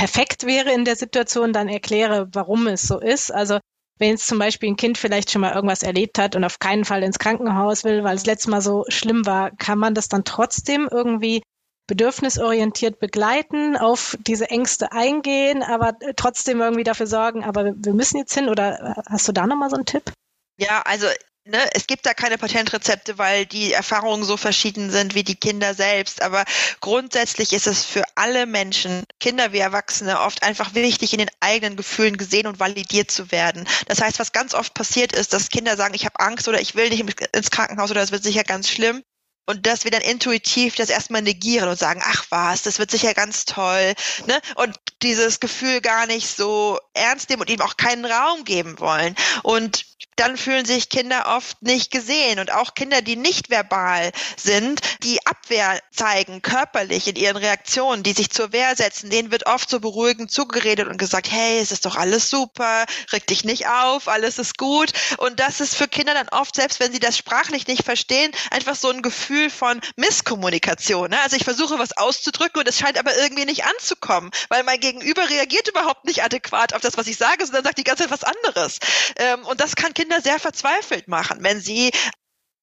perfekt 0.00 0.46
wäre 0.46 0.72
in 0.72 0.86
der 0.86 0.96
Situation, 0.96 1.52
dann 1.52 1.68
erkläre, 1.68 2.26
warum 2.32 2.66
es 2.68 2.80
so 2.80 2.98
ist. 2.98 3.30
Also 3.30 3.58
wenn 3.98 4.08
jetzt 4.08 4.26
zum 4.26 4.38
Beispiel 4.38 4.70
ein 4.70 4.76
Kind 4.76 4.96
vielleicht 4.96 5.30
schon 5.30 5.42
mal 5.42 5.54
irgendwas 5.54 5.82
erlebt 5.82 6.18
hat 6.18 6.34
und 6.34 6.42
auf 6.42 6.58
keinen 6.58 6.86
Fall 6.86 7.02
ins 7.02 7.18
Krankenhaus 7.18 7.84
will, 7.84 8.02
weil 8.02 8.16
es 8.16 8.24
letztes 8.24 8.46
Mal 8.46 8.62
so 8.62 8.86
schlimm 8.88 9.26
war, 9.26 9.50
kann 9.50 9.78
man 9.78 9.92
das 9.92 10.08
dann 10.08 10.24
trotzdem 10.24 10.88
irgendwie 10.90 11.42
bedürfnisorientiert 11.86 12.98
begleiten, 12.98 13.76
auf 13.76 14.16
diese 14.26 14.48
Ängste 14.48 14.90
eingehen, 14.92 15.62
aber 15.62 15.92
trotzdem 16.16 16.62
irgendwie 16.62 16.84
dafür 16.84 17.06
sorgen, 17.06 17.44
aber 17.44 17.74
wir 17.76 17.92
müssen 17.92 18.16
jetzt 18.16 18.32
hin 18.32 18.48
oder 18.48 19.02
hast 19.06 19.28
du 19.28 19.32
da 19.32 19.46
nochmal 19.46 19.68
so 19.68 19.76
einen 19.76 19.84
Tipp? 19.84 20.12
Ja, 20.56 20.80
also 20.86 21.08
ne, 21.50 21.68
es 21.74 21.86
gibt 21.86 22.06
da 22.06 22.14
keine 22.14 22.38
Patentrezepte, 22.38 23.18
weil 23.18 23.46
die 23.46 23.72
Erfahrungen 23.72 24.24
so 24.24 24.36
verschieden 24.36 24.90
sind 24.90 25.14
wie 25.14 25.24
die 25.24 25.34
Kinder 25.34 25.74
selbst. 25.74 26.22
Aber 26.22 26.44
grundsätzlich 26.80 27.52
ist 27.52 27.66
es 27.66 27.84
für 27.84 28.04
alle 28.14 28.46
Menschen, 28.46 29.04
Kinder 29.18 29.52
wie 29.52 29.58
Erwachsene, 29.58 30.20
oft 30.20 30.42
einfach 30.42 30.74
wichtig, 30.74 31.12
in 31.12 31.18
den 31.18 31.30
eigenen 31.40 31.76
Gefühlen 31.76 32.16
gesehen 32.16 32.46
und 32.46 32.60
validiert 32.60 33.10
zu 33.10 33.30
werden. 33.30 33.68
Das 33.88 34.00
heißt, 34.00 34.18
was 34.18 34.32
ganz 34.32 34.54
oft 34.54 34.74
passiert 34.74 35.12
ist, 35.12 35.32
dass 35.32 35.50
Kinder 35.50 35.76
sagen, 35.76 35.94
ich 35.94 36.04
habe 36.04 36.20
Angst 36.20 36.48
oder 36.48 36.60
ich 36.60 36.74
will 36.74 36.88
nicht 36.88 37.04
ins 37.34 37.50
Krankenhaus 37.50 37.90
oder 37.90 38.02
es 38.02 38.12
wird 38.12 38.22
sicher 38.22 38.44
ganz 38.44 38.68
schlimm 38.68 39.02
und 39.50 39.66
dass 39.66 39.84
wir 39.84 39.90
dann 39.90 40.02
intuitiv 40.02 40.76
das 40.76 40.90
erstmal 40.90 41.22
negieren 41.22 41.68
und 41.68 41.78
sagen, 41.78 42.00
ach 42.04 42.24
was, 42.30 42.62
das 42.62 42.78
wird 42.78 42.90
sicher 42.90 43.14
ganz 43.14 43.44
toll, 43.46 43.94
ne? 44.26 44.40
Und 44.54 44.76
dieses 45.02 45.40
Gefühl 45.40 45.80
gar 45.80 46.06
nicht 46.06 46.28
so 46.28 46.78
ernst 46.94 47.28
nehmen 47.28 47.42
und 47.42 47.50
ihm 47.50 47.60
auch 47.60 47.76
keinen 47.76 48.04
Raum 48.04 48.44
geben 48.44 48.78
wollen. 48.78 49.16
Und 49.42 49.86
dann 50.20 50.36
fühlen 50.36 50.66
sich 50.66 50.90
Kinder 50.90 51.34
oft 51.34 51.62
nicht 51.62 51.90
gesehen. 51.90 52.40
Und 52.40 52.52
auch 52.52 52.74
Kinder, 52.74 53.00
die 53.00 53.16
nicht 53.16 53.48
verbal 53.48 54.12
sind, 54.36 54.80
die 55.02 55.26
Abwehr 55.26 55.80
zeigen, 55.90 56.42
körperlich 56.42 57.08
in 57.08 57.16
ihren 57.16 57.38
Reaktionen, 57.38 58.02
die 58.02 58.12
sich 58.12 58.30
zur 58.30 58.52
Wehr 58.52 58.76
setzen, 58.76 59.08
denen 59.08 59.30
wird 59.30 59.46
oft 59.46 59.70
so 59.70 59.80
beruhigend 59.80 60.30
zugeredet 60.30 60.88
und 60.88 60.98
gesagt, 60.98 61.30
hey, 61.30 61.58
es 61.58 61.72
ist 61.72 61.86
doch 61.86 61.96
alles 61.96 62.28
super, 62.28 62.84
reg 63.12 63.26
dich 63.26 63.44
nicht 63.44 63.66
auf, 63.68 64.08
alles 64.08 64.38
ist 64.38 64.58
gut. 64.58 64.92
Und 65.16 65.40
das 65.40 65.60
ist 65.60 65.74
für 65.74 65.88
Kinder 65.88 66.12
dann 66.12 66.28
oft, 66.28 66.54
selbst 66.54 66.80
wenn 66.80 66.92
sie 66.92 67.00
das 67.00 67.16
sprachlich 67.16 67.66
nicht 67.66 67.84
verstehen, 67.84 68.30
einfach 68.50 68.76
so 68.76 68.90
ein 68.90 69.00
Gefühl 69.00 69.48
von 69.48 69.80
Misskommunikation. 69.96 71.10
Ne? 71.10 71.20
Also 71.22 71.36
ich 71.36 71.44
versuche 71.44 71.78
was 71.78 71.96
auszudrücken 71.96 72.60
und 72.60 72.68
es 72.68 72.78
scheint 72.78 72.98
aber 72.98 73.16
irgendwie 73.16 73.46
nicht 73.46 73.64
anzukommen, 73.64 74.30
weil 74.50 74.64
mein 74.64 74.80
Gegenüber 74.80 75.30
reagiert 75.30 75.68
überhaupt 75.68 76.04
nicht 76.04 76.22
adäquat 76.22 76.74
auf 76.74 76.82
das, 76.82 76.98
was 76.98 77.06
ich 77.06 77.16
sage, 77.16 77.46
sondern 77.46 77.64
sagt 77.64 77.78
die 77.78 77.84
ganze 77.84 78.02
Zeit 78.02 78.12
was 78.12 78.24
anderes. 78.24 78.78
Ähm, 79.16 79.46
und 79.46 79.60
das 79.62 79.76
kann 79.76 79.94
Kinder 79.94 80.09
Kinder 80.10 80.22
sehr 80.22 80.40
verzweifelt 80.40 81.06
machen, 81.06 81.38
wenn 81.42 81.60
sie 81.60 81.92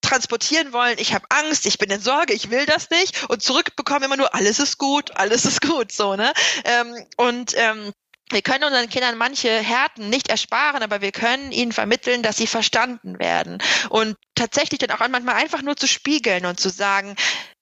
transportieren 0.02 0.74
wollen, 0.74 0.98
ich 1.00 1.14
habe 1.14 1.26
Angst, 1.30 1.66
ich 1.66 1.78
bin 1.78 1.90
in 1.90 2.02
Sorge, 2.02 2.34
ich 2.34 2.50
will 2.50 2.66
das 2.66 2.90
nicht 2.90 3.30
und 3.30 3.42
zurückbekommen 3.42 4.04
immer 4.04 4.18
nur, 4.18 4.36
alles 4.36 4.60
ist 4.60 4.78
gut, 4.78 5.16
alles 5.16 5.46
ist 5.46 5.62
gut, 5.62 5.92
so, 5.94 6.16
ne? 6.16 6.34
Ähm, 6.66 7.06
und 7.16 7.54
ähm, 7.56 7.94
wir 8.30 8.42
können 8.42 8.66
unseren 8.66 8.90
Kindern 8.90 9.18
manche 9.18 9.50
Härten 9.50 10.10
nicht 10.10 10.28
ersparen, 10.28 10.84
aber 10.84 11.00
wir 11.00 11.14
können 11.14 11.54
ihnen 11.54 11.72
vermitteln, 11.72 12.22
dass 12.22 12.36
sie 12.36 12.48
verstanden 12.48 13.18
werden. 13.20 13.60
Und 13.90 14.18
tatsächlich 14.36 14.80
dann 14.80 14.92
auch 14.92 15.08
manchmal 15.08 15.36
einfach 15.36 15.62
nur 15.62 15.78
zu 15.78 15.88
spiegeln 15.88 16.46
und 16.46 16.60
zu 16.60 16.70
sagen, 16.70 17.16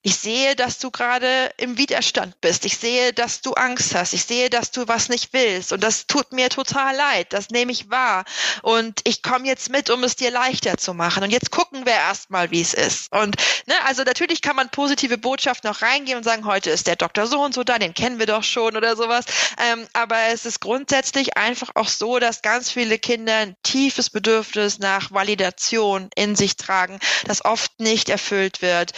ich 0.05 0.17
sehe, 0.17 0.55
dass 0.55 0.77
du 0.77 0.91
gerade 0.91 1.51
im 1.57 1.79
Widerstand 1.79 2.39
bist. 2.39 2.63
Ich 2.65 2.77
sehe, 2.77 3.11
dass 3.11 3.41
du 3.41 3.53
Angst 3.53 3.95
hast. 3.95 4.13
Ich 4.13 4.23
sehe, 4.25 4.51
dass 4.51 4.69
du 4.69 4.87
was 4.87 5.09
nicht 5.09 5.33
willst. 5.33 5.73
Und 5.73 5.81
das 5.83 6.05
tut 6.05 6.31
mir 6.31 6.49
total 6.49 6.95
leid. 6.95 7.33
Das 7.33 7.49
nehme 7.49 7.71
ich 7.71 7.89
wahr. 7.89 8.23
Und 8.61 9.01
ich 9.05 9.23
komme 9.23 9.47
jetzt 9.47 9.71
mit, 9.71 9.89
um 9.89 10.03
es 10.03 10.15
dir 10.15 10.29
leichter 10.29 10.77
zu 10.77 10.93
machen. 10.93 11.23
Und 11.23 11.31
jetzt 11.31 11.49
gucken 11.49 11.87
wir 11.87 11.93
erstmal, 11.93 12.51
wie 12.51 12.61
es 12.61 12.75
ist. 12.75 13.11
Und 13.11 13.37
ne, 13.65 13.73
also 13.85 14.03
natürlich 14.03 14.43
kann 14.43 14.55
man 14.55 14.69
positive 14.69 15.17
Botschaften 15.17 15.71
noch 15.71 15.81
reingehen 15.81 16.19
und 16.19 16.23
sagen, 16.23 16.45
heute 16.45 16.69
ist 16.69 16.85
der 16.85 16.97
Doktor 16.97 17.25
so 17.25 17.41
und 17.41 17.55
so 17.55 17.63
da, 17.63 17.79
den 17.79 17.95
kennen 17.95 18.19
wir 18.19 18.27
doch 18.27 18.43
schon 18.43 18.77
oder 18.77 18.95
sowas. 18.95 19.25
Ähm, 19.57 19.87
aber 19.93 20.17
es 20.31 20.45
ist 20.45 20.59
grundsätzlich 20.61 21.35
einfach 21.35 21.71
auch 21.73 21.89
so, 21.89 22.19
dass 22.19 22.43
ganz 22.43 22.69
viele 22.69 22.99
Kinder 22.99 23.37
ein 23.37 23.55
tiefes 23.63 24.11
Bedürfnis 24.11 24.77
nach 24.77 25.09
Validation 25.09 26.11
in 26.15 26.35
sich 26.35 26.57
tragen, 26.57 26.99
das 27.25 27.43
oft 27.43 27.79
nicht 27.79 28.09
erfüllt 28.09 28.61
wird 28.61 28.91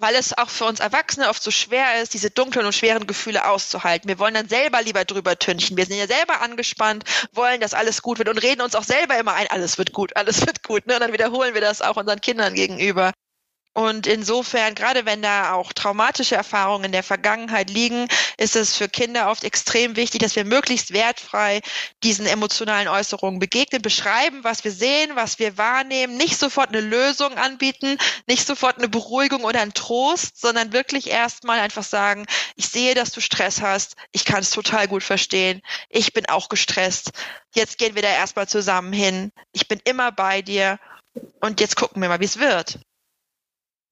weil 0.00 0.14
es 0.14 0.36
auch 0.36 0.48
für 0.48 0.64
uns 0.64 0.80
Erwachsene 0.80 1.28
oft 1.28 1.42
so 1.42 1.50
schwer 1.50 2.02
ist, 2.02 2.14
diese 2.14 2.30
dunklen 2.30 2.66
und 2.66 2.74
schweren 2.74 3.06
Gefühle 3.06 3.46
auszuhalten. 3.46 4.08
Wir 4.08 4.18
wollen 4.18 4.34
dann 4.34 4.48
selber 4.48 4.82
lieber 4.82 5.04
drüber 5.04 5.38
tünchen. 5.38 5.76
Wir 5.76 5.86
sind 5.86 5.98
ja 5.98 6.06
selber 6.06 6.40
angespannt, 6.40 7.04
wollen, 7.32 7.60
dass 7.60 7.74
alles 7.74 8.02
gut 8.02 8.18
wird 8.18 8.28
und 8.28 8.38
reden 8.38 8.62
uns 8.62 8.74
auch 8.74 8.84
selber 8.84 9.18
immer 9.18 9.34
ein, 9.34 9.46
alles 9.48 9.78
wird 9.78 9.92
gut, 9.92 10.16
alles 10.16 10.40
wird 10.46 10.62
gut. 10.62 10.86
Ne? 10.86 10.94
Und 10.94 11.00
dann 11.00 11.12
wiederholen 11.12 11.54
wir 11.54 11.60
das 11.60 11.82
auch 11.82 11.96
unseren 11.96 12.20
Kindern 12.20 12.54
gegenüber. 12.54 13.12
Und 13.72 14.08
insofern, 14.08 14.74
gerade 14.74 15.06
wenn 15.06 15.22
da 15.22 15.52
auch 15.52 15.72
traumatische 15.72 16.34
Erfahrungen 16.34 16.86
in 16.86 16.92
der 16.92 17.04
Vergangenheit 17.04 17.70
liegen, 17.70 18.08
ist 18.36 18.56
es 18.56 18.76
für 18.76 18.88
Kinder 18.88 19.30
oft 19.30 19.44
extrem 19.44 19.94
wichtig, 19.94 20.20
dass 20.22 20.34
wir 20.34 20.44
möglichst 20.44 20.92
wertfrei 20.92 21.60
diesen 22.02 22.26
emotionalen 22.26 22.88
Äußerungen 22.88 23.38
begegnen, 23.38 23.80
beschreiben, 23.80 24.42
was 24.42 24.64
wir 24.64 24.72
sehen, 24.72 25.12
was 25.14 25.38
wir 25.38 25.56
wahrnehmen, 25.56 26.16
nicht 26.16 26.36
sofort 26.36 26.70
eine 26.70 26.80
Lösung 26.80 27.38
anbieten, 27.38 27.96
nicht 28.26 28.44
sofort 28.44 28.78
eine 28.78 28.88
Beruhigung 28.88 29.44
oder 29.44 29.60
einen 29.60 29.72
Trost, 29.72 30.40
sondern 30.40 30.72
wirklich 30.72 31.08
erstmal 31.08 31.60
einfach 31.60 31.84
sagen, 31.84 32.26
ich 32.56 32.68
sehe, 32.68 32.96
dass 32.96 33.12
du 33.12 33.20
Stress 33.20 33.62
hast, 33.62 33.94
ich 34.10 34.24
kann 34.24 34.40
es 34.40 34.50
total 34.50 34.88
gut 34.88 35.04
verstehen, 35.04 35.62
ich 35.88 36.12
bin 36.12 36.28
auch 36.28 36.48
gestresst, 36.48 37.12
jetzt 37.54 37.78
gehen 37.78 37.94
wir 37.94 38.02
da 38.02 38.08
erstmal 38.08 38.48
zusammen 38.48 38.92
hin, 38.92 39.30
ich 39.52 39.68
bin 39.68 39.80
immer 39.84 40.10
bei 40.10 40.42
dir 40.42 40.80
und 41.40 41.60
jetzt 41.60 41.76
gucken 41.76 42.02
wir 42.02 42.08
mal, 42.08 42.20
wie 42.20 42.24
es 42.24 42.38
wird. 42.40 42.80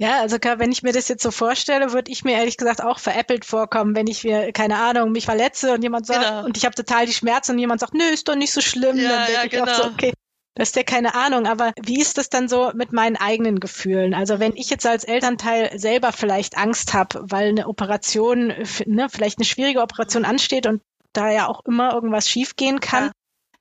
Ja, 0.01 0.21
also 0.21 0.37
wenn 0.41 0.71
ich 0.71 0.85
mir 0.85 0.93
das 0.93 1.09
jetzt 1.09 1.25
so 1.25 1.33
vorstelle, 1.33 1.93
würde 1.93 2.13
ich 2.13 2.23
mir 2.23 2.35
ehrlich 2.35 2.57
gesagt 2.57 2.83
auch 2.83 3.01
veräppelt 3.01 3.45
vorkommen, 3.45 3.97
wenn 3.97 4.07
ich 4.07 4.23
mir, 4.23 4.53
keine 4.53 4.79
Ahnung, 4.79 5.11
mich 5.11 5.25
verletze 5.25 5.75
und 5.75 5.83
jemand 5.83 6.07
sagt, 6.07 6.25
genau. 6.25 6.45
und 6.45 6.57
ich 6.57 6.65
habe 6.65 6.75
total 6.77 7.05
die 7.07 7.13
Schmerzen 7.13 7.53
und 7.53 7.59
jemand 7.59 7.81
sagt, 7.81 7.95
nö, 7.95 8.05
ist 8.05 8.29
doch 8.29 8.37
nicht 8.37 8.53
so 8.53 8.61
schlimm. 8.61 8.97
Ja, 8.97 9.09
dann 9.09 9.27
denke 9.27 9.33
ja, 9.33 9.45
ich 9.45 9.51
genau. 9.51 9.65
auch 9.65 9.75
so, 9.75 9.83
genau. 9.83 9.95
okay, 9.95 10.13
das 10.55 10.69
ist 10.69 10.77
ja 10.77 10.85
keine 10.85 11.17
Ahnung, 11.17 11.47
aber 11.47 11.73
wie 11.83 12.01
ist 12.01 12.17
das 12.17 12.31
dann 12.31 12.49
so 12.49 12.71
mit 12.75 12.93
meinen 12.93 13.17
eigenen 13.17 13.59
Gefühlen? 13.59 14.15
Also 14.15 14.39
wenn 14.39 14.55
ich 14.55 14.71
jetzt 14.71 14.87
als 14.87 15.03
Elternteil 15.03 15.77
selber 15.77 16.13
vielleicht 16.13 16.57
Angst 16.57 16.95
habe, 16.95 17.21
weil 17.23 17.49
eine 17.49 17.67
Operation, 17.67 18.53
ne, 18.87 19.09
vielleicht 19.11 19.39
eine 19.39 19.47
schwierige 19.47 19.81
Operation 19.81 20.25
ansteht 20.25 20.67
und 20.67 20.81
da 21.13 21.31
ja 21.31 21.49
auch 21.49 21.65
immer 21.65 21.93
irgendwas 21.93 22.29
schiefgehen 22.29 22.79
kann, 22.79 23.07
ja 23.07 23.13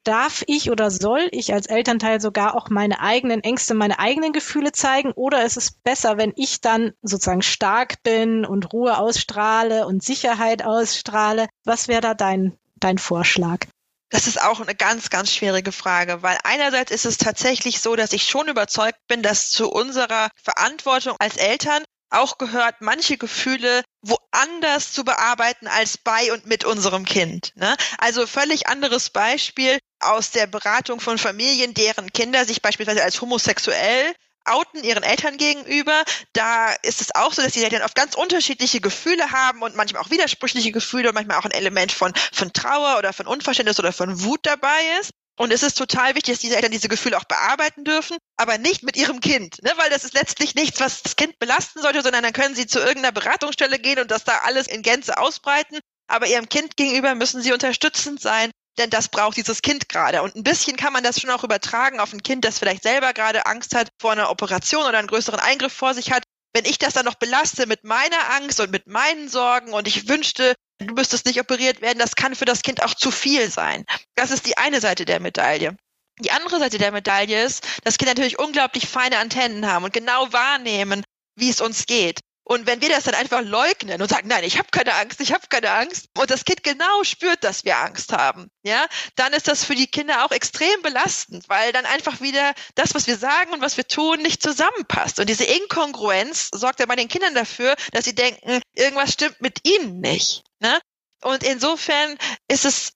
darf 0.08 0.44
ich 0.48 0.72
oder 0.72 0.90
soll 0.90 1.28
ich 1.32 1.54
als 1.54 1.68
Elternteil 1.68 2.22
sogar 2.22 2.56
auch 2.56 2.70
meine 2.70 3.02
eigenen 3.02 3.44
Ängste, 3.44 3.74
meine 3.74 4.00
eigenen 4.00 4.32
Gefühle 4.32 4.72
zeigen? 4.72 5.12
Oder 5.12 5.44
ist 5.46 5.58
es 5.58 5.72
besser, 5.72 6.18
wenn 6.18 6.34
ich 6.36 6.62
dann 6.62 6.94
sozusagen 7.02 7.42
stark 7.42 8.02
bin 8.04 8.46
und 8.46 8.72
Ruhe 8.72 8.98
ausstrahle 8.98 9.86
und 9.86 10.04
Sicherheit 10.04 10.64
ausstrahle? 10.64 11.48
Was 11.66 11.88
wäre 11.88 12.02
da 12.02 12.14
dein, 12.14 12.58
dein 12.76 12.98
Vorschlag? 12.98 13.66
Das 14.10 14.28
ist 14.28 14.42
auch 14.42 14.62
eine 14.62 14.74
ganz, 14.74 15.10
ganz 15.10 15.34
schwierige 15.34 15.74
Frage, 15.74 16.24
weil 16.24 16.38
einerseits 16.44 16.92
ist 16.92 17.06
es 17.06 17.18
tatsächlich 17.18 17.82
so, 17.82 17.98
dass 17.98 18.14
ich 18.14 18.24
schon 18.24 18.48
überzeugt 18.48 19.00
bin, 19.08 19.22
dass 19.22 19.50
zu 19.50 19.70
unserer 19.70 20.30
Verantwortung 20.42 21.18
als 21.20 21.36
Eltern 21.36 21.84
auch 22.10 22.38
gehört, 22.38 22.76
manche 22.80 23.18
Gefühle 23.18 23.84
woanders 24.02 24.94
zu 24.94 25.04
bearbeiten 25.04 25.68
als 25.68 25.98
bei 25.98 26.32
und 26.32 26.46
mit 26.46 26.64
unserem 26.64 27.04
Kind. 27.04 27.52
Ne? 27.56 27.76
Also 27.98 28.26
völlig 28.26 28.68
anderes 28.68 29.10
Beispiel 29.10 29.78
aus 30.12 30.32
der 30.32 30.48
Beratung 30.48 31.00
von 31.00 31.18
Familien, 31.18 31.74
deren 31.74 32.12
Kinder 32.12 32.46
sich 32.46 32.62
beispielsweise 32.62 33.04
als 33.04 33.22
homosexuell 33.22 34.14
outen 34.48 34.84
ihren 34.84 35.04
Eltern 35.04 35.38
gegenüber. 35.38 36.04
Da 36.34 36.74
ist 36.84 37.02
es 37.02 37.14
auch 37.16 37.34
so, 37.34 37.42
dass 37.42 37.54
die 37.54 37.64
Eltern 37.64 37.84
oft 37.84 37.96
ganz 37.96 38.16
unterschiedliche 38.16 38.82
Gefühle 38.82 39.32
haben 39.32 39.62
und 39.62 39.76
manchmal 39.76 40.02
auch 40.02 40.10
widersprüchliche 40.10 40.72
Gefühle 40.72 41.10
und 41.10 41.16
manchmal 41.16 41.38
auch 41.38 41.46
ein 41.46 41.52
Element 41.52 41.92
von, 41.92 42.14
von 42.32 42.54
Trauer 42.54 42.98
oder 42.98 43.14
von 43.14 43.28
Unverständnis 43.28 43.80
oder 43.80 43.94
von 43.94 44.24
Wut 44.24 44.40
dabei 44.44 44.80
ist. 45.00 45.12
Und 45.40 45.54
es 45.54 45.62
ist 45.62 45.78
total 45.78 46.16
wichtig, 46.16 46.34
dass 46.34 46.42
diese 46.42 46.56
Eltern 46.56 46.72
diese 46.72 46.88
Gefühle 46.88 47.16
auch 47.16 47.26
bearbeiten 47.26 47.84
dürfen, 47.84 48.18
aber 48.38 48.58
nicht 48.58 48.82
mit 48.82 48.98
ihrem 48.98 49.20
Kind, 49.20 49.62
ne? 49.62 49.72
weil 49.76 49.92
das 49.92 50.04
ist 50.04 50.16
letztlich 50.16 50.56
nichts, 50.56 50.80
was 50.80 51.04
das 51.04 51.16
Kind 51.16 51.38
belasten 51.38 51.80
sollte, 51.80 52.02
sondern 52.02 52.24
dann 52.24 52.34
können 52.34 52.56
sie 52.56 52.66
zu 52.66 52.80
irgendeiner 52.80 53.12
Beratungsstelle 53.12 53.78
gehen 53.78 54.00
und 54.00 54.10
das 54.10 54.24
da 54.24 54.40
alles 54.46 54.66
in 54.66 54.82
Gänze 54.82 55.20
ausbreiten. 55.20 55.80
Aber 56.08 56.26
ihrem 56.26 56.50
Kind 56.50 56.76
gegenüber 56.76 57.14
müssen 57.14 57.44
sie 57.44 57.54
unterstützend 57.54 58.20
sein, 58.20 58.50
denn 58.78 58.90
das 58.90 59.10
braucht 59.10 59.38
dieses 59.38 59.62
Kind 59.62 59.90
gerade. 59.90 60.22
Und 60.22 60.36
ein 60.36 60.44
bisschen 60.44 60.78
kann 60.78 60.94
man 60.94 61.04
das 61.04 61.20
schon 61.20 61.30
auch 61.30 61.44
übertragen 61.44 62.00
auf 62.00 62.14
ein 62.14 62.24
Kind, 62.24 62.46
das 62.46 62.60
vielleicht 62.60 62.84
selber 62.84 63.14
gerade 63.14 63.46
Angst 63.46 63.76
hat 63.76 63.90
vor 64.00 64.12
einer 64.12 64.30
Operation 64.30 64.86
oder 64.86 64.98
einen 64.98 65.08
größeren 65.08 65.40
Eingriff 65.40 65.74
vor 65.74 65.94
sich 65.94 66.12
hat. 66.12 66.24
Wenn 66.54 66.66
ich 66.66 66.80
das 66.80 66.94
dann 66.94 67.06
noch 67.06 67.16
belaste 67.16 67.68
mit 67.68 67.84
meiner 67.84 68.32
Angst 68.36 68.60
und 68.60 68.72
mit 68.72 68.88
meinen 68.88 69.30
Sorgen 69.30 69.74
und 69.74 69.88
ich 69.88 70.08
wünschte, 70.08 70.56
du 70.80 70.94
müsstest 70.94 71.26
nicht 71.26 71.40
operiert 71.40 71.82
werden, 71.82 72.00
das 72.00 72.16
kann 72.16 72.36
für 72.36 72.46
das 72.46 72.62
Kind 72.62 72.84
auch 72.84 72.94
zu 72.94 73.12
viel 73.12 73.52
sein. 73.52 73.86
Das 74.16 74.32
ist 74.32 74.46
die 74.46 74.58
eine 74.58 74.82
Seite 74.82 75.06
der 75.06 75.20
Medaille. 75.20 75.76
Die 76.20 76.32
andere 76.32 76.60
Seite 76.60 76.80
der 76.80 76.92
Medaille 76.92 77.44
ist, 77.44 77.64
dass 77.84 77.98
Kinder 77.98 78.14
natürlich 78.14 78.40
unglaublich 78.40 78.88
feine 78.88 79.20
Antennen 79.20 79.68
haben 79.68 79.86
und 79.86 79.94
genau 79.94 80.32
wahrnehmen, 80.34 81.04
wie 81.36 81.50
es 81.50 81.62
uns 81.62 81.86
geht. 81.86 82.20
Und 82.50 82.66
wenn 82.66 82.80
wir 82.80 82.88
das 82.88 83.04
dann 83.04 83.14
einfach 83.14 83.42
leugnen 83.42 84.02
und 84.02 84.08
sagen, 84.08 84.30
nein, 84.30 84.46
ich 84.46 84.58
habe 84.58 84.70
keine 84.72 84.94
Angst, 84.94 85.20
ich 85.20 85.34
habe 85.34 85.48
keine 85.50 85.70
Angst, 85.72 86.08
und 86.18 86.32
das 86.32 86.46
Kind 86.46 86.64
genau 86.64 87.04
spürt, 87.04 87.44
dass 87.44 87.66
wir 87.66 87.78
Angst 87.78 88.14
haben, 88.14 88.50
ja, 88.64 88.86
dann 89.18 89.34
ist 89.34 89.50
das 89.50 89.66
für 89.66 89.76
die 89.76 89.88
Kinder 89.88 90.24
auch 90.24 90.32
extrem 90.32 90.82
belastend, 90.82 91.50
weil 91.50 91.74
dann 91.74 91.86
einfach 91.86 92.22
wieder 92.22 92.54
das, 92.76 92.96
was 92.96 93.06
wir 93.06 93.18
sagen 93.18 93.52
und 93.52 93.60
was 93.60 93.76
wir 93.76 93.86
tun, 93.86 94.22
nicht 94.22 94.42
zusammenpasst. 94.42 95.20
Und 95.20 95.28
diese 95.28 95.44
Inkongruenz 95.44 96.48
sorgt 96.54 96.80
ja 96.80 96.86
bei 96.86 96.96
den 96.96 97.10
Kindern 97.10 97.36
dafür, 97.36 97.76
dass 97.92 98.06
sie 98.06 98.16
denken, 98.16 98.62
irgendwas 98.74 99.12
stimmt 99.12 99.42
mit 99.42 99.68
ihnen 99.68 100.00
nicht. 100.00 100.46
Ne? 100.60 100.80
Und 101.22 101.44
insofern 101.44 102.18
ist 102.48 102.64
es 102.64 102.94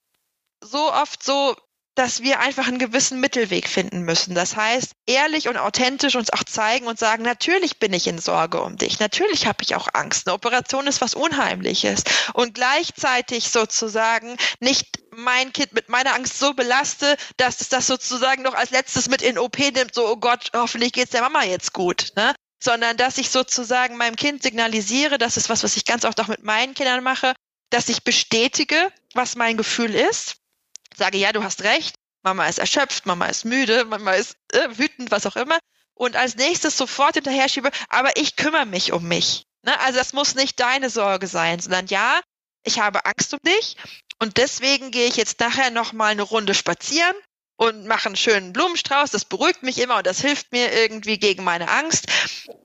so 0.63 0.93
oft 0.93 1.23
so, 1.23 1.57
dass 1.95 2.21
wir 2.21 2.39
einfach 2.39 2.67
einen 2.67 2.79
gewissen 2.79 3.19
Mittelweg 3.19 3.67
finden 3.67 4.03
müssen. 4.03 4.33
Das 4.33 4.55
heißt, 4.55 4.93
ehrlich 5.05 5.49
und 5.49 5.57
authentisch 5.57 6.15
uns 6.15 6.31
auch 6.31 6.43
zeigen 6.43 6.87
und 6.87 6.97
sagen, 6.97 7.23
natürlich 7.23 7.79
bin 7.79 7.91
ich 7.91 8.07
in 8.07 8.17
Sorge 8.17 8.61
um 8.61 8.77
dich, 8.77 8.99
natürlich 8.99 9.45
habe 9.45 9.63
ich 9.63 9.75
auch 9.75 9.89
Angst. 9.93 10.27
Eine 10.27 10.35
Operation 10.35 10.87
ist 10.87 11.01
was 11.01 11.15
Unheimliches. 11.15 12.03
Und 12.33 12.55
gleichzeitig 12.55 13.49
sozusagen 13.49 14.37
nicht 14.59 14.99
mein 15.13 15.51
Kind 15.51 15.73
mit 15.73 15.89
meiner 15.89 16.13
Angst 16.15 16.39
so 16.39 16.53
belaste, 16.53 17.17
dass 17.35 17.59
es 17.59 17.67
das 17.67 17.87
sozusagen 17.87 18.43
noch 18.43 18.53
als 18.53 18.71
letztes 18.71 19.09
mit 19.09 19.21
in 19.21 19.37
OP 19.37 19.59
nimmt, 19.59 19.93
so, 19.93 20.07
oh 20.07 20.17
Gott, 20.17 20.51
hoffentlich 20.55 20.93
geht's 20.93 21.11
der 21.11 21.21
Mama 21.21 21.43
jetzt 21.43 21.73
gut. 21.73 22.13
Ne? 22.15 22.33
Sondern 22.63 22.95
dass 22.95 23.17
ich 23.17 23.29
sozusagen 23.29 23.97
meinem 23.97 24.15
Kind 24.15 24.43
signalisiere, 24.43 25.17
das 25.17 25.35
ist 25.35 25.49
was, 25.49 25.63
was 25.63 25.75
ich 25.75 25.83
ganz 25.83 26.05
oft 26.05 26.21
auch 26.21 26.27
mit 26.27 26.43
meinen 26.43 26.73
Kindern 26.73 27.03
mache, 27.03 27.33
dass 27.69 27.89
ich 27.89 28.03
bestätige, 28.03 28.91
was 29.13 29.35
mein 29.35 29.57
Gefühl 29.57 29.93
ist 29.93 30.40
sage, 30.95 31.17
ja, 31.17 31.31
du 31.31 31.43
hast 31.43 31.63
recht, 31.63 31.95
Mama 32.23 32.45
ist 32.47 32.59
erschöpft, 32.59 33.05
Mama 33.05 33.25
ist 33.25 33.45
müde, 33.45 33.85
Mama 33.85 34.13
ist 34.13 34.35
äh, 34.53 34.77
wütend, 34.77 35.11
was 35.11 35.25
auch 35.25 35.35
immer. 35.35 35.57
Und 35.93 36.15
als 36.15 36.35
nächstes 36.35 36.77
sofort 36.77 37.15
hinterher 37.15 37.49
schiebe, 37.49 37.71
aber 37.89 38.15
ich 38.15 38.35
kümmere 38.35 38.65
mich 38.65 38.91
um 38.91 39.07
mich. 39.07 39.45
Ne? 39.63 39.79
Also 39.81 39.99
das 39.99 40.13
muss 40.13 40.35
nicht 40.35 40.59
deine 40.59 40.89
Sorge 40.89 41.27
sein, 41.27 41.59
sondern 41.59 41.87
ja, 41.87 42.19
ich 42.63 42.79
habe 42.79 43.05
Angst 43.05 43.33
um 43.33 43.39
dich 43.45 43.75
und 44.19 44.37
deswegen 44.37 44.91
gehe 44.91 45.07
ich 45.07 45.15
jetzt 45.15 45.39
nachher 45.39 45.71
noch 45.71 45.93
mal 45.93 46.11
eine 46.11 46.21
Runde 46.21 46.53
spazieren 46.53 47.15
und 47.61 47.85
mache 47.85 48.07
einen 48.07 48.15
schönen 48.15 48.53
Blumenstrauß. 48.53 49.11
Das 49.11 49.23
beruhigt 49.23 49.61
mich 49.61 49.79
immer 49.79 49.97
und 49.97 50.07
das 50.07 50.19
hilft 50.19 50.51
mir 50.51 50.73
irgendwie 50.73 51.19
gegen 51.19 51.43
meine 51.43 51.69
Angst. 51.69 52.07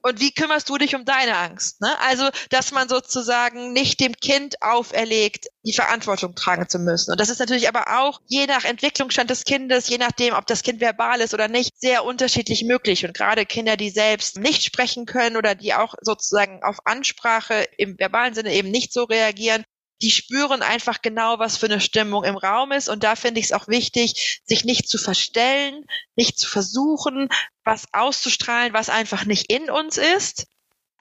Und 0.00 0.20
wie 0.20 0.32
kümmerst 0.32 0.70
du 0.70 0.78
dich 0.78 0.94
um 0.94 1.04
deine 1.04 1.36
Angst? 1.36 1.82
Ne? 1.82 1.90
Also, 2.00 2.30
dass 2.48 2.72
man 2.72 2.88
sozusagen 2.88 3.74
nicht 3.74 4.00
dem 4.00 4.16
Kind 4.16 4.62
auferlegt, 4.62 5.48
die 5.64 5.74
Verantwortung 5.74 6.34
tragen 6.34 6.66
zu 6.66 6.78
müssen. 6.78 7.10
Und 7.10 7.20
das 7.20 7.28
ist 7.28 7.40
natürlich 7.40 7.68
aber 7.68 8.00
auch 8.00 8.22
je 8.26 8.46
nach 8.46 8.64
Entwicklungsstand 8.64 9.28
des 9.28 9.44
Kindes, 9.44 9.86
je 9.90 9.98
nachdem, 9.98 10.32
ob 10.32 10.46
das 10.46 10.62
Kind 10.62 10.80
verbal 10.80 11.20
ist 11.20 11.34
oder 11.34 11.48
nicht, 11.48 11.78
sehr 11.78 12.02
unterschiedlich 12.02 12.64
möglich. 12.64 13.04
Und 13.04 13.12
gerade 13.12 13.44
Kinder, 13.44 13.76
die 13.76 13.90
selbst 13.90 14.38
nicht 14.38 14.64
sprechen 14.64 15.04
können 15.04 15.36
oder 15.36 15.54
die 15.54 15.74
auch 15.74 15.94
sozusagen 16.00 16.62
auf 16.62 16.78
Ansprache 16.86 17.68
im 17.76 17.98
verbalen 17.98 18.32
Sinne 18.32 18.54
eben 18.54 18.70
nicht 18.70 18.94
so 18.94 19.04
reagieren, 19.04 19.62
die 20.02 20.10
spüren 20.10 20.62
einfach 20.62 21.02
genau, 21.02 21.38
was 21.38 21.56
für 21.56 21.66
eine 21.66 21.80
Stimmung 21.80 22.24
im 22.24 22.36
Raum 22.36 22.72
ist. 22.72 22.88
Und 22.88 23.02
da 23.02 23.16
finde 23.16 23.40
ich 23.40 23.46
es 23.46 23.52
auch 23.52 23.68
wichtig, 23.68 24.42
sich 24.44 24.64
nicht 24.64 24.88
zu 24.88 24.98
verstellen, 24.98 25.84
nicht 26.16 26.38
zu 26.38 26.48
versuchen, 26.48 27.28
was 27.64 27.86
auszustrahlen, 27.92 28.72
was 28.72 28.88
einfach 28.88 29.24
nicht 29.24 29.50
in 29.50 29.70
uns 29.70 29.96
ist. 29.96 30.46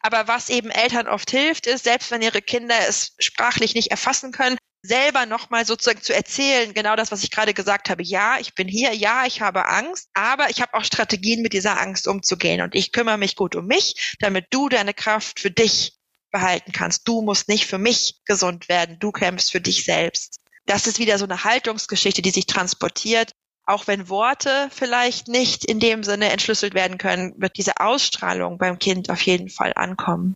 Aber 0.02 0.28
was 0.28 0.50
eben 0.50 0.70
Eltern 0.70 1.08
oft 1.08 1.32
hilft, 1.32 1.66
ist, 1.66 1.84
selbst 1.84 2.12
wenn 2.12 2.22
ihre 2.22 2.42
Kinder 2.42 2.76
es 2.88 3.16
sprachlich 3.18 3.74
nicht 3.74 3.92
erfassen 3.92 4.32
können, 4.32 4.58
selber 4.86 5.26
nochmal 5.26 5.66
sozusagen 5.66 6.02
zu 6.02 6.14
erzählen, 6.14 6.74
genau 6.74 6.96
das, 6.96 7.12
was 7.12 7.24
ich 7.24 7.32
gerade 7.32 7.54
gesagt 7.54 7.90
habe. 7.90 8.04
Ja, 8.04 8.38
ich 8.40 8.54
bin 8.54 8.68
hier, 8.68 8.94
ja, 8.94 9.26
ich 9.26 9.42
habe 9.42 9.66
Angst, 9.66 10.10
aber 10.14 10.50
ich 10.50 10.62
habe 10.62 10.76
auch 10.76 10.84
Strategien, 10.84 11.42
mit 11.42 11.54
dieser 11.54 11.82
Angst 11.82 12.08
umzugehen 12.08 12.62
und 12.62 12.76
ich 12.76 12.92
kümmere 12.92 13.18
mich 13.18 13.36
gut 13.36 13.56
um 13.56 13.66
mich, 13.66 14.16
damit 14.20 14.48
du 14.52 14.70
deine 14.70 14.94
Kraft 14.94 15.40
für 15.40 15.52
dich 15.52 15.94
behalten 16.36 16.74
kannst. 16.74 17.08
Du 17.08 17.22
musst 17.22 17.48
nicht 17.48 17.66
für 17.66 17.78
mich 17.78 18.20
gesund 18.26 18.68
werden, 18.68 18.98
du 19.00 19.14
kämpfst 19.14 19.52
für 19.52 19.62
dich 19.62 19.86
selbst. 19.86 20.42
Das 20.66 20.86
ist 20.86 21.00
wieder 21.00 21.18
so 21.18 21.24
eine 21.24 21.46
Haltungsgeschichte, 21.46 22.22
die 22.22 22.32
sich 22.32 22.46
transportiert. 22.46 23.32
Auch 23.66 23.88
wenn 23.88 24.10
Worte 24.10 24.68
vielleicht 24.70 25.30
nicht 25.30 25.64
in 25.64 25.80
dem 25.80 26.04
Sinne 26.04 26.32
entschlüsselt 26.32 26.74
werden 26.74 26.98
können, 26.98 27.34
wird 27.38 27.58
diese 27.58 27.80
Ausstrahlung 27.80 28.58
beim 28.58 28.80
Kind 28.80 29.10
auf 29.10 29.22
jeden 29.22 29.50
Fall 29.50 29.72
ankommen. 29.76 30.36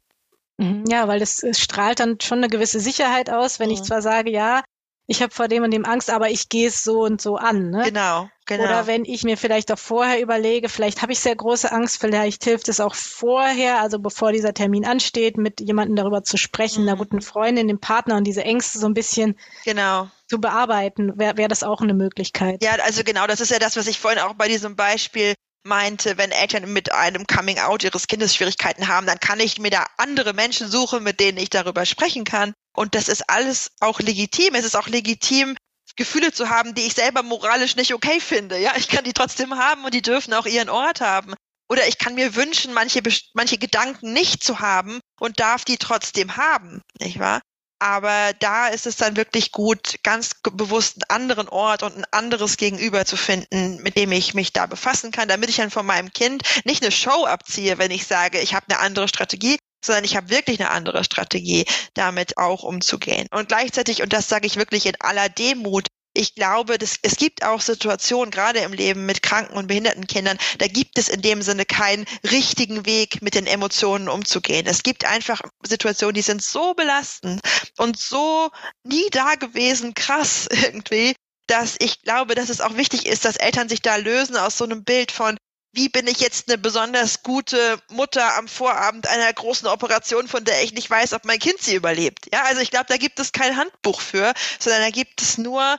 Mhm. 0.57 0.85
Ja, 0.87 1.09
weil 1.09 1.21
es, 1.21 1.43
es 1.43 1.59
strahlt 1.59 1.99
dann 1.99 2.17
schon 2.21 2.37
eine 2.37 2.47
gewisse 2.47 2.79
Sicherheit 2.79 3.29
aus, 3.29 3.59
wenn 3.59 3.67
mhm. 3.67 3.75
ich 3.75 3.83
zwar 3.83 4.01
sage, 4.01 4.31
ja, 4.31 4.63
ich 5.09 5.23
habe 5.23 5.33
vor 5.33 5.47
dem 5.47 5.63
und 5.63 5.71
dem 5.71 5.85
Angst, 5.85 6.11
aber 6.11 6.29
ich 6.29 6.49
gehe 6.49 6.67
es 6.67 6.83
so 6.83 7.01
und 7.01 7.19
so 7.19 7.35
an. 7.35 7.71
Ne? 7.71 7.81
Genau, 7.85 8.29
genau. 8.45 8.63
Oder 8.63 8.85
wenn 8.85 9.05
ich 9.05 9.23
mir 9.23 9.37
vielleicht 9.37 9.71
auch 9.71 9.79
vorher 9.79 10.21
überlege, 10.21 10.69
vielleicht 10.69 11.01
habe 11.01 11.11
ich 11.11 11.19
sehr 11.19 11.35
große 11.35 11.71
Angst, 11.71 11.99
vielleicht 11.99 12.43
hilft 12.43 12.69
es 12.69 12.79
auch 12.79 12.93
vorher, 12.93 13.81
also 13.81 13.97
bevor 13.97 14.31
dieser 14.31 14.53
Termin 14.53 14.85
ansteht, 14.85 15.35
mit 15.35 15.61
jemandem 15.61 15.95
darüber 15.95 16.23
zu 16.23 16.37
sprechen, 16.37 16.83
mhm. 16.83 16.89
einer 16.89 16.97
guten 16.99 17.21
Freundin, 17.21 17.67
dem 17.67 17.79
Partner 17.79 18.17
und 18.17 18.25
diese 18.25 18.43
Ängste 18.43 18.77
so 18.77 18.85
ein 18.85 18.93
bisschen 18.93 19.35
genau. 19.65 20.11
zu 20.27 20.39
bearbeiten, 20.39 21.17
wäre 21.17 21.37
wär 21.37 21.47
das 21.47 21.63
auch 21.63 21.81
eine 21.81 21.95
Möglichkeit. 21.95 22.61
Ja, 22.61 22.73
also 22.83 23.03
genau, 23.03 23.25
das 23.25 23.41
ist 23.41 23.49
ja 23.49 23.57
das, 23.57 23.77
was 23.77 23.87
ich 23.87 23.99
vorhin 23.99 24.19
auch 24.19 24.35
bei 24.35 24.47
diesem 24.47 24.75
Beispiel 24.75 25.33
meinte, 25.69 26.17
wenn 26.17 26.31
Eltern 26.31 26.73
mit 26.73 26.91
einem 26.91 27.25
Coming 27.25 27.59
Out 27.59 27.85
ihres 27.85 28.07
Kindes 28.07 28.35
Schwierigkeiten 28.35 28.89
haben, 28.89 29.07
dann 29.07 29.21
kann 29.21 29.39
ich 29.39 29.57
mir 29.57 29.71
da 29.71 29.85
andere 29.95 30.33
Menschen 30.33 30.69
suchen, 30.69 31.03
mit 31.03 31.21
denen 31.21 31.37
ich 31.37 31.49
darüber 31.49 31.85
sprechen 31.85 32.25
kann. 32.25 32.53
Und 32.75 32.93
das 32.93 33.07
ist 33.07 33.29
alles 33.29 33.71
auch 33.79 34.01
legitim. 34.01 34.55
Es 34.55 34.65
ist 34.65 34.75
auch 34.75 34.87
legitim, 34.87 35.55
Gefühle 35.99 36.31
zu 36.31 36.49
haben, 36.49 36.73
die 36.75 36.83
ich 36.83 36.93
selber 36.93 37.23
moralisch 37.23 37.75
nicht 37.75 37.93
okay 37.93 38.21
finde. 38.21 38.57
Ja, 38.57 38.71
ich 38.77 38.87
kann 38.87 39.03
die 39.03 39.11
trotzdem 39.11 39.55
haben 39.55 39.83
und 39.83 39.93
die 39.93 40.01
dürfen 40.01 40.33
auch 40.33 40.45
ihren 40.45 40.69
Ort 40.69 41.01
haben. 41.01 41.35
Oder 41.69 41.87
ich 41.87 41.97
kann 41.97 42.15
mir 42.15 42.35
wünschen, 42.35 42.73
manche, 42.73 43.01
manche 43.33 43.57
Gedanken 43.57 44.13
nicht 44.13 44.41
zu 44.41 44.61
haben 44.61 45.01
und 45.19 45.41
darf 45.41 45.65
die 45.65 45.77
trotzdem 45.77 46.37
haben, 46.37 46.81
nicht 46.99 47.19
wahr? 47.19 47.41
Aber 47.79 48.33
da 48.39 48.67
ist 48.67 48.85
es 48.85 48.97
dann 48.97 49.15
wirklich 49.15 49.53
gut, 49.53 49.95
ganz 50.03 50.31
bewusst 50.43 50.95
einen 50.95 51.21
anderen 51.21 51.47
Ort 51.47 51.81
und 51.83 51.97
ein 51.97 52.05
anderes 52.11 52.57
Gegenüber 52.57 53.05
zu 53.05 53.15
finden, 53.15 53.81
mit 53.81 53.95
dem 53.95 54.11
ich 54.11 54.33
mich 54.33 54.51
da 54.51 54.65
befassen 54.65 55.11
kann, 55.11 55.29
damit 55.29 55.49
ich 55.49 55.55
dann 55.55 55.71
von 55.71 55.85
meinem 55.85 56.11
Kind 56.11 56.43
nicht 56.65 56.83
eine 56.83 56.91
Show 56.91 57.25
abziehe, 57.25 57.77
wenn 57.77 57.91
ich 57.91 58.05
sage, 58.05 58.39
ich 58.41 58.53
habe 58.53 58.65
eine 58.69 58.79
andere 58.79 59.07
Strategie, 59.07 59.57
sondern 59.83 60.03
ich 60.03 60.17
habe 60.17 60.29
wirklich 60.29 60.59
eine 60.59 60.71
andere 60.71 61.05
Strategie, 61.05 61.65
damit 61.93 62.37
auch 62.37 62.63
umzugehen. 62.63 63.27
Und 63.31 63.47
gleichzeitig, 63.47 64.01
und 64.01 64.11
das 64.11 64.27
sage 64.27 64.45
ich 64.45 64.57
wirklich 64.57 64.85
in 64.85 64.99
aller 64.99 65.29
Demut, 65.29 65.87
ich 66.19 66.35
glaube, 66.35 66.77
dass, 66.77 66.97
es 67.01 67.15
gibt 67.15 67.43
auch 67.43 67.61
Situationen, 67.61 68.29
gerade 68.29 68.59
im 68.59 68.73
Leben 68.73 69.05
mit 69.05 69.23
kranken 69.23 69.55
und 69.55 69.67
behinderten 69.67 70.05
Kindern, 70.05 70.37
da 70.57 70.67
gibt 70.67 70.97
es 70.97 71.07
in 71.07 71.21
dem 71.21 71.41
Sinne 71.41 71.65
keinen 71.65 72.05
richtigen 72.29 72.85
Weg, 72.85 73.21
mit 73.21 73.35
den 73.35 73.47
Emotionen 73.47 74.09
umzugehen. 74.09 74.65
Es 74.67 74.83
gibt 74.83 75.05
einfach 75.05 75.41
Situationen, 75.65 76.15
die 76.15 76.21
sind 76.21 76.43
so 76.43 76.73
belastend 76.73 77.39
und 77.77 77.97
so 77.97 78.49
nie 78.83 79.09
dagewesen 79.11 79.93
krass 79.93 80.47
irgendwie, 80.51 81.15
dass 81.47 81.77
ich 81.79 82.01
glaube, 82.01 82.35
dass 82.35 82.49
es 82.49 82.59
auch 82.59 82.75
wichtig 82.75 83.05
ist, 83.05 83.23
dass 83.23 83.37
Eltern 83.37 83.69
sich 83.69 83.81
da 83.81 83.95
lösen 83.95 84.35
aus 84.35 84.57
so 84.57 84.65
einem 84.65 84.83
Bild 84.83 85.13
von, 85.13 85.37
wie 85.71 85.89
bin 85.89 86.07
ich 86.07 86.19
jetzt 86.19 86.49
eine 86.49 86.57
besonders 86.57 87.23
gute 87.23 87.79
Mutter 87.89 88.37
am 88.37 88.47
Vorabend 88.47 89.07
einer 89.07 89.31
großen 89.31 89.67
Operation, 89.67 90.27
von 90.27 90.43
der 90.43 90.63
ich 90.63 90.73
nicht 90.73 90.89
weiß, 90.89 91.13
ob 91.13 91.25
mein 91.25 91.39
Kind 91.39 91.61
sie 91.61 91.75
überlebt. 91.75 92.25
Ja, 92.33 92.43
also 92.43 92.61
ich 92.61 92.71
glaube, 92.71 92.87
da 92.87 92.97
gibt 92.97 93.19
es 93.19 93.31
kein 93.31 93.55
Handbuch 93.55 94.01
für, 94.01 94.33
sondern 94.59 94.81
da 94.81 94.89
gibt 94.89 95.21
es 95.21 95.37
nur 95.37 95.77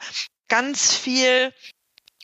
ganz 0.49 0.95
viel 0.95 1.53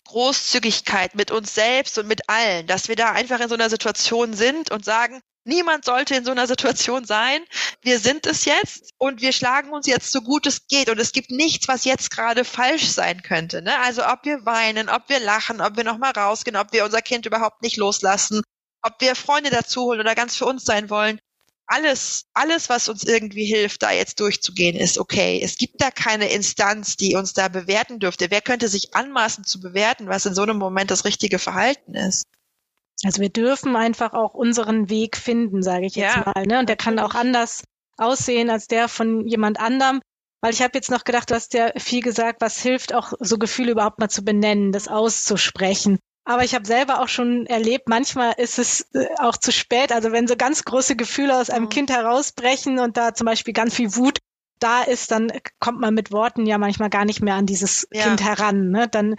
Großzügigkeit 0.05 1.15
mit 1.17 1.31
uns 1.31 1.55
selbst 1.55 1.99
und 1.99 2.07
mit 2.07 2.29
allen, 2.29 2.67
dass 2.67 2.89
wir 2.89 2.97
da 2.97 3.13
einfach 3.13 3.41
in 3.41 3.49
so 3.49 3.55
einer 3.55 3.71
Situation 3.71 4.35
sind 4.35 4.71
und 4.71 4.85
sagen, 4.85 5.21
Niemand 5.47 5.85
sollte 5.85 6.17
in 6.17 6.25
so 6.25 6.33
einer 6.33 6.49
Situation 6.49 7.05
sein. 7.05 7.41
Wir 7.81 8.01
sind 8.01 8.27
es 8.27 8.45
jetzt 8.47 8.93
und 8.99 9.21
wir 9.21 9.31
schlagen 9.33 9.71
uns 9.71 9.87
jetzt 9.87 10.11
so 10.11 10.21
gut 10.21 10.45
es 10.45 10.67
geht. 10.67 10.91
Und 10.91 10.99
es 10.99 11.13
gibt 11.13 11.31
nichts, 11.31 11.69
was 11.69 11.85
jetzt 11.85 12.11
gerade 12.11 12.45
falsch 12.45 12.89
sein 12.89 13.23
könnte. 13.23 13.63
Ne? 13.63 13.79
Also 13.79 14.05
ob 14.05 14.25
wir 14.25 14.45
weinen, 14.45 14.89
ob 14.89 15.09
wir 15.09 15.21
lachen, 15.21 15.61
ob 15.61 15.77
wir 15.77 15.85
nochmal 15.85 16.11
rausgehen, 16.11 16.57
ob 16.57 16.73
wir 16.73 16.85
unser 16.85 17.01
Kind 17.01 17.27
überhaupt 17.27 17.63
nicht 17.63 17.77
loslassen, 17.77 18.43
ob 18.83 19.01
wir 19.01 19.15
Freunde 19.15 19.51
dazu 19.51 19.83
holen 19.83 20.01
oder 20.01 20.17
ganz 20.17 20.37
für 20.37 20.47
uns 20.47 20.65
sein 20.65 20.91
wollen. 20.91 21.21
Alles, 21.69 22.25
alles, 22.35 22.69
was 22.69 22.89
uns 22.89 23.05
irgendwie 23.05 23.45
hilft, 23.45 23.85
da 23.85 23.93
jetzt 23.93 24.19
durchzugehen, 24.19 24.77
ist 24.77 24.99
okay. 24.99 25.41
Es 25.43 25.57
gibt 25.59 25.81
da 25.81 25.93
keine 25.93 26.29
Instanz, 26.29 26.97
die 26.97 27.15
uns 27.15 27.35
da 27.35 27.47
bewerten 27.47 28.01
dürfte. 28.01 28.31
Wer 28.31 28.41
könnte 28.41 28.67
sich 28.67 28.95
anmaßen 28.97 29.45
zu 29.45 29.61
bewerten, 29.61 30.09
was 30.09 30.27
in 30.27 30.35
so 30.35 30.43
einem 30.43 30.59
Moment 30.59 30.91
das 30.91 31.05
richtige 31.05 31.39
Verhalten 31.39 31.95
ist? 31.95 32.25
Also 33.05 33.21
wir 33.21 33.29
dürfen 33.29 33.77
einfach 33.77 34.15
auch 34.15 34.35
unseren 34.35 34.89
Weg 34.89 35.17
finden, 35.17 35.63
sage 35.63 35.87
ich 35.87 35.97
jetzt 35.97 36.17
ja, 36.17 36.33
mal. 36.35 36.47
Ne? 36.47 36.59
Und 36.59 36.69
der 36.69 36.77
kann 36.77 36.99
auch 36.99 37.15
anders 37.15 37.65
aussehen 37.99 38.51
als 38.51 38.69
der 38.69 38.89
von 38.89 39.27
jemand 39.27 39.61
anderem. 39.61 40.01
Weil 40.41 40.53
ich 40.53 40.63
habe 40.63 40.73
jetzt 40.75 40.91
noch 40.91 41.05
gedacht, 41.05 41.31
du 41.31 41.35
hast 41.35 41.55
ja 41.55 41.73
viel 41.77 42.03
gesagt, 42.03 42.41
was 42.41 42.61
hilft 42.61 42.95
auch 42.95 43.13
so 43.21 43.39
Gefühle 43.39 43.73
überhaupt 43.73 43.99
mal 43.99 44.09
zu 44.09 44.25
benennen, 44.25 44.73
das 44.73 44.89
auszusprechen. 44.89 45.99
Aber 46.25 46.43
ich 46.45 46.55
habe 46.55 46.67
selber 46.67 47.01
auch 47.01 47.09
schon 47.09 47.47
erlebt, 47.47 47.89
manchmal 47.89 48.35
ist 48.37 48.59
es 48.59 48.89
äh, 48.95 49.07
auch 49.19 49.37
zu 49.37 49.53
spät. 49.53 49.93
Also 49.93 50.13
wenn 50.13 50.27
so 50.27 50.37
ganz 50.37 50.65
große 50.65 50.97
Gefühle 50.97 51.39
aus 51.39 51.51
einem 51.51 51.67
mhm. 51.67 51.71
Kind 51.71 51.91
herausbrechen 51.91 52.81
und 52.81 52.97
da 52.97 53.15
zum 53.15 53.27
Beispiel 53.27 53.55
ganz 53.55 53.75
viel 53.75 53.95
Wut 53.95 54.19
da 54.59 54.83
ist, 54.83 55.11
dann 55.11 55.31
kommt 55.61 55.81
man 55.81 55.95
mit 55.95 56.13
Worten 56.13 56.47
ja 56.47 56.59
manchmal 56.59 56.91
gar 56.91 57.05
nicht 57.05 57.23
mehr 57.23 57.35
an 57.35 57.47
dieses 57.47 57.87
ja. 57.93 58.05
Kind 58.05 58.25
heran. 58.25 58.71
Ne? 58.71 58.89
Dann 58.89 59.15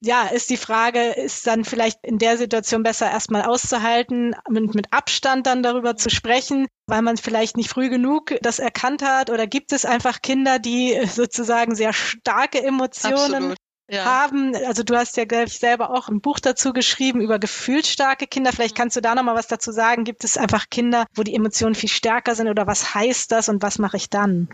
ja, 0.00 0.26
ist 0.26 0.50
die 0.50 0.56
Frage, 0.56 1.10
ist 1.10 1.46
dann 1.46 1.64
vielleicht 1.64 1.98
in 2.04 2.18
der 2.18 2.36
Situation 2.36 2.82
besser 2.82 3.10
erstmal 3.10 3.42
auszuhalten 3.42 4.34
und 4.46 4.74
mit 4.74 4.92
Abstand 4.92 5.46
dann 5.46 5.62
darüber 5.62 5.96
zu 5.96 6.08
sprechen, 6.08 6.66
weil 6.86 7.02
man 7.02 7.16
vielleicht 7.16 7.56
nicht 7.56 7.68
früh 7.68 7.88
genug 7.88 8.34
das 8.42 8.60
erkannt 8.60 9.02
hat 9.02 9.30
oder 9.30 9.46
gibt 9.46 9.72
es 9.72 9.84
einfach 9.84 10.22
Kinder, 10.22 10.58
die 10.58 10.98
sozusagen 11.06 11.74
sehr 11.74 11.92
starke 11.92 12.62
Emotionen 12.62 13.54
ja. 13.90 14.04
haben. 14.04 14.54
Also 14.54 14.84
du 14.84 14.96
hast 14.96 15.16
ja 15.16 15.24
ich 15.24 15.58
selber 15.58 15.90
auch 15.90 16.08
ein 16.08 16.20
Buch 16.20 16.38
dazu 16.38 16.72
geschrieben 16.72 17.20
über 17.20 17.38
gefühlsstarke 17.38 18.26
Kinder. 18.26 18.52
Vielleicht 18.52 18.76
kannst 18.76 18.96
du 18.96 19.00
da 19.00 19.14
noch 19.14 19.24
mal 19.24 19.34
was 19.34 19.48
dazu 19.48 19.72
sagen. 19.72 20.04
Gibt 20.04 20.22
es 20.22 20.36
einfach 20.36 20.66
Kinder, 20.70 21.06
wo 21.14 21.22
die 21.22 21.34
Emotionen 21.34 21.74
viel 21.74 21.88
stärker 21.88 22.34
sind 22.36 22.48
oder 22.48 22.66
was 22.66 22.94
heißt 22.94 23.32
das 23.32 23.48
und 23.48 23.62
was 23.62 23.78
mache 23.78 23.96
ich 23.96 24.10
dann? 24.10 24.48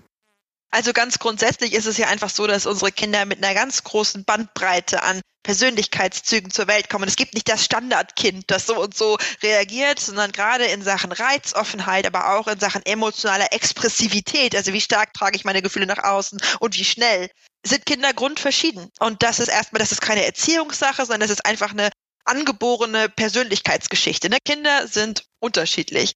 Also 0.75 0.93
ganz 0.93 1.21
grundsätzlich 1.21 1.73
ist 1.73 1.87
es 1.87 1.99
ja 1.99 2.09
einfach 2.09 2.31
so, 2.31 2.49
dass 2.49 2.67
unsere 2.67 2.91
Kinder 2.91 3.27
mit 3.27 3.39
einer 3.45 3.55
ganz 3.55 3.85
großen 3.85 4.25
Bandbreite 4.25 5.05
an 5.05 5.21
Persönlichkeitszügen 5.45 6.51
zur 6.51 6.67
Welt 6.67 6.91
kommen. 6.91 7.07
Es 7.07 7.15
gibt 7.15 7.35
nicht 7.35 7.49
das 7.49 7.65
Standardkind, 7.65 8.51
das 8.51 8.67
so 8.67 8.83
und 8.83 8.93
so 8.93 9.17
reagiert, 9.45 10.01
sondern 10.01 10.33
gerade 10.33 10.65
in 10.65 10.83
Sachen 10.83 11.13
Reizoffenheit, 11.13 12.09
aber 12.09 12.35
auch 12.35 12.49
in 12.49 12.59
Sachen 12.59 12.85
emotionaler 12.85 13.53
Expressivität, 13.53 14.57
also 14.57 14.73
wie 14.73 14.81
stark 14.81 15.15
trage 15.15 15.37
ich 15.37 15.45
meine 15.45 15.63
Gefühle 15.63 15.87
nach 15.87 16.03
außen 16.03 16.41
und 16.59 16.77
wie 16.77 16.85
schnell, 16.85 17.31
sind 17.65 17.87
Kinder 17.87 18.13
grundverschieden. 18.13 18.91
Und 18.99 19.23
das 19.23 19.39
ist 19.39 19.51
erstmal, 19.51 19.79
das 19.79 19.93
ist 19.93 20.01
keine 20.01 20.27
Erziehungssache, 20.27 21.03
sondern 21.07 21.21
das 21.21 21.31
ist 21.31 21.47
einfach 21.47 21.71
eine 21.71 21.91
angeborene 22.25 23.09
Persönlichkeitsgeschichte. 23.11 24.29
Ne? 24.29 24.39
Kinder 24.45 24.89
sind 24.89 25.23
unterschiedlich. 25.39 26.15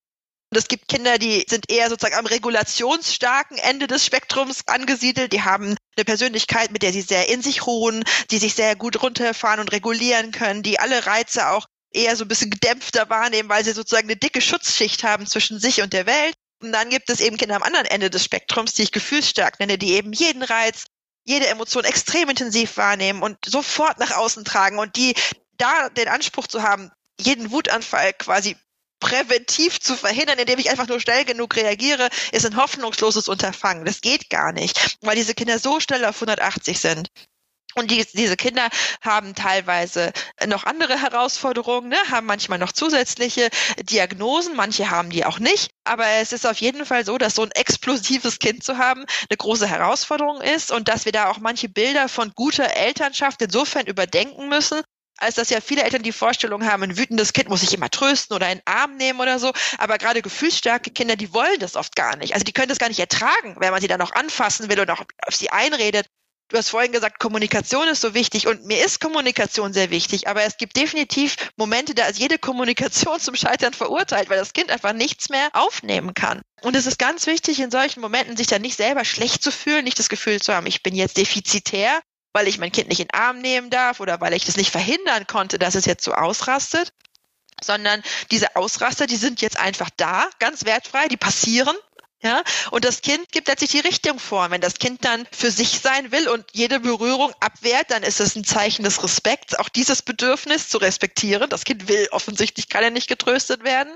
Und 0.51 0.57
es 0.57 0.69
gibt 0.69 0.89
Kinder, 0.89 1.19
die 1.19 1.45
sind 1.49 1.71
eher 1.71 1.91
sozusagen 1.91 2.17
am 2.17 2.27
regulationsstarken 2.27 3.59
Ende 3.59 3.87
des 3.87 4.07
Spektrums 4.07 4.67
angesiedelt. 4.67 5.33
Die 5.33 5.43
haben 5.43 5.77
eine 5.97 6.05
Persönlichkeit, 6.05 6.71
mit 6.71 6.83
der 6.83 6.93
sie 6.93 7.03
sehr 7.03 7.29
in 7.29 7.43
sich 7.43 7.67
ruhen, 7.67 8.03
die 8.31 8.39
sich 8.39 8.55
sehr 8.55 8.75
gut 8.75 9.03
runterfahren 9.03 9.61
und 9.61 9.73
regulieren 9.73 10.33
können, 10.33 10.63
die 10.63 10.81
alle 10.81 11.05
Reize 11.05 11.51
auch 11.51 11.67
eher 11.93 12.17
so 12.17 12.25
ein 12.25 12.29
bisschen 12.29 12.51
gedämpfter 12.51 13.11
wahrnehmen, 13.11 13.49
weil 13.49 13.65
sie 13.65 13.73
sozusagen 13.73 14.09
eine 14.09 14.17
dicke 14.17 14.41
Schutzschicht 14.41 15.05
haben 15.05 15.27
zwischen 15.27 15.59
sich 15.59 15.83
und 15.83 15.93
der 15.93 16.07
Welt. 16.07 16.35
Und 16.63 16.73
dann 16.73 16.89
gibt 16.89 17.11
es 17.11 17.21
eben 17.21 17.37
Kinder 17.37 17.57
am 17.57 17.63
anderen 17.63 17.87
Ende 17.87 18.11
des 18.11 18.25
Spektrums, 18.25 18.73
die 18.73 18.83
ich 18.83 18.93
gefühlsstark 18.93 19.61
nenne, 19.61 19.79
die 19.79 19.93
eben 19.93 20.13
jeden 20.13 20.43
Reiz, 20.43 20.85
jede 21.25 21.47
Emotion 21.47 21.85
extrem 21.85 22.31
intensiv 22.31 22.79
wahrnehmen 22.79 23.23
und 23.23 23.37
sofort 23.45 23.99
nach 23.99 24.13
außen 24.13 24.45
tragen 24.45 24.79
und 24.79 24.97
die 24.97 25.15
da 25.59 25.91
den 25.91 26.09
Anspruch 26.09 26.47
zu 26.47 26.63
haben, 26.63 26.91
jeden 27.21 27.51
Wutanfall 27.51 28.13
quasi 28.15 28.57
präventiv 29.01 29.81
zu 29.81 29.97
verhindern, 29.97 30.39
indem 30.39 30.59
ich 30.59 30.71
einfach 30.71 30.89
nur 30.89 31.01
schnell 31.01 31.25
genug 31.25 31.57
reagiere, 31.57 32.09
ist 32.33 32.47
ein 32.47 32.57
hoffnungsloses 32.57 33.29
Unterfangen. 33.29 33.85
Das 33.85 34.01
geht 34.01 34.31
gar 34.31 34.53
nicht, 34.53 34.99
weil 35.01 35.17
diese 35.17 35.35
Kinder 35.35 35.59
so 35.59 35.81
schnell 35.81 36.05
auf 36.05 36.17
180 36.17 36.79
sind. 36.79 37.09
Und 37.75 37.91
die, 37.91 38.05
diese 38.13 38.37
Kinder 38.37 38.69
haben 39.03 39.35
teilweise 39.35 40.13
noch 40.47 40.65
andere 40.65 41.01
Herausforderungen, 41.01 41.91
ne, 41.91 41.97
haben 42.11 42.27
manchmal 42.27 42.59
noch 42.59 42.73
zusätzliche 42.73 43.51
Diagnosen, 43.83 44.57
manche 44.57 44.91
haben 44.91 45.11
die 45.11 45.25
auch 45.25 45.39
nicht. 45.39 45.71
Aber 45.85 46.07
es 46.21 46.33
ist 46.33 46.47
auf 46.47 46.59
jeden 46.59 46.85
Fall 46.87 47.05
so, 47.05 47.19
dass 47.19 47.37
so 47.37 47.43
ein 47.43 47.53
explosives 47.53 48.41
Kind 48.41 48.65
zu 48.65 48.79
haben 48.79 49.05
eine 49.31 49.37
große 49.37 49.69
Herausforderung 49.69 50.41
ist 50.41 50.73
und 50.73 50.89
dass 50.89 51.05
wir 51.05 51.13
da 51.13 51.31
auch 51.31 51.39
manche 51.39 51.69
Bilder 51.69 52.09
von 52.09 52.33
guter 52.35 52.75
Elternschaft 52.75 53.43
insofern 53.43 53.87
überdenken 53.87 54.49
müssen, 54.49 54.83
als 55.19 55.35
dass 55.35 55.51
ja 55.51 55.61
viele 55.61 55.83
Eltern 55.83 56.03
die 56.03 56.13
Vorstellung 56.13 56.65
haben, 56.65 56.83
ein 56.83 56.97
wütendes 56.97 57.33
Kind 57.33 57.49
muss 57.49 57.61
sich 57.61 57.75
immer 57.75 57.91
trösten 57.91 58.35
oder 58.35 58.51
in 58.51 58.59
den 58.59 58.67
Arm 58.67 58.97
nehmen 58.97 59.21
oder 59.21 59.39
so. 59.39 59.53
Aber 59.79 59.99
gerade 59.99 60.23
gefühlsstarke 60.23 60.91
Kinder, 60.91 61.17
die 61.17 61.33
wollen 61.35 61.59
das 61.61 61.77
oft 61.77 61.97
gar 61.97 62.17
nicht. 62.17 62.35
Also 62.35 62.45
die 62.45 62.53
können 62.53 62.69
das 62.69 62.79
gar 62.79 62.89
nicht 62.89 63.01
ertragen, 63.01 63.57
wenn 63.59 63.71
man 63.71 63.81
sie 63.81 63.89
dann 63.89 63.99
noch 63.99 64.13
anfassen 64.13 64.71
will 64.71 64.81
und 64.81 64.91
auch 64.91 65.03
auf 65.27 65.35
sie 65.35 65.51
einredet. 65.51 66.07
Du 66.51 66.57
hast 66.57 66.71
vorhin 66.71 66.93
gesagt, 66.93 67.19
Kommunikation 67.19 67.89
ist 67.89 68.01
so 68.01 68.15
wichtig 68.15 68.47
und 68.47 68.65
mir 68.65 68.83
ist 68.83 69.01
Kommunikation 69.01 69.75
sehr 69.75 69.91
wichtig, 69.91 70.29
aber 70.29 70.45
es 70.45 70.57
gibt 70.57 70.79
definitiv 70.79 71.37
Momente, 71.57 71.95
da 71.95 72.07
ist 72.07 72.19
jede 72.19 72.39
Kommunikation 72.39 73.21
zum 73.21 73.37
Scheitern 73.37 73.75
verurteilt, 73.75 74.31
weil 74.31 74.39
das 74.39 74.55
Kind 74.55 74.71
einfach 74.71 74.95
nichts 74.95 75.29
mehr 75.29 75.51
aufnehmen 75.53 76.15
kann. 76.15 76.41
Und 76.63 76.75
es 76.75 76.87
ist 76.87 76.99
ganz 76.99 77.27
wichtig, 77.27 77.61
in 77.61 77.71
solchen 77.71 78.01
Momenten 78.01 78.37
sich 78.39 78.47
dann 78.47 78.63
nicht 78.63 78.79
selber 78.79 79.05
schlecht 79.05 79.43
zu 79.43 79.53
fühlen, 79.53 79.85
nicht 79.85 79.99
das 79.99 80.09
Gefühl 80.09 80.41
zu 80.41 80.55
haben, 80.55 80.67
ich 80.67 80.83
bin 80.83 80.95
jetzt 80.95 81.19
defizitär, 81.19 82.01
weil 82.33 82.49
ich 82.49 82.59
mein 82.59 82.73
Kind 82.73 82.89
nicht 82.89 83.01
in 83.01 83.09
den 83.09 83.19
Arm 83.19 83.39
nehmen 83.41 83.71
darf 83.71 84.01
oder 84.01 84.21
weil 84.21 84.35
ich 84.35 84.45
das 84.45 84.57
nicht 84.57 84.71
verhindern 84.71 85.27
konnte, 85.27 85.59
dass 85.59 85.75
es 85.75 85.87
jetzt 85.87 86.05
so 86.05 86.13
ausrastet, 86.13 86.93
sondern 87.63 88.03
diese 88.31 88.57
Ausraster, 88.57 89.07
die 89.07 89.17
sind 89.17 89.41
jetzt 89.41 89.59
einfach 89.59 89.91
da, 89.97 90.29
ganz 90.39 90.65
wertfrei, 90.65 91.09
die 91.09 91.17
passieren 91.17 91.77
ja, 92.21 92.43
und 92.73 92.85
das 92.85 93.01
Kind 93.03 93.31
gibt 93.31 93.47
letztlich 93.47 93.71
die 93.71 93.79
Richtung 93.79 94.19
vor. 94.19 94.51
Wenn 94.51 94.61
das 94.61 94.75
Kind 94.75 95.05
dann 95.05 95.25
für 95.31 95.53
sich 95.53 95.79
sein 95.79 96.11
will 96.11 96.29
und 96.29 96.45
jede 96.53 96.81
Berührung 96.81 97.33
abwehrt, 97.39 97.93
dann 97.93 98.03
ist 98.03 98.19
es 98.19 98.35
ein 98.35 98.43
Zeichen 98.45 98.83
des 98.83 99.05
Respekts, 99.05 99.55
auch 99.55 99.69
dieses 99.69 100.03
Bedürfnis 100.03 100.69
zu 100.69 100.79
respektieren. 100.79 101.49
Das 101.49 101.65
Kind 101.65 101.87
will 101.87 102.09
offensichtlich, 102.11 102.69
kann 102.69 102.83
ja 102.83 102.91
nicht 102.91 103.07
getröstet 103.09 103.63
werden. 103.63 103.95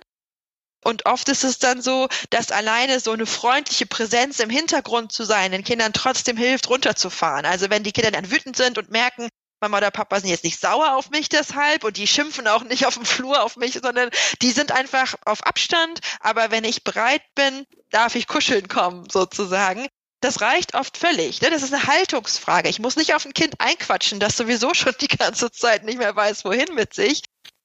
Und 0.85 1.07
oft 1.07 1.29
ist 1.29 1.45
es 1.45 1.59
dann 1.59 1.81
so, 1.81 2.09
dass 2.31 2.51
alleine 2.51 2.99
so 3.01 3.13
eine 3.13 3.27
freundliche 3.27 3.87
Präsenz 3.87 4.41
im 4.41 4.51
Hintergrund 4.51 5.13
zu 5.13 5.25
sein, 5.25 5.53
den 5.53 5.65
Kindern 5.65 5.93
trotzdem 5.93 6.37
hilft, 6.37 6.69
runterzufahren. 6.69 7.47
Also 7.47 7.71
wenn 7.71 7.85
die 7.85 7.93
Kinder 7.93 8.11
dann 8.11 8.31
wütend 8.31 8.57
sind 8.57 8.79
und 8.79 8.91
merken, 8.91 9.29
Mama 9.61 9.79
oder 9.79 9.93
Papa 9.93 10.19
sind 10.19 10.29
jetzt 10.29 10.43
nicht 10.43 10.61
sauer 10.61 10.97
auf 10.97 11.11
mich 11.11 11.29
deshalb 11.29 11.85
und 11.85 11.97
die 11.97 12.09
schimpfen 12.09 12.49
auch 12.49 12.65
nicht 12.65 12.85
auf 12.85 12.95
dem 12.95 13.05
Flur 13.05 13.43
auf 13.43 13.57
mich, 13.57 13.79
sondern 13.81 14.11
die 14.43 14.51
sind 14.51 14.73
einfach 14.73 15.15
auf 15.25 15.47
Abstand. 15.47 16.01
Aber 16.19 16.51
wenn 16.51 16.65
ich 16.65 16.83
bereit 16.83 17.23
bin, 17.37 17.65
darf 17.91 18.17
ich 18.17 18.27
kuscheln 18.27 18.67
kommen, 18.67 19.09
sozusagen. 19.09 19.87
Das 20.21 20.41
reicht 20.41 20.75
oft 20.75 20.97
völlig. 20.97 21.41
Ne? 21.43 21.51
Das 21.51 21.63
ist 21.63 21.73
eine 21.73 21.87
Haltungsfrage. 21.87 22.69
Ich 22.69 22.81
muss 22.81 22.97
nicht 22.97 23.15
auf 23.15 23.25
ein 23.25 23.35
Kind 23.35 23.55
einquatschen, 23.61 24.19
das 24.19 24.37
sowieso 24.37 24.75
schon 24.75 24.95
die 25.01 25.09
ganze 25.09 25.51
Zeit 25.53 25.85
nicht 25.85 25.99
mehr 25.99 26.15
weiß, 26.15 26.45
wohin 26.45 26.75
mit 26.75 26.93
sich. 26.95 27.23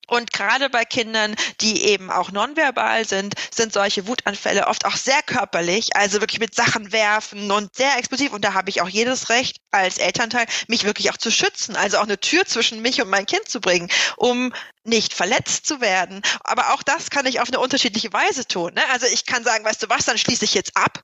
Und 0.07 0.31
gerade 0.31 0.69
bei 0.69 0.85
Kindern, 0.85 1.35
die 1.61 1.83
eben 1.83 2.09
auch 2.09 2.31
nonverbal 2.31 3.05
sind, 3.05 3.35
sind 3.53 3.73
solche 3.73 4.07
Wutanfälle 4.07 4.67
oft 4.67 4.85
auch 4.85 4.95
sehr 4.95 5.21
körperlich, 5.21 5.95
also 5.95 6.21
wirklich 6.21 6.39
mit 6.39 6.55
Sachen 6.55 6.91
werfen 6.91 7.51
und 7.51 7.75
sehr 7.75 7.97
explosiv. 7.97 8.31
Und 8.31 8.43
da 8.45 8.53
habe 8.53 8.69
ich 8.69 8.81
auch 8.81 8.89
jedes 8.89 9.29
Recht 9.29 9.57
als 9.71 9.97
Elternteil, 9.97 10.45
mich 10.67 10.85
wirklich 10.85 11.11
auch 11.11 11.17
zu 11.17 11.29
schützen, 11.29 11.75
also 11.75 11.97
auch 11.97 12.03
eine 12.03 12.19
Tür 12.19 12.45
zwischen 12.45 12.81
mich 12.81 13.01
und 13.01 13.09
mein 13.09 13.25
Kind 13.25 13.49
zu 13.49 13.59
bringen, 13.59 13.89
um 14.15 14.53
nicht 14.83 15.13
verletzt 15.13 15.67
zu 15.67 15.81
werden. 15.81 16.21
Aber 16.41 16.73
auch 16.73 16.83
das 16.83 17.09
kann 17.09 17.25
ich 17.25 17.41
auf 17.41 17.49
eine 17.49 17.59
unterschiedliche 17.59 18.13
Weise 18.13 18.47
tun. 18.47 18.73
Ne? 18.73 18.81
Also 18.91 19.07
ich 19.07 19.25
kann 19.25 19.43
sagen, 19.43 19.65
weißt 19.65 19.83
du 19.83 19.89
was, 19.89 20.05
dann 20.05 20.17
schließe 20.17 20.45
ich 20.45 20.53
jetzt 20.53 20.75
ab 20.75 21.03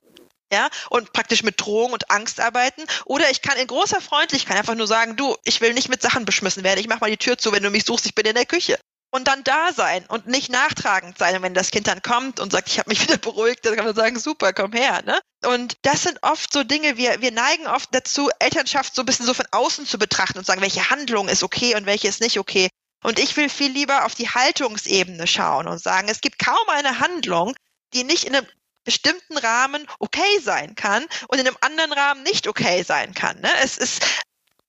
ja, 0.52 0.68
und 0.88 1.12
praktisch 1.12 1.42
mit 1.42 1.60
Drohung 1.60 1.92
und 1.92 2.10
Angst 2.10 2.40
arbeiten. 2.40 2.82
Oder 3.04 3.30
ich 3.30 3.42
kann 3.42 3.58
in 3.58 3.66
großer 3.66 4.00
Freundlichkeit 4.00 4.56
einfach 4.56 4.74
nur 4.74 4.86
sagen, 4.86 5.16
du, 5.16 5.36
ich 5.44 5.60
will 5.60 5.74
nicht 5.74 5.88
mit 5.88 6.00
Sachen 6.00 6.24
beschmissen 6.24 6.62
werden, 6.62 6.80
ich 6.80 6.88
mach 6.88 7.00
mal 7.00 7.10
die 7.10 7.16
Tür 7.16 7.36
zu, 7.38 7.52
wenn 7.52 7.62
du 7.62 7.70
mich 7.70 7.84
suchst, 7.84 8.06
ich 8.06 8.14
bin 8.14 8.26
in 8.26 8.34
der 8.34 8.46
Küche 8.46 8.78
und 9.14 9.28
dann 9.28 9.44
da 9.44 9.72
sein 9.72 10.04
und 10.08 10.26
nicht 10.26 10.50
nachtragend 10.50 11.16
sein. 11.18 11.36
Und 11.36 11.42
wenn 11.42 11.54
das 11.54 11.70
Kind 11.70 11.86
dann 11.86 12.02
kommt 12.02 12.40
und 12.40 12.50
sagt, 12.50 12.68
ich 12.68 12.80
habe 12.80 12.90
mich 12.90 13.00
wieder 13.08 13.16
beruhigt, 13.16 13.64
dann 13.64 13.76
kann 13.76 13.84
man 13.84 13.94
sagen, 13.94 14.18
super, 14.18 14.52
komm 14.52 14.72
her. 14.72 15.02
Ne? 15.06 15.20
Und 15.46 15.76
das 15.82 16.02
sind 16.02 16.18
oft 16.22 16.52
so 16.52 16.64
Dinge, 16.64 16.96
wir, 16.96 17.20
wir 17.20 17.30
neigen 17.30 17.68
oft 17.68 17.94
dazu, 17.94 18.28
Elternschaft 18.40 18.96
so 18.96 19.02
ein 19.02 19.06
bisschen 19.06 19.24
so 19.24 19.32
von 19.32 19.46
außen 19.52 19.86
zu 19.86 19.98
betrachten 19.98 20.38
und 20.38 20.44
sagen, 20.44 20.62
welche 20.62 20.90
Handlung 20.90 21.28
ist 21.28 21.44
okay 21.44 21.76
und 21.76 21.86
welche 21.86 22.08
ist 22.08 22.20
nicht 22.20 22.40
okay. 22.40 22.68
Und 23.04 23.20
ich 23.20 23.36
will 23.36 23.48
viel 23.48 23.70
lieber 23.70 24.04
auf 24.04 24.16
die 24.16 24.28
Haltungsebene 24.28 25.28
schauen 25.28 25.68
und 25.68 25.80
sagen, 25.80 26.08
es 26.08 26.20
gibt 26.20 26.40
kaum 26.40 26.68
eine 26.68 26.98
Handlung, 26.98 27.54
die 27.92 28.02
nicht 28.02 28.24
in 28.24 28.34
einem 28.34 28.48
bestimmten 28.82 29.38
Rahmen 29.38 29.86
okay 30.00 30.40
sein 30.42 30.74
kann 30.74 31.06
und 31.28 31.38
in 31.38 31.46
einem 31.46 31.56
anderen 31.60 31.92
Rahmen 31.92 32.24
nicht 32.24 32.48
okay 32.48 32.82
sein 32.82 33.14
kann. 33.14 33.40
Ne? 33.40 33.50
Es 33.62 33.78
ist 33.78 34.04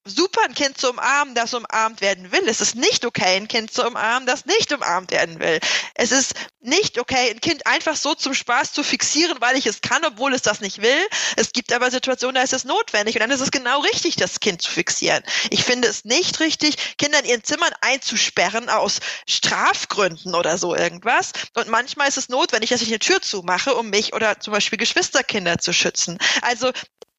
super, 0.05 0.41
ein 0.45 0.53
Kind 0.53 0.77
zu 0.77 0.91
umarmen, 0.91 1.33
das 1.33 1.53
umarmt 1.53 1.99
werden 1.99 2.31
will. 2.31 2.47
Es 2.47 2.61
ist 2.61 2.75
nicht 2.75 3.05
okay, 3.05 3.37
ein 3.37 3.47
Kind 3.47 3.73
zu 3.73 3.85
umarmen, 3.85 4.27
das 4.27 4.45
nicht 4.45 4.71
umarmt 4.71 5.11
werden 5.11 5.39
will. 5.39 5.59
Es 5.95 6.11
ist 6.11 6.33
nicht 6.61 6.99
okay, 6.99 7.31
ein 7.31 7.41
Kind 7.41 7.65
einfach 7.65 7.95
so 7.95 8.13
zum 8.13 8.33
Spaß 8.33 8.71
zu 8.71 8.83
fixieren, 8.83 9.37
weil 9.41 9.57
ich 9.57 9.65
es 9.65 9.81
kann, 9.81 10.05
obwohl 10.05 10.33
es 10.33 10.43
das 10.43 10.61
nicht 10.61 10.81
will. 10.81 11.07
Es 11.35 11.51
gibt 11.51 11.73
aber 11.73 11.89
Situationen, 11.89 12.35
da 12.35 12.43
ist 12.43 12.53
es 12.53 12.65
notwendig 12.65 13.15
und 13.15 13.21
dann 13.21 13.31
ist 13.31 13.41
es 13.41 13.51
genau 13.51 13.81
richtig, 13.81 14.15
das 14.15 14.39
Kind 14.39 14.61
zu 14.61 14.71
fixieren. 14.71 15.23
Ich 15.49 15.63
finde 15.63 15.87
es 15.87 16.05
nicht 16.05 16.39
richtig, 16.39 16.97
Kinder 16.97 17.19
in 17.19 17.25
ihren 17.25 17.43
Zimmern 17.43 17.73
einzusperren 17.81 18.69
aus 18.69 18.99
Strafgründen 19.27 20.35
oder 20.35 20.57
so 20.57 20.75
irgendwas. 20.75 21.31
Und 21.55 21.67
manchmal 21.67 22.07
ist 22.07 22.17
es 22.17 22.29
notwendig, 22.29 22.69
dass 22.69 22.81
ich 22.81 22.89
eine 22.89 22.99
Tür 22.99 23.21
zumache, 23.21 23.75
um 23.75 23.89
mich 23.89 24.13
oder 24.13 24.39
zum 24.39 24.53
Beispiel 24.53 24.77
Geschwisterkinder 24.77 25.57
zu 25.57 25.73
schützen. 25.73 26.17
Also 26.41 26.71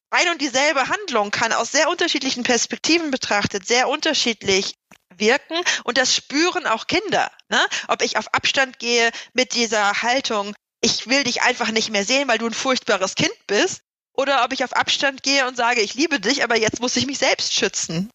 ein 0.09 0.29
und 0.29 0.41
dieselbe 0.41 0.87
Handlung 0.87 1.31
kann 1.31 1.53
aus 1.53 1.71
sehr 1.71 1.89
unterschiedlichen 1.89 2.43
Perspektiven 2.43 3.11
betrachtet 3.11 3.67
sehr 3.67 3.89
unterschiedlich 3.89 4.75
wirken 5.15 5.55
und 5.83 5.97
das 5.97 6.15
spüren 6.15 6.65
auch 6.67 6.87
Kinder. 6.87 7.31
Ne? 7.49 7.59
Ob 7.87 8.01
ich 8.01 8.17
auf 8.17 8.33
Abstand 8.33 8.79
gehe 8.79 9.11
mit 9.33 9.53
dieser 9.53 10.01
Haltung, 10.01 10.55
ich 10.81 11.07
will 11.07 11.23
dich 11.23 11.41
einfach 11.41 11.71
nicht 11.71 11.89
mehr 11.89 12.05
sehen, 12.05 12.27
weil 12.27 12.37
du 12.37 12.47
ein 12.47 12.53
furchtbares 12.53 13.15
Kind 13.15 13.35
bist, 13.47 13.81
oder 14.17 14.43
ob 14.43 14.51
ich 14.51 14.63
auf 14.63 14.73
Abstand 14.73 15.21
gehe 15.23 15.47
und 15.47 15.55
sage, 15.55 15.81
ich 15.81 15.93
liebe 15.93 16.19
dich, 16.19 16.43
aber 16.43 16.57
jetzt 16.57 16.81
muss 16.81 16.95
ich 16.95 17.05
mich 17.05 17.19
selbst 17.19 17.53
schützen. 17.53 18.11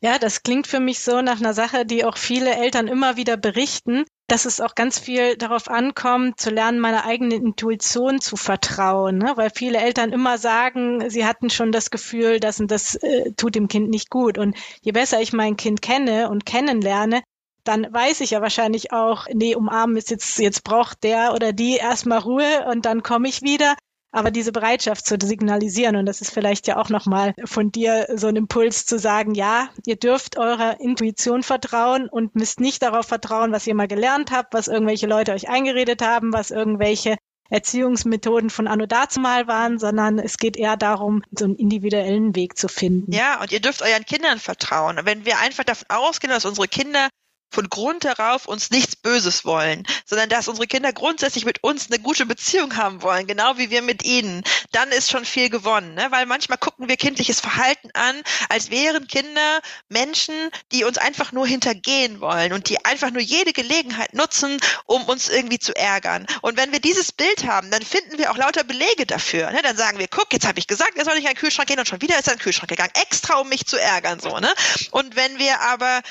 Ja, 0.00 0.18
das 0.18 0.42
klingt 0.42 0.66
für 0.66 0.78
mich 0.78 1.00
so 1.00 1.22
nach 1.22 1.38
einer 1.38 1.54
Sache, 1.54 1.84
die 1.84 2.04
auch 2.04 2.16
viele 2.16 2.54
Eltern 2.54 2.86
immer 2.86 3.16
wieder 3.16 3.36
berichten, 3.36 4.04
dass 4.28 4.44
es 4.44 4.60
auch 4.60 4.74
ganz 4.74 4.98
viel 4.98 5.36
darauf 5.36 5.68
ankommt, 5.68 6.38
zu 6.38 6.50
lernen, 6.50 6.78
meiner 6.78 7.06
eigenen 7.06 7.42
Intuition 7.42 8.20
zu 8.20 8.36
vertrauen, 8.36 9.18
ne? 9.18 9.32
weil 9.36 9.50
viele 9.54 9.78
Eltern 9.78 10.12
immer 10.12 10.36
sagen, 10.36 11.08
sie 11.08 11.24
hatten 11.24 11.48
schon 11.48 11.72
das 11.72 11.90
Gefühl, 11.90 12.38
dass 12.38 12.60
und 12.60 12.70
das 12.70 12.94
äh, 12.96 13.32
tut 13.32 13.54
dem 13.54 13.68
Kind 13.68 13.88
nicht 13.88 14.10
gut. 14.10 14.36
Und 14.36 14.56
je 14.82 14.92
besser 14.92 15.20
ich 15.20 15.32
mein 15.32 15.56
Kind 15.56 15.80
kenne 15.80 16.28
und 16.28 16.44
kennenlerne, 16.44 17.22
dann 17.64 17.86
weiß 17.92 18.20
ich 18.20 18.30
ja 18.30 18.42
wahrscheinlich 18.42 18.92
auch, 18.92 19.26
nee, 19.32 19.54
umarmen 19.54 19.96
ist 19.96 20.10
jetzt, 20.10 20.38
jetzt 20.38 20.62
braucht 20.62 21.02
der 21.04 21.32
oder 21.34 21.52
die 21.52 21.76
erstmal 21.76 22.18
Ruhe 22.18 22.66
und 22.70 22.84
dann 22.84 23.02
komme 23.02 23.28
ich 23.28 23.42
wieder. 23.42 23.74
Aber 24.10 24.30
diese 24.30 24.52
Bereitschaft 24.52 25.06
zu 25.06 25.16
signalisieren, 25.22 25.96
und 25.96 26.06
das 26.06 26.20
ist 26.20 26.32
vielleicht 26.32 26.66
ja 26.66 26.78
auch 26.78 26.88
nochmal 26.88 27.34
von 27.44 27.70
dir 27.70 28.06
so 28.14 28.28
ein 28.28 28.36
Impuls 28.36 28.86
zu 28.86 28.98
sagen, 28.98 29.34
ja, 29.34 29.68
ihr 29.84 29.96
dürft 29.96 30.38
eurer 30.38 30.80
Intuition 30.80 31.42
vertrauen 31.42 32.08
und 32.08 32.34
müsst 32.34 32.60
nicht 32.60 32.82
darauf 32.82 33.06
vertrauen, 33.06 33.52
was 33.52 33.66
ihr 33.66 33.74
mal 33.74 33.88
gelernt 33.88 34.30
habt, 34.30 34.54
was 34.54 34.68
irgendwelche 34.68 35.06
Leute 35.06 35.32
euch 35.32 35.48
eingeredet 35.48 36.00
haben, 36.00 36.32
was 36.32 36.50
irgendwelche 36.50 37.16
Erziehungsmethoden 37.50 38.50
von 38.50 38.66
Anno 38.66 38.86
dazumal 38.86 39.46
waren, 39.46 39.78
sondern 39.78 40.18
es 40.18 40.36
geht 40.36 40.56
eher 40.56 40.76
darum, 40.76 41.22
so 41.32 41.44
einen 41.46 41.56
individuellen 41.56 42.34
Weg 42.34 42.58
zu 42.58 42.68
finden. 42.68 43.12
Ja, 43.12 43.40
und 43.40 43.52
ihr 43.52 43.60
dürft 43.60 43.82
euren 43.82 44.04
Kindern 44.04 44.38
vertrauen. 44.38 45.00
Wenn 45.04 45.24
wir 45.24 45.38
einfach 45.38 45.64
davon 45.64 45.86
ausgehen, 45.88 46.32
dass 46.32 46.44
unsere 46.44 46.68
Kinder 46.68 47.08
von 47.50 47.68
Grund 47.68 48.04
herauf 48.04 48.46
uns 48.46 48.70
nichts 48.70 48.96
Böses 48.96 49.44
wollen, 49.44 49.86
sondern 50.04 50.28
dass 50.28 50.48
unsere 50.48 50.66
Kinder 50.66 50.92
grundsätzlich 50.92 51.44
mit 51.44 51.62
uns 51.64 51.90
eine 51.90 51.98
gute 51.98 52.26
Beziehung 52.26 52.76
haben 52.76 53.02
wollen, 53.02 53.26
genau 53.26 53.56
wie 53.56 53.70
wir 53.70 53.82
mit 53.82 54.04
ihnen, 54.04 54.42
dann 54.72 54.90
ist 54.90 55.10
schon 55.10 55.24
viel 55.24 55.48
gewonnen. 55.48 55.94
Ne? 55.94 56.08
Weil 56.10 56.26
manchmal 56.26 56.58
gucken 56.58 56.88
wir 56.88 56.96
kindliches 56.96 57.40
Verhalten 57.40 57.90
an, 57.94 58.22
als 58.48 58.70
wären 58.70 59.06
Kinder 59.06 59.60
Menschen, 59.88 60.34
die 60.72 60.84
uns 60.84 60.98
einfach 60.98 61.32
nur 61.32 61.46
hintergehen 61.46 62.20
wollen 62.20 62.52
und 62.52 62.68
die 62.68 62.84
einfach 62.84 63.10
nur 63.10 63.22
jede 63.22 63.52
Gelegenheit 63.52 64.14
nutzen, 64.14 64.58
um 64.84 65.04
uns 65.04 65.28
irgendwie 65.28 65.58
zu 65.58 65.74
ärgern. 65.74 66.26
Und 66.42 66.56
wenn 66.56 66.72
wir 66.72 66.80
dieses 66.80 67.12
Bild 67.12 67.46
haben, 67.46 67.70
dann 67.70 67.82
finden 67.82 68.18
wir 68.18 68.30
auch 68.30 68.36
lauter 68.36 68.64
Belege 68.64 69.06
dafür. 69.06 69.50
Ne? 69.50 69.60
Dann 69.62 69.76
sagen 69.76 69.98
wir, 69.98 70.08
guck, 70.08 70.32
jetzt 70.32 70.46
habe 70.46 70.58
ich 70.58 70.66
gesagt, 70.66 70.96
er 70.96 71.04
soll 71.04 71.14
nicht 71.14 71.24
in 71.24 71.32
den 71.32 71.38
Kühlschrank 71.38 71.68
gehen 71.68 71.78
und 71.78 71.88
schon 71.88 72.02
wieder 72.02 72.18
ist 72.18 72.26
er 72.26 72.34
in 72.34 72.38
den 72.38 72.44
Kühlschrank 72.44 72.68
gegangen, 72.68 72.92
extra 72.94 73.38
um 73.38 73.48
mich 73.48 73.66
zu 73.66 73.80
ärgern. 73.80 74.20
so. 74.20 74.38
Ne? 74.38 74.52
Und 74.90 75.16
wenn 75.16 75.38
wir 75.38 75.60
aber 75.60 76.02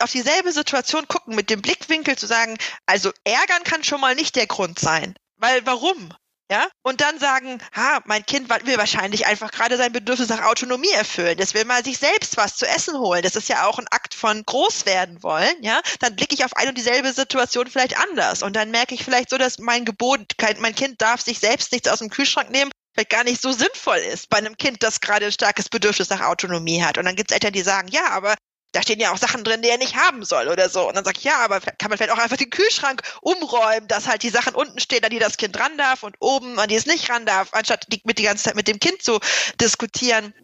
auf 0.00 0.12
dieselbe 0.12 0.52
Situation 0.52 1.08
gucken, 1.08 1.34
mit 1.34 1.50
dem 1.50 1.62
Blickwinkel 1.62 2.16
zu 2.16 2.26
sagen, 2.26 2.56
also 2.86 3.12
ärgern 3.24 3.64
kann 3.64 3.84
schon 3.84 4.00
mal 4.00 4.14
nicht 4.14 4.36
der 4.36 4.46
Grund 4.46 4.78
sein. 4.78 5.14
Weil 5.36 5.64
warum? 5.66 6.12
Ja? 6.50 6.68
Und 6.82 7.00
dann 7.00 7.18
sagen, 7.18 7.60
ha, 7.74 8.00
mein 8.04 8.24
Kind 8.24 8.48
will 8.48 8.78
wahrscheinlich 8.78 9.26
einfach 9.26 9.50
gerade 9.50 9.76
sein 9.76 9.92
Bedürfnis 9.92 10.28
nach 10.28 10.44
Autonomie 10.44 10.92
erfüllen. 10.92 11.36
Das 11.38 11.54
will 11.54 11.64
mal 11.64 11.84
sich 11.84 11.98
selbst 11.98 12.36
was 12.36 12.56
zu 12.56 12.66
essen 12.66 12.96
holen. 12.98 13.22
Das 13.22 13.34
ist 13.34 13.48
ja 13.48 13.66
auch 13.66 13.78
ein 13.78 13.88
Akt 13.90 14.14
von 14.14 14.44
groß 14.44 14.86
werden 14.86 15.22
wollen, 15.22 15.54
ja? 15.62 15.80
Dann 15.98 16.14
blicke 16.14 16.34
ich 16.34 16.44
auf 16.44 16.54
eine 16.56 16.68
und 16.68 16.78
dieselbe 16.78 17.12
Situation 17.12 17.66
vielleicht 17.66 17.98
anders. 17.98 18.42
Und 18.42 18.54
dann 18.54 18.70
merke 18.70 18.94
ich 18.94 19.04
vielleicht 19.04 19.30
so, 19.30 19.38
dass 19.38 19.58
mein 19.58 19.84
Gebot, 19.84 20.34
mein 20.58 20.74
Kind 20.74 21.02
darf 21.02 21.20
sich 21.20 21.40
selbst 21.40 21.72
nichts 21.72 21.88
aus 21.88 21.98
dem 21.98 22.10
Kühlschrank 22.10 22.50
nehmen, 22.50 22.70
vielleicht 22.94 23.10
gar 23.10 23.24
nicht 23.24 23.42
so 23.42 23.50
sinnvoll 23.50 23.98
ist 23.98 24.28
bei 24.28 24.38
einem 24.38 24.56
Kind, 24.56 24.82
das 24.82 25.00
gerade 25.00 25.26
ein 25.26 25.32
starkes 25.32 25.68
Bedürfnis 25.68 26.10
nach 26.10 26.20
Autonomie 26.20 26.82
hat. 26.82 26.96
Und 26.96 27.06
dann 27.06 27.16
gibt 27.16 27.30
es 27.30 27.34
Eltern, 27.34 27.52
die 27.52 27.62
sagen, 27.62 27.88
ja, 27.88 28.10
aber 28.10 28.34
da 28.72 28.82
stehen 28.82 29.00
ja 29.00 29.12
auch 29.12 29.18
Sachen 29.18 29.44
drin, 29.44 29.62
die 29.62 29.68
er 29.68 29.78
nicht 29.78 29.96
haben 29.96 30.24
soll 30.24 30.48
oder 30.48 30.68
so. 30.68 30.86
Und 30.86 30.96
dann 30.96 31.04
sag 31.04 31.16
ich, 31.16 31.24
ja, 31.24 31.38
aber 31.38 31.60
kann 31.60 31.88
man 31.88 31.98
vielleicht 31.98 32.12
auch 32.12 32.18
einfach 32.18 32.36
den 32.36 32.50
Kühlschrank 32.50 33.02
umräumen, 33.22 33.88
dass 33.88 34.06
halt 34.06 34.22
die 34.22 34.28
Sachen 34.28 34.54
unten 34.54 34.78
stehen, 34.80 35.02
an 35.04 35.10
die 35.10 35.18
das 35.18 35.36
Kind 35.36 35.58
ran 35.58 35.78
darf 35.78 36.02
und 36.02 36.16
oben, 36.20 36.58
an 36.58 36.68
die 36.68 36.74
es 36.74 36.86
nicht 36.86 37.08
ran 37.10 37.26
darf, 37.26 37.48
anstatt 37.52 37.86
die, 37.88 38.02
mit 38.04 38.18
die 38.18 38.24
ganze 38.24 38.44
Zeit 38.44 38.56
mit 38.56 38.68
dem 38.68 38.78
Kind 38.78 39.02
zu 39.02 39.18
diskutieren. 39.60 40.34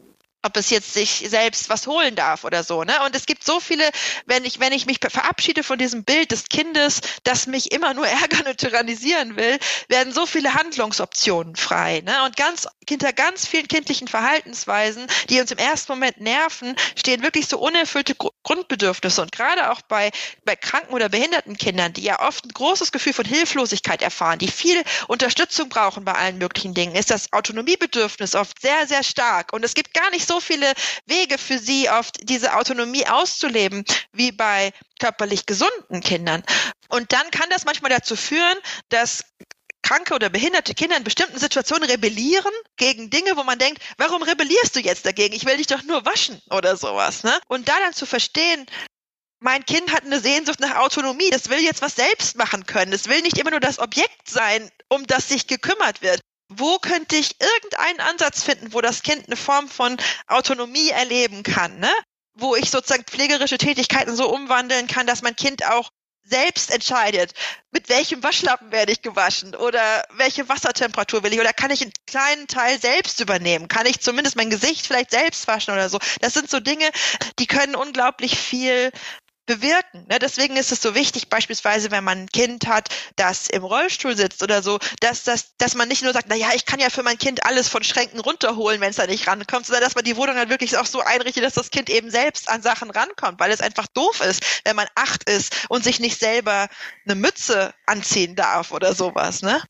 Ob 0.42 0.56
es 0.56 0.70
jetzt 0.70 0.92
sich 0.92 1.24
selbst 1.28 1.68
was 1.68 1.86
holen 1.86 2.16
darf 2.16 2.44
oder 2.44 2.64
so, 2.64 2.82
ne? 2.82 2.94
Und 3.04 3.14
es 3.14 3.26
gibt 3.26 3.44
so 3.44 3.60
viele, 3.60 3.88
wenn 4.26 4.44
ich, 4.44 4.58
wenn 4.58 4.72
ich 4.72 4.86
mich 4.86 4.98
verabschiede 5.00 5.62
von 5.62 5.78
diesem 5.78 6.04
Bild 6.04 6.32
des 6.32 6.44
Kindes, 6.44 7.00
das 7.22 7.46
mich 7.46 7.70
immer 7.72 7.94
nur 7.94 8.06
ärgern 8.22 8.46
und 8.46 8.58
tyrannisieren 8.58 9.36
will, 9.36 9.58
werden 9.88 10.12
so 10.12 10.26
viele 10.26 10.54
Handlungsoptionen 10.54 11.54
frei, 11.54 12.02
ne? 12.04 12.24
Und 12.24 12.36
ganz, 12.36 12.66
hinter 12.88 13.12
ganz 13.12 13.46
vielen 13.46 13.68
kindlichen 13.68 14.08
Verhaltensweisen, 14.08 15.06
die 15.28 15.40
uns 15.40 15.52
im 15.52 15.58
ersten 15.58 15.92
Moment 15.92 16.20
nerven, 16.20 16.74
stehen 16.96 17.22
wirklich 17.22 17.46
so 17.46 17.58
unerfüllte 17.58 18.16
Grundbedürfnisse. 18.42 19.22
Und 19.22 19.30
gerade 19.30 19.70
auch 19.70 19.82
bei, 19.82 20.10
bei 20.44 20.56
kranken 20.56 20.92
oder 20.92 21.08
behinderten 21.08 21.56
Kindern, 21.56 21.92
die 21.92 22.02
ja 22.02 22.20
oft 22.20 22.44
ein 22.44 22.52
großes 22.52 22.90
Gefühl 22.90 23.12
von 23.12 23.24
Hilflosigkeit 23.24 24.02
erfahren, 24.02 24.40
die 24.40 24.48
viel 24.48 24.82
Unterstützung 25.06 25.68
brauchen 25.68 26.04
bei 26.04 26.14
allen 26.14 26.38
möglichen 26.38 26.74
Dingen, 26.74 26.96
ist 26.96 27.10
das 27.10 27.32
Autonomiebedürfnis 27.32 28.34
oft 28.34 28.60
sehr, 28.60 28.88
sehr 28.88 29.04
stark. 29.04 29.52
Und 29.52 29.64
es 29.64 29.74
gibt 29.74 29.94
gar 29.94 30.10
nicht 30.10 30.26
so 30.26 30.31
so 30.32 30.40
viele 30.40 30.72
Wege 31.06 31.36
für 31.36 31.58
sie, 31.58 31.90
oft 31.90 32.16
diese 32.22 32.54
Autonomie 32.56 33.06
auszuleben, 33.06 33.84
wie 34.12 34.32
bei 34.32 34.72
körperlich 34.98 35.46
gesunden 35.46 36.00
Kindern. 36.00 36.42
Und 36.88 37.12
dann 37.12 37.30
kann 37.30 37.50
das 37.50 37.64
manchmal 37.64 37.90
dazu 37.90 38.16
führen, 38.16 38.56
dass 38.88 39.24
kranke 39.82 40.14
oder 40.14 40.30
behinderte 40.30 40.74
Kinder 40.74 40.96
in 40.96 41.04
bestimmten 41.04 41.38
Situationen 41.38 41.90
rebellieren 41.90 42.52
gegen 42.76 43.10
Dinge, 43.10 43.36
wo 43.36 43.42
man 43.42 43.58
denkt, 43.58 43.82
warum 43.98 44.22
rebellierst 44.22 44.74
du 44.76 44.80
jetzt 44.80 45.04
dagegen? 45.04 45.34
Ich 45.34 45.44
will 45.44 45.56
dich 45.56 45.66
doch 45.66 45.82
nur 45.82 46.06
waschen 46.06 46.40
oder 46.50 46.76
sowas. 46.76 47.24
Ne? 47.24 47.38
Und 47.48 47.68
da 47.68 47.74
dann 47.80 47.92
zu 47.92 48.06
verstehen, 48.06 48.64
mein 49.40 49.66
Kind 49.66 49.92
hat 49.92 50.04
eine 50.04 50.20
Sehnsucht 50.20 50.60
nach 50.60 50.76
Autonomie. 50.76 51.30
Das 51.30 51.50
will 51.50 51.58
jetzt 51.58 51.82
was 51.82 51.96
selbst 51.96 52.36
machen 52.36 52.64
können. 52.64 52.92
Es 52.92 53.08
will 53.08 53.22
nicht 53.22 53.38
immer 53.38 53.50
nur 53.50 53.60
das 53.60 53.80
Objekt 53.80 54.28
sein, 54.28 54.70
um 54.88 55.04
das 55.06 55.28
sich 55.28 55.48
gekümmert 55.48 56.00
wird 56.00 56.20
wo 56.58 56.78
könnte 56.78 57.16
ich 57.16 57.36
irgendeinen 57.40 58.00
Ansatz 58.00 58.42
finden, 58.42 58.72
wo 58.72 58.80
das 58.80 59.02
Kind 59.02 59.26
eine 59.26 59.36
Form 59.36 59.68
von 59.68 59.96
Autonomie 60.26 60.90
erleben 60.90 61.42
kann, 61.42 61.78
ne? 61.78 61.90
Wo 62.34 62.56
ich 62.56 62.70
sozusagen 62.70 63.04
pflegerische 63.04 63.58
Tätigkeiten 63.58 64.16
so 64.16 64.32
umwandeln 64.32 64.86
kann, 64.86 65.06
dass 65.06 65.22
mein 65.22 65.36
Kind 65.36 65.64
auch 65.66 65.90
selbst 66.24 66.70
entscheidet, 66.70 67.32
mit 67.72 67.88
welchem 67.88 68.22
Waschlappen 68.22 68.70
werde 68.70 68.92
ich 68.92 69.02
gewaschen 69.02 69.54
oder 69.56 70.04
welche 70.12 70.48
Wassertemperatur 70.48 71.22
will 71.22 71.32
ich 71.32 71.40
oder 71.40 71.52
kann 71.52 71.70
ich 71.70 71.82
einen 71.82 71.92
kleinen 72.06 72.46
Teil 72.46 72.80
selbst 72.80 73.20
übernehmen? 73.20 73.68
Kann 73.68 73.86
ich 73.86 74.00
zumindest 74.00 74.36
mein 74.36 74.50
Gesicht 74.50 74.86
vielleicht 74.86 75.10
selbst 75.10 75.46
waschen 75.48 75.74
oder 75.74 75.88
so? 75.88 75.98
Das 76.20 76.34
sind 76.34 76.48
so 76.48 76.60
Dinge, 76.60 76.88
die 77.38 77.46
können 77.46 77.74
unglaublich 77.74 78.38
viel 78.38 78.92
bewirken. 79.46 80.06
Ne? 80.08 80.18
Deswegen 80.18 80.56
ist 80.56 80.72
es 80.72 80.80
so 80.80 80.94
wichtig, 80.94 81.28
beispielsweise, 81.28 81.90
wenn 81.90 82.04
man 82.04 82.22
ein 82.22 82.28
Kind 82.28 82.66
hat, 82.66 82.88
das 83.16 83.48
im 83.48 83.64
Rollstuhl 83.64 84.16
sitzt 84.16 84.42
oder 84.42 84.62
so, 84.62 84.78
dass, 85.00 85.24
dass, 85.24 85.56
dass 85.56 85.74
man 85.74 85.88
nicht 85.88 86.02
nur 86.02 86.12
sagt, 86.12 86.26
na 86.28 86.36
ja, 86.36 86.50
ich 86.54 86.64
kann 86.64 86.80
ja 86.80 86.90
für 86.90 87.02
mein 87.02 87.18
Kind 87.18 87.44
alles 87.44 87.68
von 87.68 87.82
Schränken 87.82 88.20
runterholen, 88.20 88.80
wenn 88.80 88.90
es 88.90 88.96
da 88.96 89.06
nicht 89.06 89.26
rankommt, 89.26 89.66
sondern 89.66 89.82
dass 89.82 89.94
man 89.94 90.04
die 90.04 90.16
Wohnung 90.16 90.36
dann 90.36 90.48
wirklich 90.48 90.76
auch 90.76 90.86
so 90.86 91.00
einrichtet, 91.00 91.44
dass 91.44 91.54
das 91.54 91.70
Kind 91.70 91.90
eben 91.90 92.10
selbst 92.10 92.48
an 92.48 92.62
Sachen 92.62 92.90
rankommt, 92.90 93.40
weil 93.40 93.50
es 93.50 93.60
einfach 93.60 93.86
doof 93.88 94.20
ist, 94.20 94.42
wenn 94.64 94.76
man 94.76 94.86
acht 94.94 95.28
ist 95.28 95.66
und 95.68 95.84
sich 95.84 96.00
nicht 96.00 96.18
selber 96.18 96.68
eine 97.04 97.14
Mütze 97.14 97.74
anziehen 97.86 98.36
darf 98.36 98.70
oder 98.70 98.94
sowas, 98.94 99.42
ne? 99.42 99.60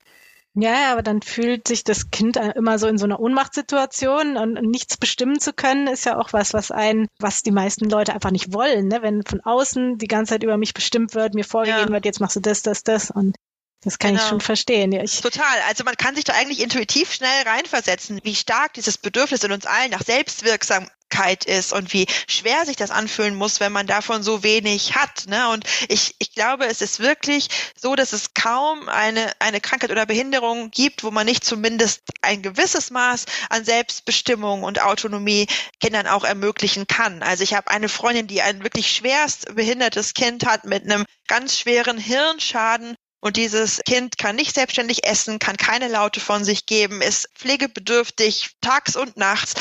Ja, 0.54 0.92
aber 0.92 1.02
dann 1.02 1.22
fühlt 1.22 1.66
sich 1.66 1.82
das 1.82 2.10
Kind 2.10 2.36
immer 2.36 2.78
so 2.78 2.86
in 2.86 2.98
so 2.98 3.06
einer 3.06 3.20
Ohnmachtssituation 3.20 4.36
und 4.36 4.60
nichts 4.60 4.98
bestimmen 4.98 5.40
zu 5.40 5.54
können, 5.54 5.86
ist 5.86 6.04
ja 6.04 6.18
auch 6.18 6.34
was, 6.34 6.52
was 6.52 6.70
ein, 6.70 7.08
was 7.18 7.42
die 7.42 7.52
meisten 7.52 7.88
Leute 7.88 8.12
einfach 8.12 8.30
nicht 8.30 8.52
wollen, 8.52 8.88
ne? 8.88 9.00
Wenn 9.00 9.22
von 9.22 9.40
außen 9.40 9.96
die 9.96 10.08
ganze 10.08 10.34
Zeit 10.34 10.42
über 10.42 10.58
mich 10.58 10.74
bestimmt 10.74 11.14
wird, 11.14 11.32
mir 11.34 11.44
vorgegeben 11.44 11.88
ja. 11.88 11.92
wird, 11.92 12.04
jetzt 12.04 12.20
machst 12.20 12.36
du 12.36 12.40
das, 12.40 12.60
das, 12.60 12.82
das 12.82 13.10
und 13.10 13.36
das 13.84 13.98
kann 13.98 14.12
genau. 14.12 14.22
ich 14.22 14.28
schon 14.28 14.40
verstehen. 14.40 14.92
Ja, 14.92 15.02
ich 15.02 15.20
Total. 15.20 15.60
Also 15.66 15.82
man 15.82 15.96
kann 15.96 16.14
sich 16.14 16.24
da 16.24 16.34
eigentlich 16.34 16.60
intuitiv 16.60 17.12
schnell 17.12 17.42
reinversetzen, 17.44 18.20
wie 18.22 18.34
stark 18.34 18.74
dieses 18.74 18.96
Bedürfnis 18.96 19.42
in 19.42 19.50
uns 19.50 19.66
allen 19.66 19.90
nach 19.90 20.04
Selbstwirksamkeit 20.04 21.44
ist 21.44 21.72
und 21.72 21.92
wie 21.92 22.06
schwer 22.28 22.64
sich 22.64 22.76
das 22.76 22.92
anfühlen 22.92 23.34
muss, 23.34 23.58
wenn 23.58 23.72
man 23.72 23.88
davon 23.88 24.22
so 24.22 24.44
wenig 24.44 24.94
hat. 24.94 25.26
Ne? 25.26 25.48
Und 25.48 25.64
ich, 25.88 26.14
ich 26.20 26.32
glaube, 26.32 26.66
es 26.66 26.80
ist 26.80 27.00
wirklich 27.00 27.48
so, 27.76 27.96
dass 27.96 28.12
es 28.12 28.34
kaum 28.34 28.88
eine, 28.88 29.32
eine 29.40 29.60
Krankheit 29.60 29.90
oder 29.90 30.06
Behinderung 30.06 30.70
gibt, 30.70 31.02
wo 31.02 31.10
man 31.10 31.26
nicht 31.26 31.44
zumindest 31.44 32.02
ein 32.22 32.40
gewisses 32.40 32.92
Maß 32.92 33.26
an 33.50 33.64
Selbstbestimmung 33.64 34.62
und 34.62 34.80
Autonomie 34.80 35.48
Kindern 35.80 36.06
auch 36.06 36.22
ermöglichen 36.22 36.86
kann. 36.86 37.24
Also 37.24 37.42
ich 37.42 37.54
habe 37.54 37.68
eine 37.68 37.88
Freundin, 37.88 38.28
die 38.28 38.42
ein 38.42 38.62
wirklich 38.62 38.92
schwerst 38.92 39.52
behindertes 39.56 40.14
Kind 40.14 40.46
hat 40.46 40.64
mit 40.64 40.84
einem 40.84 41.04
ganz 41.26 41.58
schweren 41.58 41.98
Hirnschaden 41.98 42.96
und 43.22 43.36
dieses 43.36 43.80
Kind 43.86 44.18
kann 44.18 44.36
nicht 44.36 44.54
selbstständig 44.54 45.06
essen, 45.06 45.38
kann 45.38 45.56
keine 45.56 45.88
Laute 45.88 46.20
von 46.20 46.44
sich 46.44 46.66
geben, 46.66 47.00
ist 47.00 47.28
pflegebedürftig 47.36 48.50
tags 48.60 48.96
und 48.96 49.16
nachts 49.16 49.54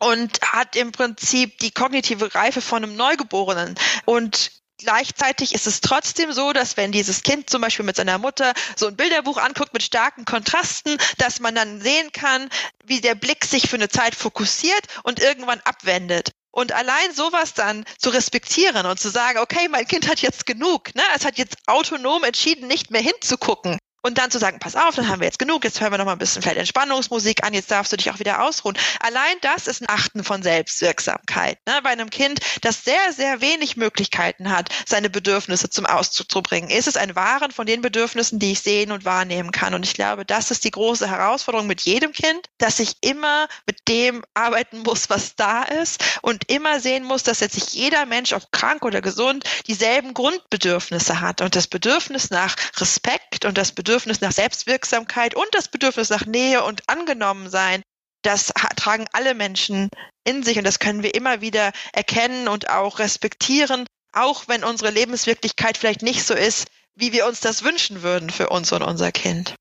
und 0.00 0.40
hat 0.42 0.76
im 0.76 0.92
Prinzip 0.92 1.58
die 1.60 1.70
kognitive 1.70 2.34
Reife 2.34 2.60
von 2.60 2.82
einem 2.82 2.96
Neugeborenen. 2.96 3.76
Und 4.04 4.50
Gleichzeitig 4.82 5.54
ist 5.54 5.66
es 5.66 5.82
trotzdem 5.82 6.32
so, 6.32 6.54
dass 6.54 6.78
wenn 6.78 6.90
dieses 6.90 7.22
Kind 7.22 7.50
zum 7.50 7.60
Beispiel 7.60 7.84
mit 7.84 7.96
seiner 7.96 8.16
Mutter 8.16 8.54
so 8.76 8.86
ein 8.86 8.96
Bilderbuch 8.96 9.36
anguckt 9.36 9.74
mit 9.74 9.82
starken 9.82 10.24
Kontrasten, 10.24 10.96
dass 11.18 11.38
man 11.38 11.54
dann 11.54 11.82
sehen 11.82 12.10
kann, 12.12 12.48
wie 12.86 13.02
der 13.02 13.14
Blick 13.14 13.44
sich 13.44 13.68
für 13.68 13.76
eine 13.76 13.90
Zeit 13.90 14.14
fokussiert 14.14 14.80
und 15.02 15.20
irgendwann 15.20 15.60
abwendet. 15.64 16.32
Und 16.52 16.72
allein 16.72 17.14
sowas 17.14 17.54
dann 17.54 17.84
zu 17.98 18.10
respektieren 18.10 18.86
und 18.86 18.98
zu 18.98 19.08
sagen, 19.08 19.38
okay, 19.38 19.68
mein 19.68 19.86
Kind 19.86 20.08
hat 20.08 20.20
jetzt 20.20 20.46
genug, 20.46 20.94
ne? 20.94 21.02
Es 21.14 21.24
hat 21.24 21.38
jetzt 21.38 21.56
autonom 21.66 22.24
entschieden, 22.24 22.66
nicht 22.66 22.90
mehr 22.90 23.02
hinzugucken. 23.02 23.78
Und 24.02 24.16
dann 24.16 24.30
zu 24.30 24.38
sagen, 24.38 24.58
pass 24.58 24.76
auf, 24.76 24.94
dann 24.94 25.08
haben 25.08 25.20
wir 25.20 25.26
jetzt 25.26 25.38
genug, 25.38 25.64
jetzt 25.64 25.80
hören 25.80 25.92
wir 25.92 25.98
noch 25.98 26.06
mal 26.06 26.12
ein 26.12 26.18
bisschen 26.18 26.40
vielleicht 26.40 26.58
Entspannungsmusik 26.58 27.44
an, 27.44 27.52
jetzt 27.52 27.70
darfst 27.70 27.92
du 27.92 27.96
dich 27.96 28.10
auch 28.10 28.18
wieder 28.18 28.42
ausruhen. 28.42 28.78
Allein 29.00 29.36
das 29.42 29.66
ist 29.66 29.82
ein 29.82 29.88
Achten 29.90 30.24
von 30.24 30.42
Selbstwirksamkeit. 30.42 31.58
Ne? 31.66 31.80
Bei 31.82 31.90
einem 31.90 32.08
Kind, 32.08 32.40
das 32.62 32.82
sehr, 32.84 33.12
sehr 33.12 33.42
wenig 33.42 33.76
Möglichkeiten 33.76 34.50
hat, 34.50 34.70
seine 34.86 35.10
Bedürfnisse 35.10 35.68
zum 35.68 35.84
Ausdruck 35.84 36.30
zu 36.30 36.40
bringen, 36.42 36.70
ist 36.70 36.88
es 36.88 36.96
ein 36.96 37.14
Wahren 37.14 37.50
von 37.50 37.66
den 37.66 37.82
Bedürfnissen, 37.82 38.38
die 38.38 38.52
ich 38.52 38.60
sehen 38.60 38.90
und 38.90 39.04
wahrnehmen 39.04 39.50
kann. 39.52 39.74
Und 39.74 39.84
ich 39.84 39.92
glaube, 39.92 40.24
das 40.24 40.50
ist 40.50 40.64
die 40.64 40.70
große 40.70 41.08
Herausforderung 41.08 41.66
mit 41.66 41.82
jedem 41.82 42.12
Kind, 42.12 42.48
dass 42.56 42.78
ich 42.78 42.96
immer 43.02 43.48
mit 43.66 43.86
dem 43.88 44.24
arbeiten 44.32 44.78
muss, 44.78 45.10
was 45.10 45.36
da 45.36 45.62
ist 45.62 46.02
und 46.22 46.50
immer 46.50 46.80
sehen 46.80 47.04
muss, 47.04 47.22
dass 47.22 47.40
jetzt 47.40 47.54
sich 47.54 47.74
jeder 47.74 48.06
Mensch, 48.06 48.32
ob 48.32 48.50
krank 48.50 48.82
oder 48.82 49.02
gesund, 49.02 49.44
dieselben 49.66 50.14
Grundbedürfnisse 50.14 51.20
hat. 51.20 51.42
Und 51.42 51.54
das 51.54 51.66
Bedürfnis 51.66 52.30
nach 52.30 52.56
Respekt 52.78 53.44
und 53.44 53.58
das 53.58 53.72
Bedürfnis 53.72 53.89
Bedürfnis 53.90 54.20
nach 54.20 54.30
Selbstwirksamkeit 54.30 55.34
und 55.34 55.48
das 55.50 55.66
Bedürfnis 55.66 56.10
nach 56.10 56.24
Nähe 56.24 56.62
und 56.62 56.88
Angenommensein, 56.88 57.82
das 58.22 58.52
tragen 58.76 59.06
alle 59.10 59.34
Menschen 59.34 59.88
in 60.22 60.44
sich 60.44 60.58
und 60.58 60.64
das 60.64 60.78
können 60.78 61.02
wir 61.02 61.16
immer 61.16 61.40
wieder 61.40 61.72
erkennen 61.92 62.46
und 62.46 62.70
auch 62.70 63.00
respektieren, 63.00 63.86
auch 64.12 64.46
wenn 64.46 64.62
unsere 64.62 64.92
Lebenswirklichkeit 64.92 65.76
vielleicht 65.76 66.02
nicht 66.02 66.24
so 66.24 66.34
ist, 66.34 66.68
wie 66.94 67.10
wir 67.10 67.26
uns 67.26 67.40
das 67.40 67.64
wünschen 67.64 68.02
würden 68.02 68.30
für 68.30 68.50
uns 68.50 68.70
und 68.70 68.82
unser 68.82 69.10
Kind. 69.10 69.56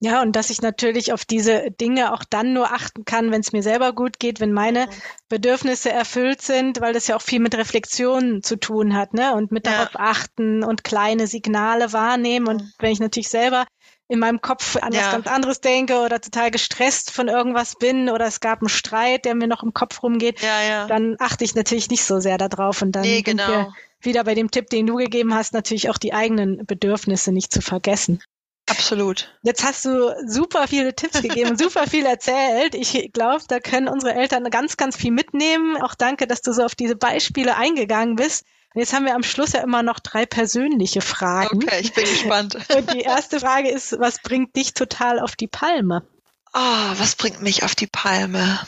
Ja, 0.00 0.22
und 0.22 0.36
dass 0.36 0.50
ich 0.50 0.62
natürlich 0.62 1.12
auf 1.12 1.24
diese 1.24 1.72
Dinge 1.72 2.12
auch 2.12 2.22
dann 2.22 2.52
nur 2.52 2.72
achten 2.72 3.04
kann, 3.04 3.32
wenn 3.32 3.40
es 3.40 3.52
mir 3.52 3.64
selber 3.64 3.92
gut 3.92 4.20
geht, 4.20 4.38
wenn 4.38 4.52
meine 4.52 4.86
mhm. 4.86 4.90
Bedürfnisse 5.28 5.90
erfüllt 5.90 6.40
sind, 6.40 6.80
weil 6.80 6.92
das 6.92 7.08
ja 7.08 7.16
auch 7.16 7.22
viel 7.22 7.40
mit 7.40 7.56
Reflexion 7.56 8.42
zu 8.42 8.56
tun 8.56 8.94
hat, 8.94 9.12
ne? 9.12 9.34
Und 9.34 9.50
mit 9.50 9.66
ja. 9.66 9.72
darauf 9.72 9.96
achten 9.98 10.62
und 10.62 10.84
kleine 10.84 11.26
Signale 11.26 11.92
wahrnehmen. 11.92 12.46
Und 12.46 12.72
wenn 12.78 12.92
ich 12.92 13.00
natürlich 13.00 13.28
selber 13.28 13.66
in 14.06 14.20
meinem 14.20 14.40
Kopf 14.40 14.76
an 14.76 14.92
ja. 14.92 15.00
was 15.00 15.12
ganz 15.12 15.26
anderes 15.26 15.60
denke 15.60 16.00
oder 16.00 16.20
total 16.20 16.52
gestresst 16.52 17.10
von 17.10 17.28
irgendwas 17.28 17.74
bin 17.74 18.08
oder 18.08 18.26
es 18.26 18.40
gab 18.40 18.60
einen 18.60 18.68
Streit, 18.68 19.24
der 19.24 19.34
mir 19.34 19.48
noch 19.48 19.62
im 19.62 19.74
Kopf 19.74 20.02
rumgeht, 20.02 20.40
ja, 20.40 20.62
ja. 20.62 20.86
dann 20.86 21.16
achte 21.18 21.44
ich 21.44 21.56
natürlich 21.56 21.90
nicht 21.90 22.04
so 22.04 22.20
sehr 22.20 22.38
darauf 22.38 22.82
und 22.82 22.92
dann 22.92 23.02
nee, 23.02 23.22
genau. 23.22 23.72
wieder 24.00 24.24
bei 24.24 24.34
dem 24.34 24.50
Tipp, 24.50 24.70
den 24.70 24.86
du 24.86 24.96
gegeben 24.96 25.34
hast, 25.34 25.52
natürlich 25.52 25.90
auch 25.90 25.98
die 25.98 26.14
eigenen 26.14 26.64
Bedürfnisse 26.64 27.32
nicht 27.32 27.52
zu 27.52 27.60
vergessen. 27.60 28.22
Absolut. 28.68 29.34
Jetzt 29.42 29.64
hast 29.64 29.84
du 29.84 30.14
super 30.26 30.68
viele 30.68 30.94
Tipps 30.94 31.22
gegeben, 31.22 31.56
super 31.58 31.86
viel 31.86 32.06
erzählt. 32.06 32.74
Ich 32.74 33.10
glaube, 33.12 33.42
da 33.48 33.60
können 33.60 33.88
unsere 33.88 34.14
Eltern 34.14 34.44
ganz, 34.50 34.76
ganz 34.76 34.96
viel 34.96 35.12
mitnehmen. 35.12 35.80
Auch 35.82 35.94
danke, 35.94 36.26
dass 36.26 36.42
du 36.42 36.52
so 36.52 36.62
auf 36.62 36.74
diese 36.74 36.96
Beispiele 36.96 37.56
eingegangen 37.56 38.16
bist. 38.16 38.44
Und 38.74 38.80
jetzt 38.80 38.92
haben 38.92 39.06
wir 39.06 39.14
am 39.14 39.22
Schluss 39.22 39.52
ja 39.52 39.60
immer 39.60 39.82
noch 39.82 39.98
drei 39.98 40.26
persönliche 40.26 41.00
Fragen. 41.00 41.64
Okay, 41.64 41.80
ich 41.80 41.94
bin 41.94 42.04
gespannt. 42.04 42.56
Und 42.76 42.92
die 42.92 43.00
erste 43.00 43.40
Frage 43.40 43.70
ist, 43.70 43.98
was 43.98 44.20
bringt 44.20 44.54
dich 44.56 44.74
total 44.74 45.18
auf 45.18 45.36
die 45.36 45.48
Palme? 45.48 46.06
Oh, 46.54 46.92
was 46.98 47.16
bringt 47.16 47.42
mich 47.42 47.62
auf 47.62 47.74
die 47.74 47.86
Palme? 47.86 48.60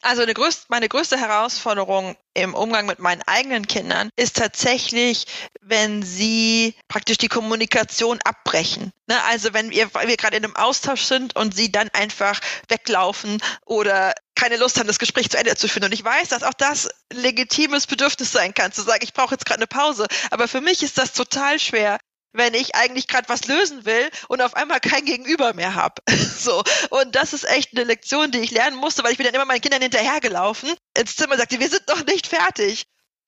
Also 0.00 0.24
größte, 0.24 0.66
meine 0.68 0.88
größte 0.88 1.18
Herausforderung 1.18 2.16
im 2.34 2.54
Umgang 2.54 2.86
mit 2.86 3.00
meinen 3.00 3.22
eigenen 3.26 3.66
Kindern 3.66 4.10
ist 4.16 4.36
tatsächlich, 4.36 5.26
wenn 5.60 6.04
sie 6.04 6.74
praktisch 6.86 7.18
die 7.18 7.28
Kommunikation 7.28 8.20
abbrechen. 8.24 8.92
Ne? 9.08 9.16
Also 9.24 9.52
wenn 9.54 9.70
wir, 9.70 9.92
wir 9.92 10.16
gerade 10.16 10.36
in 10.36 10.44
einem 10.44 10.56
Austausch 10.56 11.02
sind 11.02 11.34
und 11.34 11.54
sie 11.54 11.72
dann 11.72 11.88
einfach 11.92 12.40
weglaufen 12.68 13.42
oder 13.66 14.14
keine 14.36 14.56
Lust 14.56 14.78
haben, 14.78 14.86
das 14.86 15.00
Gespräch 15.00 15.30
zu 15.30 15.36
Ende 15.36 15.56
zu 15.56 15.68
führen. 15.68 15.84
Und 15.84 15.92
ich 15.92 16.04
weiß, 16.04 16.28
dass 16.28 16.44
auch 16.44 16.54
das 16.54 16.88
legitimes 17.12 17.88
Bedürfnis 17.88 18.30
sein 18.30 18.54
kann, 18.54 18.72
zu 18.72 18.82
sagen, 18.82 19.00
ich 19.02 19.12
brauche 19.12 19.34
jetzt 19.34 19.46
gerade 19.46 19.58
eine 19.58 19.66
Pause. 19.66 20.06
Aber 20.30 20.46
für 20.46 20.60
mich 20.60 20.84
ist 20.84 20.96
das 20.96 21.12
total 21.12 21.58
schwer, 21.58 21.98
wenn 22.32 22.54
ich 22.54 22.74
eigentlich 22.74 23.08
gerade 23.08 23.28
was 23.28 23.46
lösen 23.46 23.84
will 23.84 24.10
und 24.28 24.42
auf 24.42 24.54
einmal 24.54 24.80
kein 24.80 25.04
Gegenüber 25.04 25.54
mehr 25.54 25.74
habe. 25.74 26.02
So. 26.38 26.62
Und 26.90 27.16
das 27.16 27.32
ist 27.32 27.44
echt 27.44 27.70
eine 27.72 27.82
Lektion, 27.82 28.30
die 28.30 28.38
ich 28.38 28.52
lernen 28.52 28.76
musste, 28.76 29.02
weil 29.02 29.10
ich 29.10 29.18
bin 29.18 29.26
dann 29.26 29.34
immer 29.34 29.44
meinen 29.44 29.60
Kindern 29.60 29.82
hinterhergelaufen 29.82 30.72
ins 30.96 31.16
Zimmer 31.16 31.32
und 31.32 31.38
sagte, 31.38 31.58
wir 31.58 31.68
sind 31.68 31.88
noch 31.88 32.06
nicht 32.06 32.28
fertig. 32.28 32.84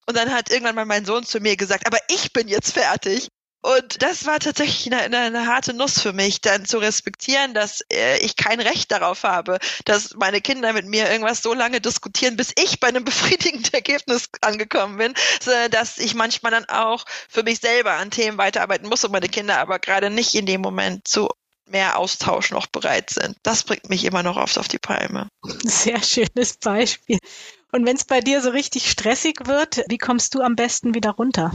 Und 0.07 0.17
dann 0.17 0.33
hat 0.33 0.49
irgendwann 0.49 0.77
mal 0.77 0.85
mein 0.85 1.05
Sohn 1.05 1.25
zu 1.25 1.41
mir 1.41 1.57
gesagt, 1.57 1.89
aber 1.89 1.99
ich 2.09 2.33
bin 2.33 2.47
jetzt 2.47 2.73
fertig. 2.73 3.29
Und 3.63 4.03
das 4.03 4.25
war 4.25 4.39
tatsächlich 4.39 4.87
eine, 4.93 5.03
eine, 5.03 5.19
eine, 5.19 5.47
harte 5.47 5.75
Nuss 5.75 6.01
für 6.01 6.15
mich, 6.15 6.41
dann 6.41 6.65
zu 6.65 6.79
respektieren, 6.79 7.53
dass 7.53 7.85
äh, 7.93 8.19
ich 8.19 8.37
kein 8.37 8.59
Recht 8.59 8.91
darauf 8.91 9.23
habe, 9.23 9.59
dass 9.85 10.15
meine 10.15 10.41
Kinder 10.41 10.73
mit 10.73 10.87
mir 10.87 11.11
irgendwas 11.11 11.43
so 11.43 11.53
lange 11.53 11.81
diskutieren, 11.81 12.37
bis 12.37 12.53
ich 12.57 12.81
bei 12.81 12.89
einem 12.89 13.05
befriedigenden 13.11 13.73
Ergebnis 13.75 14.31
angekommen 14.41 14.97
bin, 14.97 15.15
dass 15.71 15.99
ich 15.99 16.15
manchmal 16.15 16.53
dann 16.53 16.65
auch 16.67 17.05
für 17.29 17.43
mich 17.43 17.61
selber 17.61 17.93
an 17.93 18.11
Themen 18.11 18.39
weiterarbeiten 18.39 18.89
muss 18.89 19.05
und 19.05 19.13
meine 19.13 19.29
Kinder 19.29 19.59
aber 19.59 19.79
gerade 19.79 20.09
nicht 20.09 20.35
in 20.35 20.47
dem 20.47 20.63
Moment 20.63 21.07
zu 21.07 21.29
mehr 21.67 21.99
Austausch 21.99 22.51
noch 22.51 22.67
bereit 22.67 23.11
sind. 23.11 23.37
Das 23.43 23.65
bringt 23.65 23.89
mich 23.91 24.05
immer 24.05 24.23
noch 24.23 24.37
oft 24.37 24.59
auf 24.59 24.69
die 24.69 24.79
Palme. 24.79 25.29
Sehr 25.65 26.03
schönes 26.03 26.57
Beispiel. 26.57 27.19
Und 27.73 27.87
wenn 27.87 27.97
es 27.97 28.05
bei 28.05 28.21
dir 28.21 28.41
so 28.41 28.51
richtig 28.51 28.91
stressig 28.91 29.47
wird, 29.47 29.83
wie 29.89 29.99
kommst 29.99 30.35
du 30.35 30.41
am 30.41 30.57
besten 30.57 30.95
wieder 30.95 31.11
runter? 31.11 31.53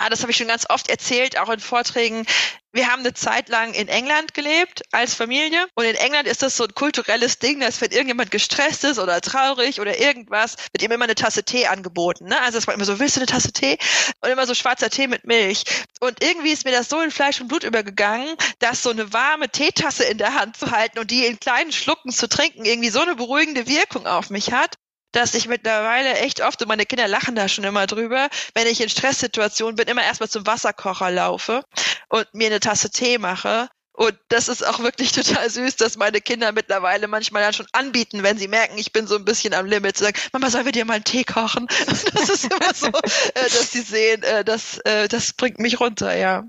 Ah, 0.00 0.10
das 0.10 0.20
habe 0.22 0.30
ich 0.30 0.36
schon 0.36 0.46
ganz 0.46 0.64
oft 0.70 0.88
erzählt, 0.88 1.36
auch 1.40 1.48
in 1.48 1.58
Vorträgen. 1.58 2.24
Wir 2.70 2.86
haben 2.86 3.00
eine 3.00 3.14
Zeit 3.14 3.48
lang 3.48 3.74
in 3.74 3.88
England 3.88 4.32
gelebt 4.32 4.82
als 4.92 5.12
Familie. 5.12 5.66
Und 5.74 5.86
in 5.86 5.96
England 5.96 6.28
ist 6.28 6.40
das 6.40 6.56
so 6.56 6.64
ein 6.64 6.74
kulturelles 6.74 7.40
Ding, 7.40 7.58
dass 7.58 7.80
wenn 7.80 7.90
irgendjemand 7.90 8.30
gestresst 8.30 8.84
ist 8.84 9.00
oder 9.00 9.20
traurig 9.20 9.80
oder 9.80 9.98
irgendwas, 9.98 10.54
wird 10.70 10.84
ihm 10.84 10.92
immer 10.92 11.02
eine 11.02 11.16
Tasse 11.16 11.42
Tee 11.42 11.66
angeboten. 11.66 12.26
Ne? 12.26 12.40
Also 12.42 12.58
es 12.58 12.68
war 12.68 12.74
immer 12.74 12.84
so, 12.84 13.00
willst 13.00 13.16
du 13.16 13.20
eine 13.20 13.26
Tasse 13.26 13.52
Tee? 13.52 13.76
Und 14.20 14.30
immer 14.30 14.46
so 14.46 14.54
schwarzer 14.54 14.88
Tee 14.88 15.08
mit 15.08 15.24
Milch. 15.24 15.64
Und 15.98 16.22
irgendwie 16.22 16.52
ist 16.52 16.64
mir 16.64 16.70
das 16.70 16.88
so 16.88 17.00
in 17.00 17.10
Fleisch 17.10 17.40
und 17.40 17.48
Blut 17.48 17.64
übergegangen, 17.64 18.36
dass 18.60 18.84
so 18.84 18.90
eine 18.90 19.12
warme 19.12 19.48
Teetasse 19.48 20.04
in 20.04 20.18
der 20.18 20.34
Hand 20.34 20.56
zu 20.58 20.70
halten 20.70 21.00
und 21.00 21.10
die 21.10 21.26
in 21.26 21.40
kleinen 21.40 21.72
Schlucken 21.72 22.12
zu 22.12 22.28
trinken 22.28 22.64
irgendwie 22.64 22.90
so 22.90 23.00
eine 23.00 23.16
beruhigende 23.16 23.66
Wirkung 23.66 24.06
auf 24.06 24.30
mich 24.30 24.52
hat 24.52 24.76
dass 25.12 25.34
ich 25.34 25.48
mittlerweile 25.48 26.14
echt 26.18 26.42
oft, 26.42 26.60
und 26.62 26.68
meine 26.68 26.86
Kinder 26.86 27.08
lachen 27.08 27.34
da 27.34 27.48
schon 27.48 27.64
immer 27.64 27.86
drüber, 27.86 28.28
wenn 28.54 28.66
ich 28.66 28.80
in 28.80 28.88
Stresssituationen 28.88 29.76
bin, 29.76 29.88
immer 29.88 30.02
erstmal 30.02 30.28
zum 30.28 30.46
Wasserkocher 30.46 31.10
laufe 31.10 31.64
und 32.08 32.26
mir 32.34 32.46
eine 32.46 32.60
Tasse 32.60 32.90
Tee 32.90 33.18
mache. 33.18 33.68
Und 33.92 34.16
das 34.28 34.46
ist 34.48 34.64
auch 34.64 34.78
wirklich 34.78 35.10
total 35.12 35.50
süß, 35.50 35.76
dass 35.76 35.96
meine 35.96 36.20
Kinder 36.20 36.52
mittlerweile 36.52 37.08
manchmal 37.08 37.42
dann 37.42 37.52
schon 37.52 37.66
anbieten, 37.72 38.22
wenn 38.22 38.38
sie 38.38 38.46
merken, 38.46 38.78
ich 38.78 38.92
bin 38.92 39.08
so 39.08 39.16
ein 39.16 39.24
bisschen 39.24 39.54
am 39.54 39.66
Limit, 39.66 39.96
zu 39.96 40.04
sagen, 40.04 40.18
Mama, 40.32 40.50
sollen 40.50 40.66
wir 40.66 40.72
dir 40.72 40.84
mal 40.84 40.94
einen 40.94 41.04
Tee 41.04 41.24
kochen? 41.24 41.66
Das 41.86 42.28
ist 42.28 42.44
immer 42.44 42.74
so, 42.74 42.88
äh, 42.88 43.42
dass 43.42 43.72
sie 43.72 43.82
sehen, 43.82 44.22
äh, 44.22 44.44
das, 44.44 44.78
äh, 44.84 45.08
das 45.08 45.32
bringt 45.32 45.58
mich 45.58 45.80
runter, 45.80 46.16
ja. 46.16 46.44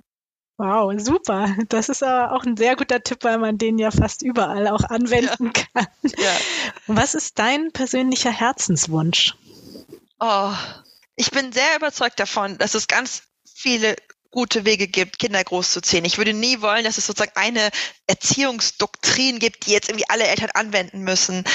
Wow, 0.60 0.93
super. 0.99 1.55
Das 1.70 1.88
ist 1.88 2.03
aber 2.03 2.36
auch 2.36 2.43
ein 2.43 2.57
sehr 2.57 2.76
guter 2.76 3.01
Tipp, 3.01 3.20
weil 3.22 3.38
man 3.38 3.57
den 3.57 3.80
ja 3.80 3.91
fast 3.91 4.22
überall 4.22 4.68
auch 4.68 4.84
anwenden 4.84 5.53
ja. 5.55 5.64
kann. 5.74 5.88
Ja. 6.03 6.38
Was 6.88 7.16
ist 7.16 7.39
dein 7.39 7.72
persönlicher 7.72 8.30
Herzenswunsch? 8.30 9.36
Oh, 10.20 10.51
ich 11.16 11.32
bin 11.32 11.53
sehr 11.53 11.78
überzeugt 11.78 12.20
davon, 12.20 12.57
dass 12.57 12.74
es 12.74 12.89
ganz 12.89 13.24
viele 13.55 13.95
gute 14.32 14.66
Wege 14.66 14.89
gibt, 14.89 15.18
Kinder 15.18 15.41
großzuziehen. 15.41 16.03
Ich 16.03 16.18
würde 16.18 16.34
nie 16.34 16.60
wollen, 16.60 16.84
dass 16.84 16.97
es 16.97 17.07
sozusagen 17.07 17.36
eine 17.36 17.70
Erziehungsdoktrin 18.07 19.39
gibt, 19.39 19.66
die 19.66 19.72
jetzt 19.72 19.88
irgendwie 19.88 20.10
alle 20.10 20.28
Eltern 20.28 20.49
anwenden 20.53 21.05
müssen. 21.05 21.45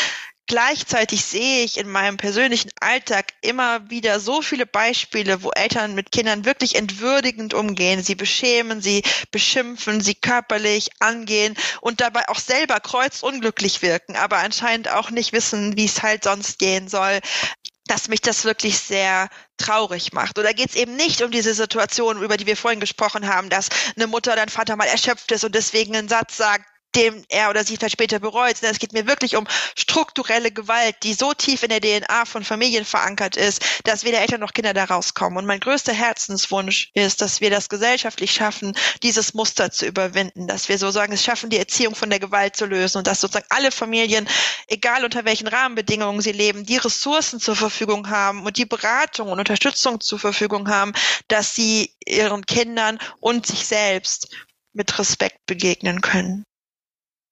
Gleichzeitig 0.46 1.24
sehe 1.24 1.64
ich 1.64 1.78
in 1.78 1.88
meinem 1.88 2.18
persönlichen 2.18 2.70
Alltag 2.80 3.32
immer 3.40 3.88
wieder 3.88 4.20
so 4.20 4.42
viele 4.42 4.66
Beispiele, 4.66 5.42
wo 5.42 5.50
Eltern 5.50 5.94
mit 5.94 6.12
Kindern 6.12 6.44
wirklich 6.44 6.74
entwürdigend 6.74 7.54
umgehen, 7.54 8.02
sie 8.02 8.14
beschämen, 8.14 8.82
sie 8.82 9.02
beschimpfen, 9.30 10.02
sie 10.02 10.14
körperlich 10.14 10.90
angehen 11.00 11.56
und 11.80 12.02
dabei 12.02 12.28
auch 12.28 12.38
selber 12.38 12.78
kreuzunglücklich 12.80 13.80
wirken, 13.80 14.16
aber 14.16 14.38
anscheinend 14.38 14.90
auch 14.90 15.10
nicht 15.10 15.32
wissen, 15.32 15.78
wie 15.78 15.86
es 15.86 16.02
halt 16.02 16.24
sonst 16.24 16.58
gehen 16.58 16.88
soll 16.88 17.20
dass 17.86 18.08
mich 18.08 18.20
das 18.22 18.44
wirklich 18.44 18.78
sehr 18.78 19.28
traurig 19.58 20.12
macht. 20.12 20.38
Oder 20.38 20.54
geht 20.54 20.70
es 20.70 20.76
eben 20.76 20.96
nicht 20.96 21.22
um 21.22 21.30
diese 21.30 21.54
Situation, 21.54 22.22
über 22.22 22.36
die 22.36 22.46
wir 22.46 22.56
vorhin 22.56 22.80
gesprochen 22.80 23.28
haben, 23.28 23.50
dass 23.50 23.68
eine 23.94 24.06
Mutter 24.06 24.32
oder 24.32 24.42
ein 24.42 24.48
Vater 24.48 24.76
mal 24.76 24.86
erschöpft 24.86 25.30
ist 25.32 25.44
und 25.44 25.54
deswegen 25.54 25.94
einen 25.94 26.08
Satz 26.08 26.36
sagt, 26.36 26.64
dem 26.96 27.24
er 27.28 27.50
oder 27.50 27.64
sie 27.64 27.76
vielleicht 27.76 27.92
später 27.92 28.18
bereut, 28.18 28.56
sondern 28.56 28.72
es 28.72 28.78
geht 28.78 28.92
mir 28.92 29.06
wirklich 29.06 29.36
um 29.36 29.46
strukturelle 29.76 30.50
Gewalt, 30.50 30.96
die 31.02 31.14
so 31.14 31.32
tief 31.32 31.62
in 31.62 31.70
der 31.70 31.80
DNA 31.80 32.24
von 32.24 32.44
Familien 32.44 32.84
verankert 32.84 33.36
ist, 33.36 33.64
dass 33.84 34.04
weder 34.04 34.20
Eltern 34.20 34.40
noch 34.40 34.52
Kinder 34.52 34.74
da 34.74 34.84
rauskommen. 34.84 35.38
Und 35.38 35.46
mein 35.46 35.60
größter 35.60 35.92
Herzenswunsch 35.92 36.90
ist, 36.94 37.20
dass 37.20 37.40
wir 37.40 37.50
das 37.50 37.68
gesellschaftlich 37.68 38.32
schaffen, 38.32 38.76
dieses 39.02 39.34
Muster 39.34 39.70
zu 39.70 39.86
überwinden, 39.86 40.46
dass 40.46 40.68
wir 40.68 40.78
sozusagen 40.78 41.12
es 41.12 41.24
schaffen, 41.24 41.50
die 41.50 41.58
Erziehung 41.58 41.94
von 41.94 42.10
der 42.10 42.20
Gewalt 42.20 42.56
zu 42.56 42.66
lösen 42.66 42.98
und 42.98 43.06
dass 43.06 43.20
sozusagen 43.20 43.46
alle 43.50 43.70
Familien, 43.70 44.28
egal 44.68 45.04
unter 45.04 45.24
welchen 45.24 45.48
Rahmenbedingungen 45.48 46.20
sie 46.20 46.32
leben, 46.32 46.64
die 46.64 46.76
Ressourcen 46.76 47.40
zur 47.40 47.56
Verfügung 47.56 48.10
haben 48.10 48.44
und 48.44 48.56
die 48.56 48.66
Beratung 48.66 49.30
und 49.30 49.38
Unterstützung 49.38 50.00
zur 50.00 50.18
Verfügung 50.18 50.68
haben, 50.68 50.92
dass 51.28 51.54
sie 51.54 51.94
ihren 52.06 52.46
Kindern 52.46 52.98
und 53.20 53.46
sich 53.46 53.66
selbst 53.66 54.28
mit 54.72 54.98
Respekt 54.98 55.46
begegnen 55.46 56.00
können. 56.00 56.44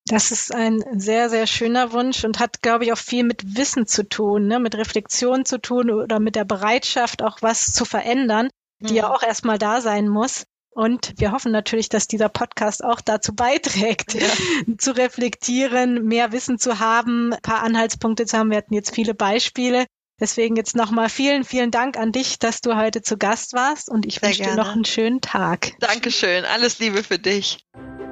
Das 0.06 0.32
ist 0.32 0.52
ein 0.52 0.82
sehr, 0.96 1.30
sehr 1.30 1.46
schöner 1.46 1.92
Wunsch 1.92 2.24
und 2.24 2.40
hat, 2.40 2.60
glaube 2.60 2.84
ich, 2.84 2.92
auch 2.92 2.98
viel 2.98 3.24
mit 3.24 3.56
Wissen 3.56 3.86
zu 3.86 4.08
tun, 4.08 4.48
ne? 4.48 4.58
mit 4.58 4.74
Reflexion 4.74 5.44
zu 5.44 5.60
tun 5.60 5.90
oder 5.90 6.18
mit 6.18 6.34
der 6.34 6.44
Bereitschaft, 6.44 7.22
auch 7.22 7.38
was 7.40 7.72
zu 7.72 7.84
verändern, 7.84 8.48
die 8.80 8.92
mhm. 8.92 8.96
ja 8.96 9.14
auch 9.14 9.22
erstmal 9.22 9.58
da 9.58 9.80
sein 9.80 10.08
muss. 10.08 10.44
Und 10.74 11.12
wir 11.18 11.32
hoffen 11.32 11.52
natürlich, 11.52 11.90
dass 11.90 12.08
dieser 12.08 12.30
Podcast 12.30 12.82
auch 12.82 13.00
dazu 13.00 13.34
beiträgt, 13.34 14.14
ja. 14.14 14.26
zu 14.78 14.96
reflektieren, 14.96 16.04
mehr 16.04 16.32
Wissen 16.32 16.58
zu 16.58 16.78
haben, 16.78 17.34
ein 17.34 17.42
paar 17.42 17.62
Anhaltspunkte 17.62 18.24
zu 18.26 18.38
haben. 18.38 18.50
Wir 18.50 18.56
hatten 18.56 18.74
jetzt 18.74 18.94
viele 18.94 19.14
Beispiele. 19.14 19.86
Deswegen 20.18 20.56
jetzt 20.56 20.76
nochmal 20.76 21.08
vielen, 21.08 21.44
vielen 21.44 21.70
Dank 21.70 21.98
an 21.98 22.12
dich, 22.12 22.38
dass 22.38 22.60
du 22.60 22.76
heute 22.76 23.02
zu 23.02 23.18
Gast 23.18 23.54
warst 23.54 23.90
und 23.90 24.06
ich 24.06 24.22
wünsche 24.22 24.44
dir 24.44 24.54
noch 24.54 24.72
einen 24.72 24.84
schönen 24.84 25.20
Tag. 25.20 25.72
Dankeschön. 25.80 26.44
Alles 26.44 26.78
Liebe 26.78 27.02
für 27.02 27.18
dich. 27.18 27.66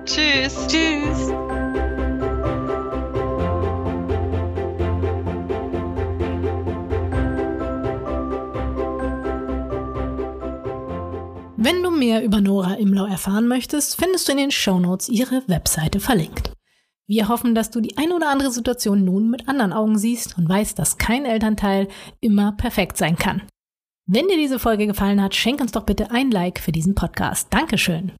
Tschüss. 0.05 0.55
Tschüss. 0.67 1.50
Wenn 11.63 11.83
du 11.83 11.91
mehr 11.91 12.25
über 12.25 12.41
Nora 12.41 12.77
Imlau 12.77 13.05
erfahren 13.05 13.47
möchtest, 13.47 13.97
findest 13.97 14.27
du 14.27 14.33
in 14.33 14.39
den 14.39 14.51
Shownotes 14.51 15.11
ihre 15.11 15.43
Webseite 15.47 16.01
verlinkt. 16.01 16.55
Wir 17.07 17.29
hoffen, 17.29 17.55
dass 17.55 17.71
du 17.71 17.83
die 17.83 17.99
ein 17.99 18.13
oder 18.13 18.31
andere 18.31 18.51
Situation 18.51 19.05
nun 19.05 19.29
mit 19.29 19.47
anderen 19.47 19.75
Augen 19.75 19.99
siehst 19.99 20.39
und 20.39 20.49
weißt, 20.49 20.79
dass 20.79 20.97
kein 20.97 21.27
Elternteil 21.27 21.89
immer 22.21 22.53
perfekt 22.53 22.97
sein 22.97 23.17
kann. 23.17 23.43
Wenn 24.07 24.27
dir 24.29 24.39
diese 24.39 24.59
Folge 24.59 24.87
gefallen 24.87 25.21
hat, 25.21 25.35
schenk 25.35 25.61
uns 25.61 25.73
doch 25.73 25.85
bitte 25.85 26.11
ein 26.11 26.31
Like 26.31 26.61
für 26.61 26.73
diesen 26.73 26.95
Podcast. 26.95 27.49
Dankeschön. 27.51 28.13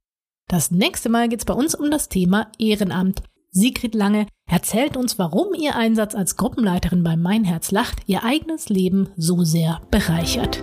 Das 0.47 0.71
nächste 0.71 1.09
Mal 1.09 1.31
geht 1.31 1.39
es 1.39 1.47
bei 1.47 1.55
uns 1.55 1.75
um 1.75 1.91
das 1.91 2.11
Thema 2.11 2.53
Ehrenamt. 2.59 3.23
Sigrid 3.53 3.95
Lange 3.95 4.27
erzählt 4.51 4.99
uns, 4.99 5.19
warum 5.19 5.55
ihr 5.55 5.77
Einsatz 5.77 6.15
als 6.15 6.37
Gruppenleiterin 6.37 7.03
bei 7.03 7.17
Mein 7.17 7.45
Herz 7.45 7.71
lacht 7.71 8.03
ihr 8.05 8.23
eigenes 8.23 8.69
Leben 8.69 9.09
so 9.17 9.45
sehr 9.45 9.81
bereichert. 9.91 10.63